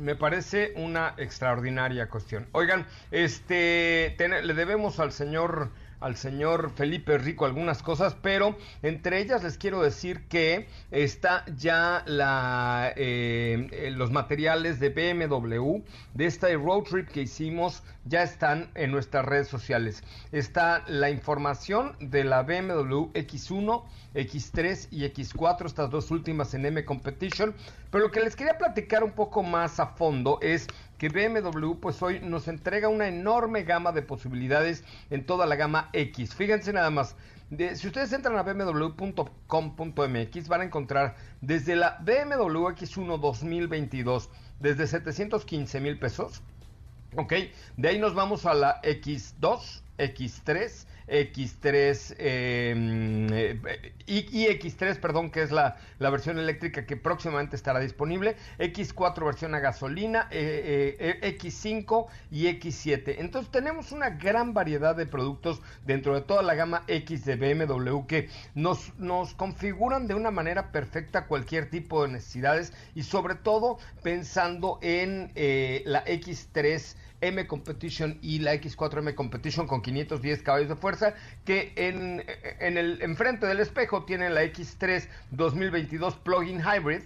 Me 0.00 0.16
parece 0.16 0.72
una 0.76 1.14
extraordinaria 1.18 2.08
cuestión. 2.08 2.46
Oigan, 2.52 2.86
este 3.10 4.14
ten- 4.16 4.46
le 4.46 4.54
debemos 4.54 4.98
al 4.98 5.12
señor 5.12 5.68
al 6.02 6.16
señor 6.16 6.70
Felipe 6.74 7.18
Rico 7.18 7.46
algunas 7.46 7.82
cosas, 7.82 8.16
pero 8.20 8.56
entre 8.82 9.20
ellas 9.20 9.42
les 9.42 9.56
quiero 9.56 9.82
decir 9.82 10.26
que 10.28 10.66
está 10.90 11.44
ya 11.56 12.02
la 12.06 12.92
eh, 12.96 13.68
eh, 13.72 13.90
los 13.90 14.10
materiales 14.10 14.80
de 14.80 14.90
BMW 14.90 15.82
de 16.14 16.26
este 16.26 16.54
road 16.56 16.82
trip 16.84 17.08
que 17.08 17.22
hicimos 17.22 17.82
ya 18.04 18.22
están 18.22 18.70
en 18.74 18.90
nuestras 18.90 19.24
redes 19.24 19.48
sociales. 19.48 20.02
Está 20.32 20.84
la 20.88 21.10
información 21.10 21.96
de 22.00 22.24
la 22.24 22.42
BMW 22.42 23.10
X1, 23.14 23.84
X3 24.14 24.88
y 24.90 25.04
X4, 25.04 25.66
estas 25.66 25.90
dos 25.90 26.10
últimas 26.10 26.52
en 26.54 26.66
M 26.66 26.84
Competition. 26.84 27.54
Pero 27.90 28.04
lo 28.04 28.10
que 28.10 28.20
les 28.20 28.34
quería 28.34 28.58
platicar 28.58 29.04
un 29.04 29.12
poco 29.12 29.42
más 29.42 29.78
a 29.78 29.86
fondo 29.86 30.38
es 30.40 30.66
que 31.02 31.08
BMW 31.08 31.74
pues 31.80 32.00
hoy 32.00 32.20
nos 32.20 32.46
entrega 32.46 32.88
una 32.88 33.08
enorme 33.08 33.64
gama 33.64 33.90
de 33.90 34.02
posibilidades 34.02 34.84
en 35.10 35.26
toda 35.26 35.46
la 35.46 35.56
gama 35.56 35.90
X. 35.92 36.32
Fíjense 36.36 36.72
nada 36.72 36.90
más, 36.90 37.16
de- 37.50 37.74
si 37.74 37.88
ustedes 37.88 38.12
entran 38.12 38.38
a 38.38 38.44
bmw.com.mx 38.44 40.48
van 40.48 40.60
a 40.60 40.64
encontrar 40.64 41.16
desde 41.40 41.74
la 41.74 41.98
BMW 42.04 42.68
X1 42.68 43.18
2022 43.18 44.30
desde 44.60 44.86
715 44.86 45.80
mil 45.80 45.98
pesos 45.98 46.40
Ok, 47.16 47.32
de 47.76 47.88
ahí 47.88 47.98
nos 47.98 48.14
vamos 48.14 48.46
a 48.46 48.54
la 48.54 48.80
X2, 48.82 49.82
X3, 49.98 50.86
X3 51.08 52.14
eh, 52.18 53.58
eh, 53.66 53.92
y, 54.06 54.44
y 54.44 54.46
X3, 54.48 54.98
perdón, 54.98 55.30
que 55.30 55.42
es 55.42 55.50
la, 55.50 55.76
la 55.98 56.10
versión 56.10 56.38
eléctrica 56.38 56.86
que 56.86 56.96
próximamente 56.96 57.56
estará 57.56 57.80
disponible, 57.80 58.36
X4 58.58 59.24
versión 59.24 59.54
a 59.54 59.60
gasolina, 59.60 60.28
eh, 60.30 60.96
eh, 60.98 61.18
eh, 61.22 61.38
X5 61.38 62.06
y 62.30 62.46
X7. 62.46 63.16
Entonces 63.18 63.50
tenemos 63.50 63.92
una 63.92 64.10
gran 64.10 64.54
variedad 64.54 64.96
de 64.96 65.06
productos 65.06 65.62
dentro 65.86 66.14
de 66.14 66.22
toda 66.22 66.42
la 66.42 66.54
gama 66.54 66.82
X 66.88 67.24
de 67.24 67.36
BMW 67.36 68.06
que 68.06 68.28
nos, 68.54 68.92
nos 68.98 69.34
configuran 69.34 70.06
de 70.06 70.14
una 70.14 70.30
manera 70.30 70.72
perfecta 70.72 71.26
cualquier 71.26 71.70
tipo 71.70 72.02
de 72.02 72.12
necesidades 72.12 72.72
y 72.94 73.02
sobre 73.04 73.34
todo 73.34 73.78
pensando 74.02 74.78
en 74.82 75.32
la 75.84 76.04
X3 76.04 76.96
M 77.22 77.46
Competition 77.46 78.18
y 78.20 78.40
la 78.40 78.54
X4 78.54 78.98
M 78.98 79.14
Competition 79.14 79.66
con 79.66 79.80
510 79.80 80.42
caballos 80.42 80.68
de 80.68 80.76
fuerza 80.76 81.14
que 81.44 81.72
en, 81.76 82.24
en 82.60 82.76
el 82.76 83.00
enfrente 83.00 83.46
del 83.46 83.60
espejo 83.60 84.04
tienen 84.04 84.34
la 84.34 84.44
X3 84.44 85.08
2022 85.30 86.16
Plug-in 86.16 86.60
Hybrid 86.60 87.02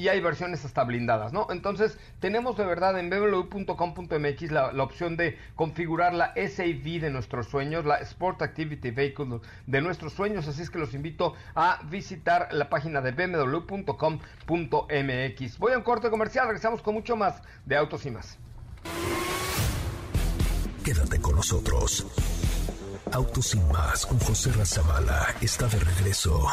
y 0.00 0.08
hay 0.08 0.20
versiones 0.20 0.64
hasta 0.64 0.82
blindadas, 0.84 1.32
¿no? 1.34 1.46
Entonces, 1.50 1.98
tenemos 2.20 2.56
de 2.56 2.64
verdad 2.64 2.98
en 2.98 3.10
www.com.mx 3.10 4.50
la, 4.50 4.72
la 4.72 4.82
opción 4.82 5.18
de 5.18 5.36
configurar 5.56 6.14
la 6.14 6.32
SAV 6.34 7.00
de 7.00 7.10
nuestros 7.10 7.48
sueños, 7.48 7.84
la 7.84 7.96
Sport 7.96 8.40
Activity 8.40 8.92
Vehicle 8.92 9.40
de 9.66 9.80
nuestros 9.82 10.14
sueños, 10.14 10.48
así 10.48 10.62
es 10.62 10.70
que 10.70 10.78
los 10.78 10.94
invito 10.94 11.34
a 11.54 11.80
visitar 11.90 12.48
la 12.50 12.70
página 12.70 13.02
de 13.02 13.12
www.com.mx. 13.12 13.98
Voy 15.58 15.72
a 15.72 15.76
un 15.76 15.84
corte 15.84 16.08
comercial, 16.08 16.46
regresamos 16.46 16.80
con 16.80 16.94
mucho 16.94 17.14
más 17.14 17.42
de 17.66 17.76
Autos 17.76 18.06
y 18.06 18.10
más. 18.10 18.38
Quédate 20.92 21.20
con 21.20 21.36
nosotros. 21.36 22.04
Autos 23.12 23.46
sin 23.46 23.64
más 23.68 24.04
con 24.04 24.18
José 24.18 24.50
Razabala 24.50 25.36
está 25.40 25.68
de 25.68 25.78
regreso. 25.78 26.48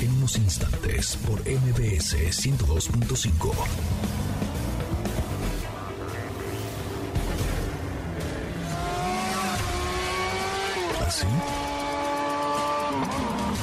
En 0.00 0.10
unos 0.14 0.38
instantes 0.38 1.16
por 1.16 1.38
MBS 1.40 2.16
102.5. 2.32 3.52
¿Así? 11.06 11.26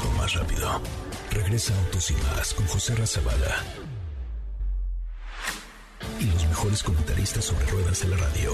O 0.08 0.18
más 0.20 0.34
rápido. 0.36 0.82
Regresa 1.32 1.74
Autos 1.80 2.12
y 2.12 2.14
más 2.14 2.54
con 2.54 2.68
José 2.68 2.94
Razabala 2.94 3.64
mejores 6.24 6.84
comentaristas 6.84 7.46
sobre 7.46 7.66
ruedas 7.66 8.04
en 8.04 8.12
la 8.12 8.18
radio. 8.18 8.52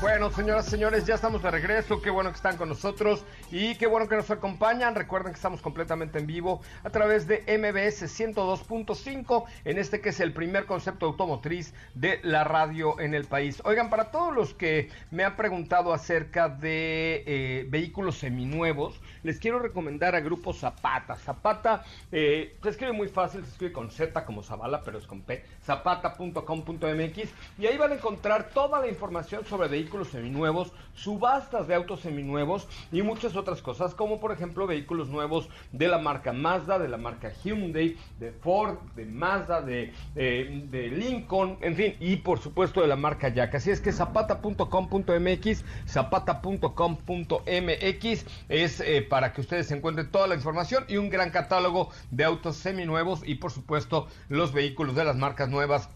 Bueno, 0.00 0.30
señoras 0.30 0.66
y 0.66 0.70
señores, 0.70 1.04
ya 1.04 1.16
estamos 1.16 1.42
de 1.42 1.50
regreso. 1.50 2.00
Qué 2.00 2.08
bueno 2.08 2.30
que 2.30 2.36
están 2.36 2.56
con 2.56 2.70
nosotros 2.70 3.22
y 3.52 3.74
qué 3.74 3.86
bueno 3.86 4.08
que 4.08 4.16
nos 4.16 4.30
acompañan. 4.30 4.94
Recuerden 4.94 5.32
que 5.32 5.36
estamos 5.36 5.60
completamente 5.60 6.18
en 6.18 6.26
vivo 6.26 6.62
a 6.82 6.88
través 6.88 7.26
de 7.26 7.40
MBS 7.46 8.04
102.5 8.04 9.44
en 9.66 9.78
este 9.78 10.00
que 10.00 10.08
es 10.08 10.20
el 10.20 10.32
primer 10.32 10.64
concepto 10.64 11.04
automotriz 11.04 11.74
de 11.94 12.18
la 12.22 12.44
radio 12.44 12.98
en 12.98 13.12
el 13.12 13.26
país. 13.26 13.60
Oigan, 13.66 13.90
para 13.90 14.10
todos 14.10 14.34
los 14.34 14.54
que 14.54 14.88
me 15.10 15.22
han 15.22 15.36
preguntado 15.36 15.92
acerca 15.92 16.48
de 16.48 17.22
eh, 17.26 17.66
vehículos 17.68 18.16
seminuevos, 18.16 19.02
les 19.22 19.38
quiero 19.38 19.58
recomendar 19.58 20.14
a 20.14 20.20
Grupo 20.20 20.52
Zapata. 20.52 21.16
Zapata 21.16 21.84
eh, 22.10 22.56
se 22.62 22.68
escribe 22.68 22.92
muy 22.92 23.08
fácil, 23.08 23.42
se 23.44 23.50
escribe 23.50 23.72
con 23.72 23.90
Z 23.90 24.24
como 24.24 24.42
Zavala, 24.42 24.82
pero 24.82 24.98
es 24.98 25.06
con 25.06 25.22
P. 25.22 25.44
Zapata.com.mx 25.64 27.30
y 27.58 27.66
ahí 27.66 27.76
van 27.76 27.92
a 27.92 27.94
encontrar 27.94 28.50
toda 28.50 28.80
la 28.80 28.88
información 28.88 29.44
sobre 29.44 29.68
vehículos 29.68 30.08
seminuevos, 30.08 30.72
subastas 31.02 31.66
de 31.66 31.74
autos 31.74 32.00
seminuevos 32.00 32.68
y 32.92 33.02
muchas 33.02 33.34
otras 33.36 33.62
cosas, 33.62 33.94
como 33.94 34.20
por 34.20 34.32
ejemplo 34.32 34.66
vehículos 34.66 35.08
nuevos 35.08 35.48
de 35.72 35.88
la 35.88 35.96
marca 35.98 36.32
Mazda, 36.32 36.78
de 36.78 36.88
la 36.88 36.98
marca 36.98 37.32
Hyundai, 37.42 37.96
de 38.18 38.32
Ford, 38.32 38.76
de 38.94 39.06
Mazda, 39.06 39.62
de, 39.62 39.94
eh, 40.14 40.90
Lincoln, 40.92 41.56
en 41.60 41.76
fin, 41.76 41.96
y 42.00 42.16
por 42.16 42.38
supuesto 42.38 42.82
de 42.82 42.86
la 42.86 42.96
marca 42.96 43.28
Jack. 43.28 43.54
Así 43.54 43.70
es 43.70 43.80
que 43.80 43.92
zapata.com.mx, 43.92 45.64
zapata.com.mx 45.88 48.26
es 48.48 48.80
eh, 48.80 49.02
para 49.02 49.32
que 49.32 49.40
ustedes 49.40 49.70
encuentren 49.70 50.10
toda 50.10 50.26
la 50.26 50.34
información 50.34 50.84
y 50.88 50.98
un 50.98 51.08
gran 51.08 51.30
catálogo 51.30 51.88
de 52.10 52.24
autos 52.24 52.56
seminuevos 52.56 53.22
y 53.24 53.36
por 53.36 53.52
supuesto 53.52 54.06
los 54.28 54.52
vehículos 54.52 54.94
de 54.94 55.04
las 55.04 55.16
marcas 55.16 55.48
nuevas 55.48 55.88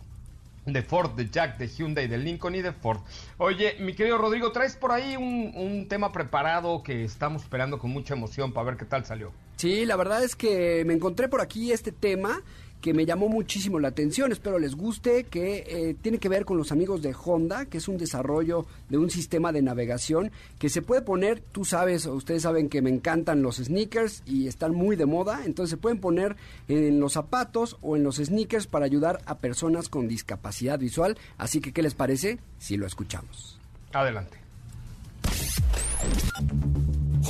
de 0.66 0.82
Ford, 0.82 1.12
de 1.12 1.28
Jack, 1.28 1.58
de 1.58 1.68
Hyundai, 1.68 2.08
de 2.08 2.18
Lincoln 2.18 2.54
y 2.54 2.62
de 2.62 2.72
Ford. 2.72 3.00
Oye, 3.38 3.76
mi 3.80 3.94
querido 3.94 4.18
Rodrigo, 4.18 4.52
traes 4.52 4.76
por 4.76 4.92
ahí 4.92 5.16
un, 5.16 5.52
un, 5.54 5.88
tema 5.88 6.12
preparado 6.12 6.82
que 6.82 7.04
estamos 7.04 7.42
esperando 7.42 7.78
con 7.78 7.90
mucha 7.90 8.14
emoción 8.14 8.52
para 8.52 8.66
ver 8.66 8.76
qué 8.76 8.84
tal 8.84 9.04
salió. 9.04 9.32
Sí, 9.56 9.84
la 9.84 9.96
verdad 9.96 10.24
es 10.24 10.34
que 10.34 10.84
me 10.86 10.94
encontré 10.94 11.28
por 11.28 11.40
aquí 11.40 11.72
este 11.72 11.92
tema 11.92 12.42
que 12.80 12.92
me 12.92 13.06
llamó 13.06 13.28
muchísimo 13.28 13.80
la 13.80 13.88
atención, 13.88 14.30
espero 14.30 14.58
les 14.58 14.74
guste, 14.74 15.24
que 15.24 15.64
eh, 15.66 15.96
tiene 16.02 16.18
que 16.18 16.28
ver 16.28 16.44
con 16.44 16.58
los 16.58 16.70
amigos 16.70 17.00
de 17.00 17.14
Honda, 17.14 17.64
que 17.64 17.78
es 17.78 17.88
un 17.88 17.96
desarrollo 17.96 18.66
de 18.90 18.98
un 18.98 19.08
sistema 19.08 19.52
de 19.52 19.62
navegación 19.62 20.30
que 20.58 20.68
se 20.68 20.82
puede 20.82 21.00
poner, 21.00 21.40
tú 21.40 21.64
sabes, 21.64 22.04
ustedes 22.04 22.42
saben 22.42 22.68
que 22.68 22.82
me 22.82 22.90
encantan 22.90 23.42
los 23.42 23.56
sneakers 23.56 24.22
y 24.26 24.48
están 24.48 24.74
muy 24.74 24.96
de 24.96 25.06
moda, 25.06 25.40
entonces 25.46 25.70
se 25.70 25.76
pueden 25.76 25.98
poner 25.98 26.36
en 26.68 27.00
los 27.00 27.14
zapatos 27.14 27.78
o 27.80 27.96
en 27.96 28.02
los 28.02 28.16
sneakers 28.16 28.66
para 28.66 28.84
ayudar 28.84 29.22
a 29.24 29.38
personas 29.38 29.88
con 29.88 30.06
discapacidad 30.06 30.78
visual, 30.78 31.16
así 31.38 31.60
que 31.60 31.72
¿qué 31.72 31.82
les 31.82 31.94
parece 31.94 32.38
si 32.58 32.76
lo 32.76 32.86
escuchamos? 32.86 33.58
Adelante. 33.92 34.38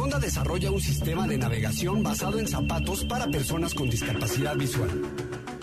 Honda 0.05 0.19
desarrolla 0.19 0.71
un 0.71 0.83
sistema 0.83 1.27
de 1.27 1.39
navegación 1.39 2.03
basado 2.03 2.39
en 2.39 2.47
zapatos 2.47 3.07
para 3.07 3.27
personas 3.27 3.73
con 3.73 3.89
discapacidad 3.89 4.55
visual. 4.55 4.91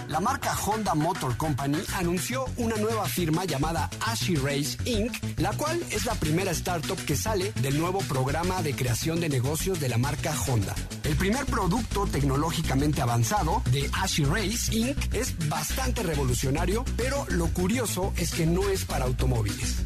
La 0.08 0.20
marca 0.20 0.58
Honda 0.66 0.96
Motor 0.96 1.38
Company 1.38 1.78
anunció 1.94 2.46
una 2.58 2.76
nueva 2.78 3.06
firma 3.06 3.46
llamada 3.46 3.88
Ashi 4.00 4.36
Race 4.38 4.80
Inc., 4.86 5.14
la 5.38 5.52
cual 5.52 5.80
es 5.92 6.06
la 6.06 6.16
primera 6.16 6.50
startup 6.54 6.98
que 7.06 7.16
sale 7.16 7.52
del 7.62 7.78
nuevo 7.80 8.00
programa 8.00 8.64
de 8.64 8.74
creación 8.74 9.20
de 9.20 9.30
negocios 9.30 9.80
de 9.80 9.90
la 9.90 10.00
marca 10.00 10.34
Honda. 10.48 10.74
El 11.04 11.16
primer 11.18 11.46
producto 11.46 12.08
tecnológicamente 12.08 13.00
avanzado 13.00 13.62
de 13.70 13.92
Ashi 14.02 14.26
Race 14.26 14.76
Inc. 14.76 15.14
es 15.14 15.36
bastante 15.50 16.02
revolucionario, 16.02 16.84
pero 16.98 17.28
lo 17.30 17.46
curioso 17.50 18.12
es 18.18 18.34
que 18.34 18.48
no 18.48 18.68
es 18.70 18.86
para 18.86 19.06
automóviles. 19.06 19.84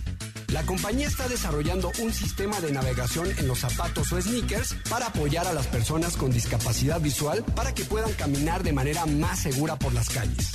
La 0.49 0.63
compañía 0.63 1.07
está 1.07 1.27
desarrollando 1.27 1.91
un 1.99 2.13
sistema 2.13 2.59
de 2.61 2.71
navegación 2.71 3.27
en 3.37 3.47
los 3.47 3.59
zapatos 3.59 4.11
o 4.11 4.21
sneakers 4.21 4.75
para 4.89 5.07
apoyar 5.07 5.47
a 5.47 5.53
las 5.53 5.67
personas 5.67 6.15
con 6.15 6.31
discapacidad 6.31 7.01
visual 7.01 7.43
para 7.55 7.73
que 7.73 7.83
puedan 7.83 8.13
caminar 8.13 8.63
de 8.63 8.73
manera 8.73 9.05
más 9.05 9.39
segura 9.39 9.77
por 9.77 9.93
las 9.93 10.09
calles. 10.09 10.51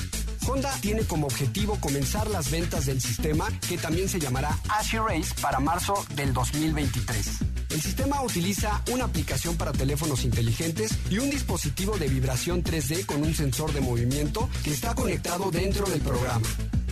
Honda 0.46 0.72
tiene 0.80 1.02
como 1.02 1.26
objetivo 1.26 1.78
comenzar 1.80 2.28
las 2.30 2.50
ventas 2.50 2.86
del 2.86 3.00
sistema 3.00 3.48
que 3.68 3.78
también 3.78 4.08
se 4.08 4.18
llamará 4.18 4.58
Ashi 4.68 4.98
Race 4.98 5.34
para 5.40 5.60
marzo 5.60 5.94
del 6.14 6.32
2023. 6.32 7.26
El 7.70 7.80
sistema 7.80 8.22
utiliza 8.22 8.82
una 8.90 9.04
aplicación 9.04 9.56
para 9.56 9.72
teléfonos 9.72 10.24
inteligentes 10.24 10.98
y 11.08 11.18
un 11.18 11.30
dispositivo 11.30 11.98
de 11.98 12.08
vibración 12.08 12.64
3D 12.64 13.06
con 13.06 13.22
un 13.22 13.34
sensor 13.34 13.72
de 13.72 13.80
movimiento 13.80 14.48
que 14.64 14.72
está 14.72 14.94
conectado 14.94 15.50
dentro 15.50 15.86
del 15.86 16.00
programa. 16.00 16.46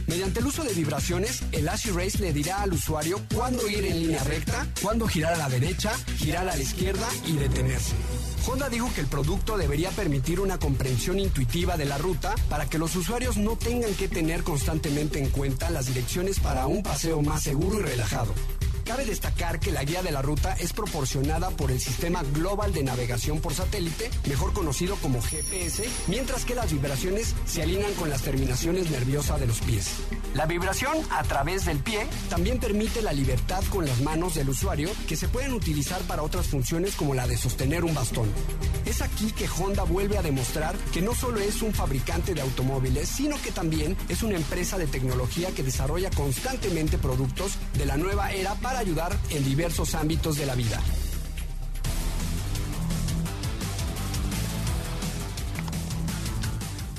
Mediante 0.08 0.40
el 0.40 0.46
uso 0.46 0.64
de 0.64 0.72
vibraciones, 0.72 1.42
el 1.52 1.68
Ashi 1.68 1.90
Race 1.90 2.18
le 2.18 2.32
dirá 2.32 2.62
al 2.62 2.72
usuario 2.72 3.20
cuándo 3.34 3.68
ir 3.68 3.84
en 3.84 4.00
línea 4.00 4.24
recta, 4.24 4.66
cuándo 4.80 5.06
girar 5.06 5.34
a 5.34 5.36
la 5.36 5.50
derecha, 5.50 5.92
girar 6.16 6.48
a 6.48 6.56
la 6.56 6.62
izquierda 6.62 7.06
y 7.26 7.32
detenerse. 7.36 7.94
Honda 8.46 8.70
dijo 8.70 8.90
que 8.94 9.02
el 9.02 9.06
producto 9.06 9.58
debería 9.58 9.90
permitir 9.90 10.40
una 10.40 10.58
comprensión 10.58 11.20
intuitiva 11.20 11.76
de 11.76 11.84
la 11.84 11.98
ruta 11.98 12.34
para 12.48 12.64
que 12.64 12.78
los 12.78 12.96
usuarios 12.96 13.36
no 13.36 13.56
tengan 13.56 13.94
que 13.94 14.08
tener 14.08 14.42
constantemente 14.42 15.18
en 15.18 15.28
cuenta 15.28 15.68
las 15.68 15.86
direcciones 15.86 16.40
para 16.40 16.66
un 16.66 16.82
paseo 16.82 17.20
más 17.20 17.42
seguro 17.42 17.78
y 17.80 17.82
relajado. 17.82 18.32
Cabe 18.88 19.04
destacar 19.04 19.60
que 19.60 19.70
la 19.70 19.84
guía 19.84 20.02
de 20.02 20.10
la 20.10 20.22
ruta 20.22 20.54
es 20.54 20.72
proporcionada 20.72 21.50
por 21.50 21.70
el 21.70 21.78
Sistema 21.78 22.22
Global 22.32 22.72
de 22.72 22.82
Navegación 22.82 23.38
por 23.38 23.52
Satélite, 23.52 24.10
mejor 24.26 24.54
conocido 24.54 24.96
como 24.96 25.20
GPS, 25.20 25.84
mientras 26.06 26.46
que 26.46 26.54
las 26.54 26.72
vibraciones 26.72 27.34
se 27.44 27.62
alinean 27.62 27.92
con 27.94 28.08
las 28.08 28.22
terminaciones 28.22 28.90
nerviosas 28.90 29.40
de 29.40 29.46
los 29.46 29.60
pies. 29.60 29.90
La 30.32 30.46
vibración 30.46 30.96
a 31.10 31.22
través 31.24 31.66
del 31.66 31.80
pie 31.80 32.06
también 32.30 32.60
permite 32.60 33.02
la 33.02 33.12
libertad 33.12 33.62
con 33.68 33.84
las 33.84 34.00
manos 34.00 34.34
del 34.36 34.48
usuario 34.48 34.88
que 35.06 35.16
se 35.16 35.28
pueden 35.28 35.52
utilizar 35.52 36.00
para 36.02 36.22
otras 36.22 36.46
funciones 36.46 36.96
como 36.96 37.12
la 37.12 37.26
de 37.26 37.36
sostener 37.36 37.84
un 37.84 37.92
bastón. 37.92 38.32
Es 38.86 39.02
aquí 39.02 39.32
que 39.32 39.46
Honda 39.48 39.82
vuelve 39.82 40.16
a 40.16 40.22
demostrar 40.22 40.74
que 40.94 41.02
no 41.02 41.14
solo 41.14 41.40
es 41.40 41.60
un 41.60 41.74
fabricante 41.74 42.32
de 42.32 42.40
automóviles, 42.40 43.06
sino 43.06 43.40
que 43.42 43.52
también 43.52 43.98
es 44.08 44.22
una 44.22 44.36
empresa 44.36 44.78
de 44.78 44.86
tecnología 44.86 45.50
que 45.50 45.62
desarrolla 45.62 46.08
constantemente 46.08 46.96
productos 46.96 47.58
de 47.76 47.84
la 47.84 47.98
nueva 47.98 48.32
era 48.32 48.54
para 48.54 48.77
ayudar 48.78 49.16
en 49.30 49.44
diversos 49.44 49.94
ámbitos 49.94 50.36
de 50.36 50.46
la 50.46 50.54
vida. 50.54 50.80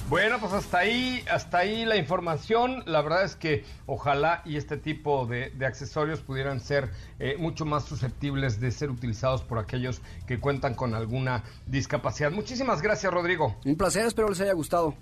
Bueno, 0.10 0.40
pues 0.40 0.54
hasta 0.54 0.80
ahí, 0.80 1.24
hasta 1.30 1.60
ahí 1.60 1.86
la 1.86 1.96
información. 1.96 2.82
La 2.88 3.04
verdad 3.04 3.24
es 3.24 3.36
que 3.36 3.64
ojalá 3.86 4.42
y 4.44 4.58
este 4.58 4.76
tipo 4.76 5.28
de, 5.28 5.52
de 5.52 5.68
accesorios 5.68 6.22
pudieran 6.22 6.62
ser 6.62 6.90
eh, 7.20 7.36
mucho 7.38 7.64
más 7.64 7.86
susceptibles 7.86 8.60
de 8.60 8.72
ser 8.72 8.90
utilizados 8.90 9.44
por 9.44 9.60
aquellos 9.60 10.02
que 10.26 10.40
cuentan 10.40 10.74
con 10.74 10.96
alguna 10.96 11.44
discapacidad. 11.68 12.32
Muchísimas 12.32 12.82
gracias, 12.82 13.14
Rodrigo. 13.14 13.56
Un 13.66 13.76
placer, 13.76 14.08
espero 14.08 14.30
les 14.30 14.42
haya 14.42 14.54
gustado. 14.54 14.96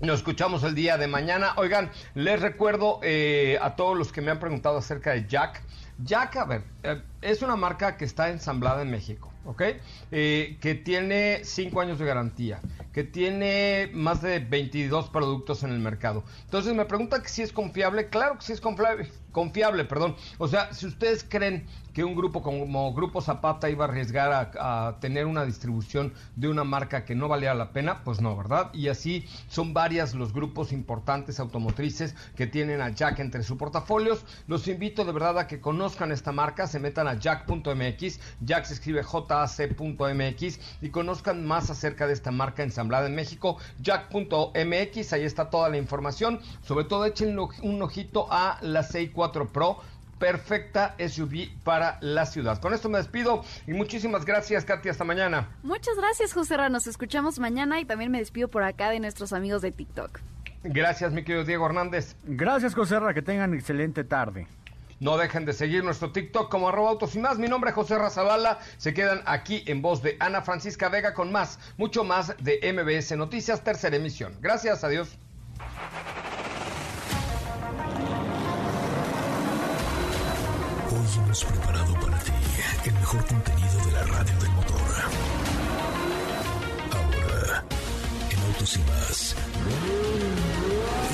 Nos 0.00 0.18
escuchamos 0.18 0.62
el 0.62 0.74
día 0.74 0.98
de 0.98 1.06
mañana. 1.06 1.54
Oigan, 1.56 1.90
les 2.14 2.38
recuerdo 2.38 3.00
eh, 3.02 3.58
a 3.62 3.76
todos 3.76 3.96
los 3.96 4.12
que 4.12 4.20
me 4.20 4.30
han 4.30 4.38
preguntado 4.38 4.76
acerca 4.76 5.12
de 5.12 5.26
Jack. 5.26 5.62
Jack, 5.98 6.36
a 6.36 6.44
ver, 6.44 6.64
eh, 6.82 7.00
es 7.22 7.42
una 7.42 7.56
marca 7.56 7.96
que 7.96 8.04
está 8.04 8.30
ensamblada 8.30 8.82
en 8.82 8.90
México, 8.90 9.32
¿ok? 9.44 9.62
Eh, 10.10 10.58
que 10.60 10.74
tiene 10.74 11.40
5 11.44 11.80
años 11.80 11.98
de 11.98 12.06
garantía, 12.06 12.60
que 12.92 13.04
tiene 13.04 13.90
más 13.92 14.22
de 14.22 14.38
22 14.38 15.08
productos 15.10 15.62
en 15.62 15.70
el 15.70 15.78
mercado. 15.78 16.24
Entonces 16.44 16.74
me 16.74 16.84
pregunta 16.84 17.22
que 17.22 17.28
si 17.28 17.42
es 17.42 17.52
confiable. 17.52 18.08
Claro 18.08 18.38
que 18.38 18.44
sí 18.44 18.52
es 18.52 18.60
confiable, 18.60 19.10
confiable, 19.32 19.84
perdón. 19.84 20.16
O 20.38 20.48
sea, 20.48 20.72
si 20.72 20.86
ustedes 20.86 21.24
creen 21.28 21.66
que 21.96 22.04
un 22.04 22.14
grupo 22.14 22.42
como 22.42 22.92
Grupo 22.92 23.22
Zapata 23.22 23.70
iba 23.70 23.86
a 23.86 23.88
arriesgar 23.88 24.52
a, 24.58 24.98
tener 25.00 25.24
una 25.24 25.46
distribución 25.46 26.12
de 26.34 26.48
una 26.48 26.62
marca 26.62 27.06
que 27.06 27.14
no 27.14 27.26
valía 27.26 27.54
la 27.54 27.72
pena, 27.72 28.04
pues 28.04 28.20
no, 28.20 28.36
¿verdad? 28.36 28.70
Y 28.74 28.88
así 28.88 29.24
son 29.48 29.72
varias 29.72 30.14
los 30.14 30.34
grupos 30.34 30.72
importantes 30.72 31.40
automotrices 31.40 32.14
que 32.36 32.46
tienen 32.46 32.82
a 32.82 32.90
Jack 32.90 33.20
entre 33.20 33.42
sus 33.42 33.56
portafolios. 33.56 34.26
Los 34.46 34.68
invito 34.68 35.06
de 35.06 35.12
verdad 35.12 35.38
a 35.38 35.46
que 35.46 35.58
conozcan 35.58 36.12
esta 36.12 36.32
marca, 36.32 36.66
se 36.66 36.80
metan 36.80 37.05
a 37.08 37.14
jack.mx, 37.14 38.20
Jack 38.40 38.64
se 38.64 38.74
escribe 38.74 39.02
jac.mx 39.02 40.60
y 40.82 40.90
conozcan 40.90 41.46
más 41.46 41.70
acerca 41.70 42.06
de 42.06 42.12
esta 42.12 42.30
marca 42.30 42.62
ensamblada 42.62 43.06
en 43.06 43.14
México, 43.14 43.58
jack.mx, 43.80 45.12
ahí 45.12 45.24
está 45.24 45.50
toda 45.50 45.68
la 45.68 45.76
información. 45.76 46.40
Sobre 46.62 46.84
todo 46.84 47.04
echen 47.04 47.38
un 47.38 47.82
ojito 47.82 48.26
a 48.30 48.58
la 48.62 48.82
64 48.82 49.52
Pro 49.52 49.80
perfecta 50.18 50.94
SUV 50.98 51.50
para 51.62 51.98
la 52.00 52.26
ciudad. 52.26 52.60
Con 52.60 52.74
esto 52.74 52.88
me 52.88 52.98
despido 52.98 53.44
y 53.66 53.72
muchísimas 53.72 54.24
gracias, 54.24 54.64
Katy. 54.64 54.88
Hasta 54.88 55.04
mañana. 55.04 55.48
Muchas 55.62 55.96
gracias, 55.96 56.32
José 56.32 56.56
Ra. 56.56 56.68
Nos 56.68 56.86
escuchamos 56.86 57.38
mañana 57.38 57.80
y 57.80 57.84
también 57.84 58.10
me 58.10 58.18
despido 58.18 58.48
por 58.48 58.62
acá 58.62 58.90
de 58.90 59.00
nuestros 59.00 59.32
amigos 59.32 59.62
de 59.62 59.72
TikTok. 59.72 60.20
Gracias, 60.64 61.12
mi 61.12 61.22
querido 61.22 61.44
Diego 61.44 61.66
Hernández. 61.66 62.16
Gracias, 62.24 62.74
José 62.74 62.98
Ra. 62.98 63.14
Que 63.14 63.22
tengan 63.22 63.54
excelente 63.54 64.04
tarde. 64.04 64.46
No 64.98 65.18
dejen 65.18 65.44
de 65.44 65.52
seguir 65.52 65.84
nuestro 65.84 66.10
TikTok 66.10 66.50
como 66.50 66.68
arroba 66.68 66.90
autos 66.90 67.14
y 67.14 67.18
más. 67.18 67.38
Mi 67.38 67.48
nombre 67.48 67.70
es 67.70 67.74
José 67.74 67.98
Razabala. 67.98 68.58
Se 68.78 68.94
quedan 68.94 69.22
aquí 69.26 69.62
en 69.66 69.82
voz 69.82 70.02
de 70.02 70.16
Ana 70.20 70.40
Francisca 70.40 70.88
Vega 70.88 71.12
con 71.12 71.30
más, 71.30 71.58
mucho 71.76 72.02
más 72.02 72.34
de 72.38 72.60
MBS 72.72 73.16
Noticias, 73.16 73.62
tercera 73.62 73.96
emisión. 73.96 74.34
Gracias, 74.40 74.84
adiós. 74.84 75.18
Hoy 80.88 81.22
hemos 81.24 81.44
preparado 81.44 81.94
para 82.00 82.18
ti 82.20 82.32
el 82.86 82.92
mejor 82.94 83.26
contenido 83.26 83.84
de 83.84 83.92
la 83.92 84.02
radio 84.04 84.38
del 84.38 84.50
motor. 84.52 84.76
Ahora, 86.92 87.64
en 88.30 88.40
autos 88.40 88.76
y 88.76 88.78
más 88.80 89.36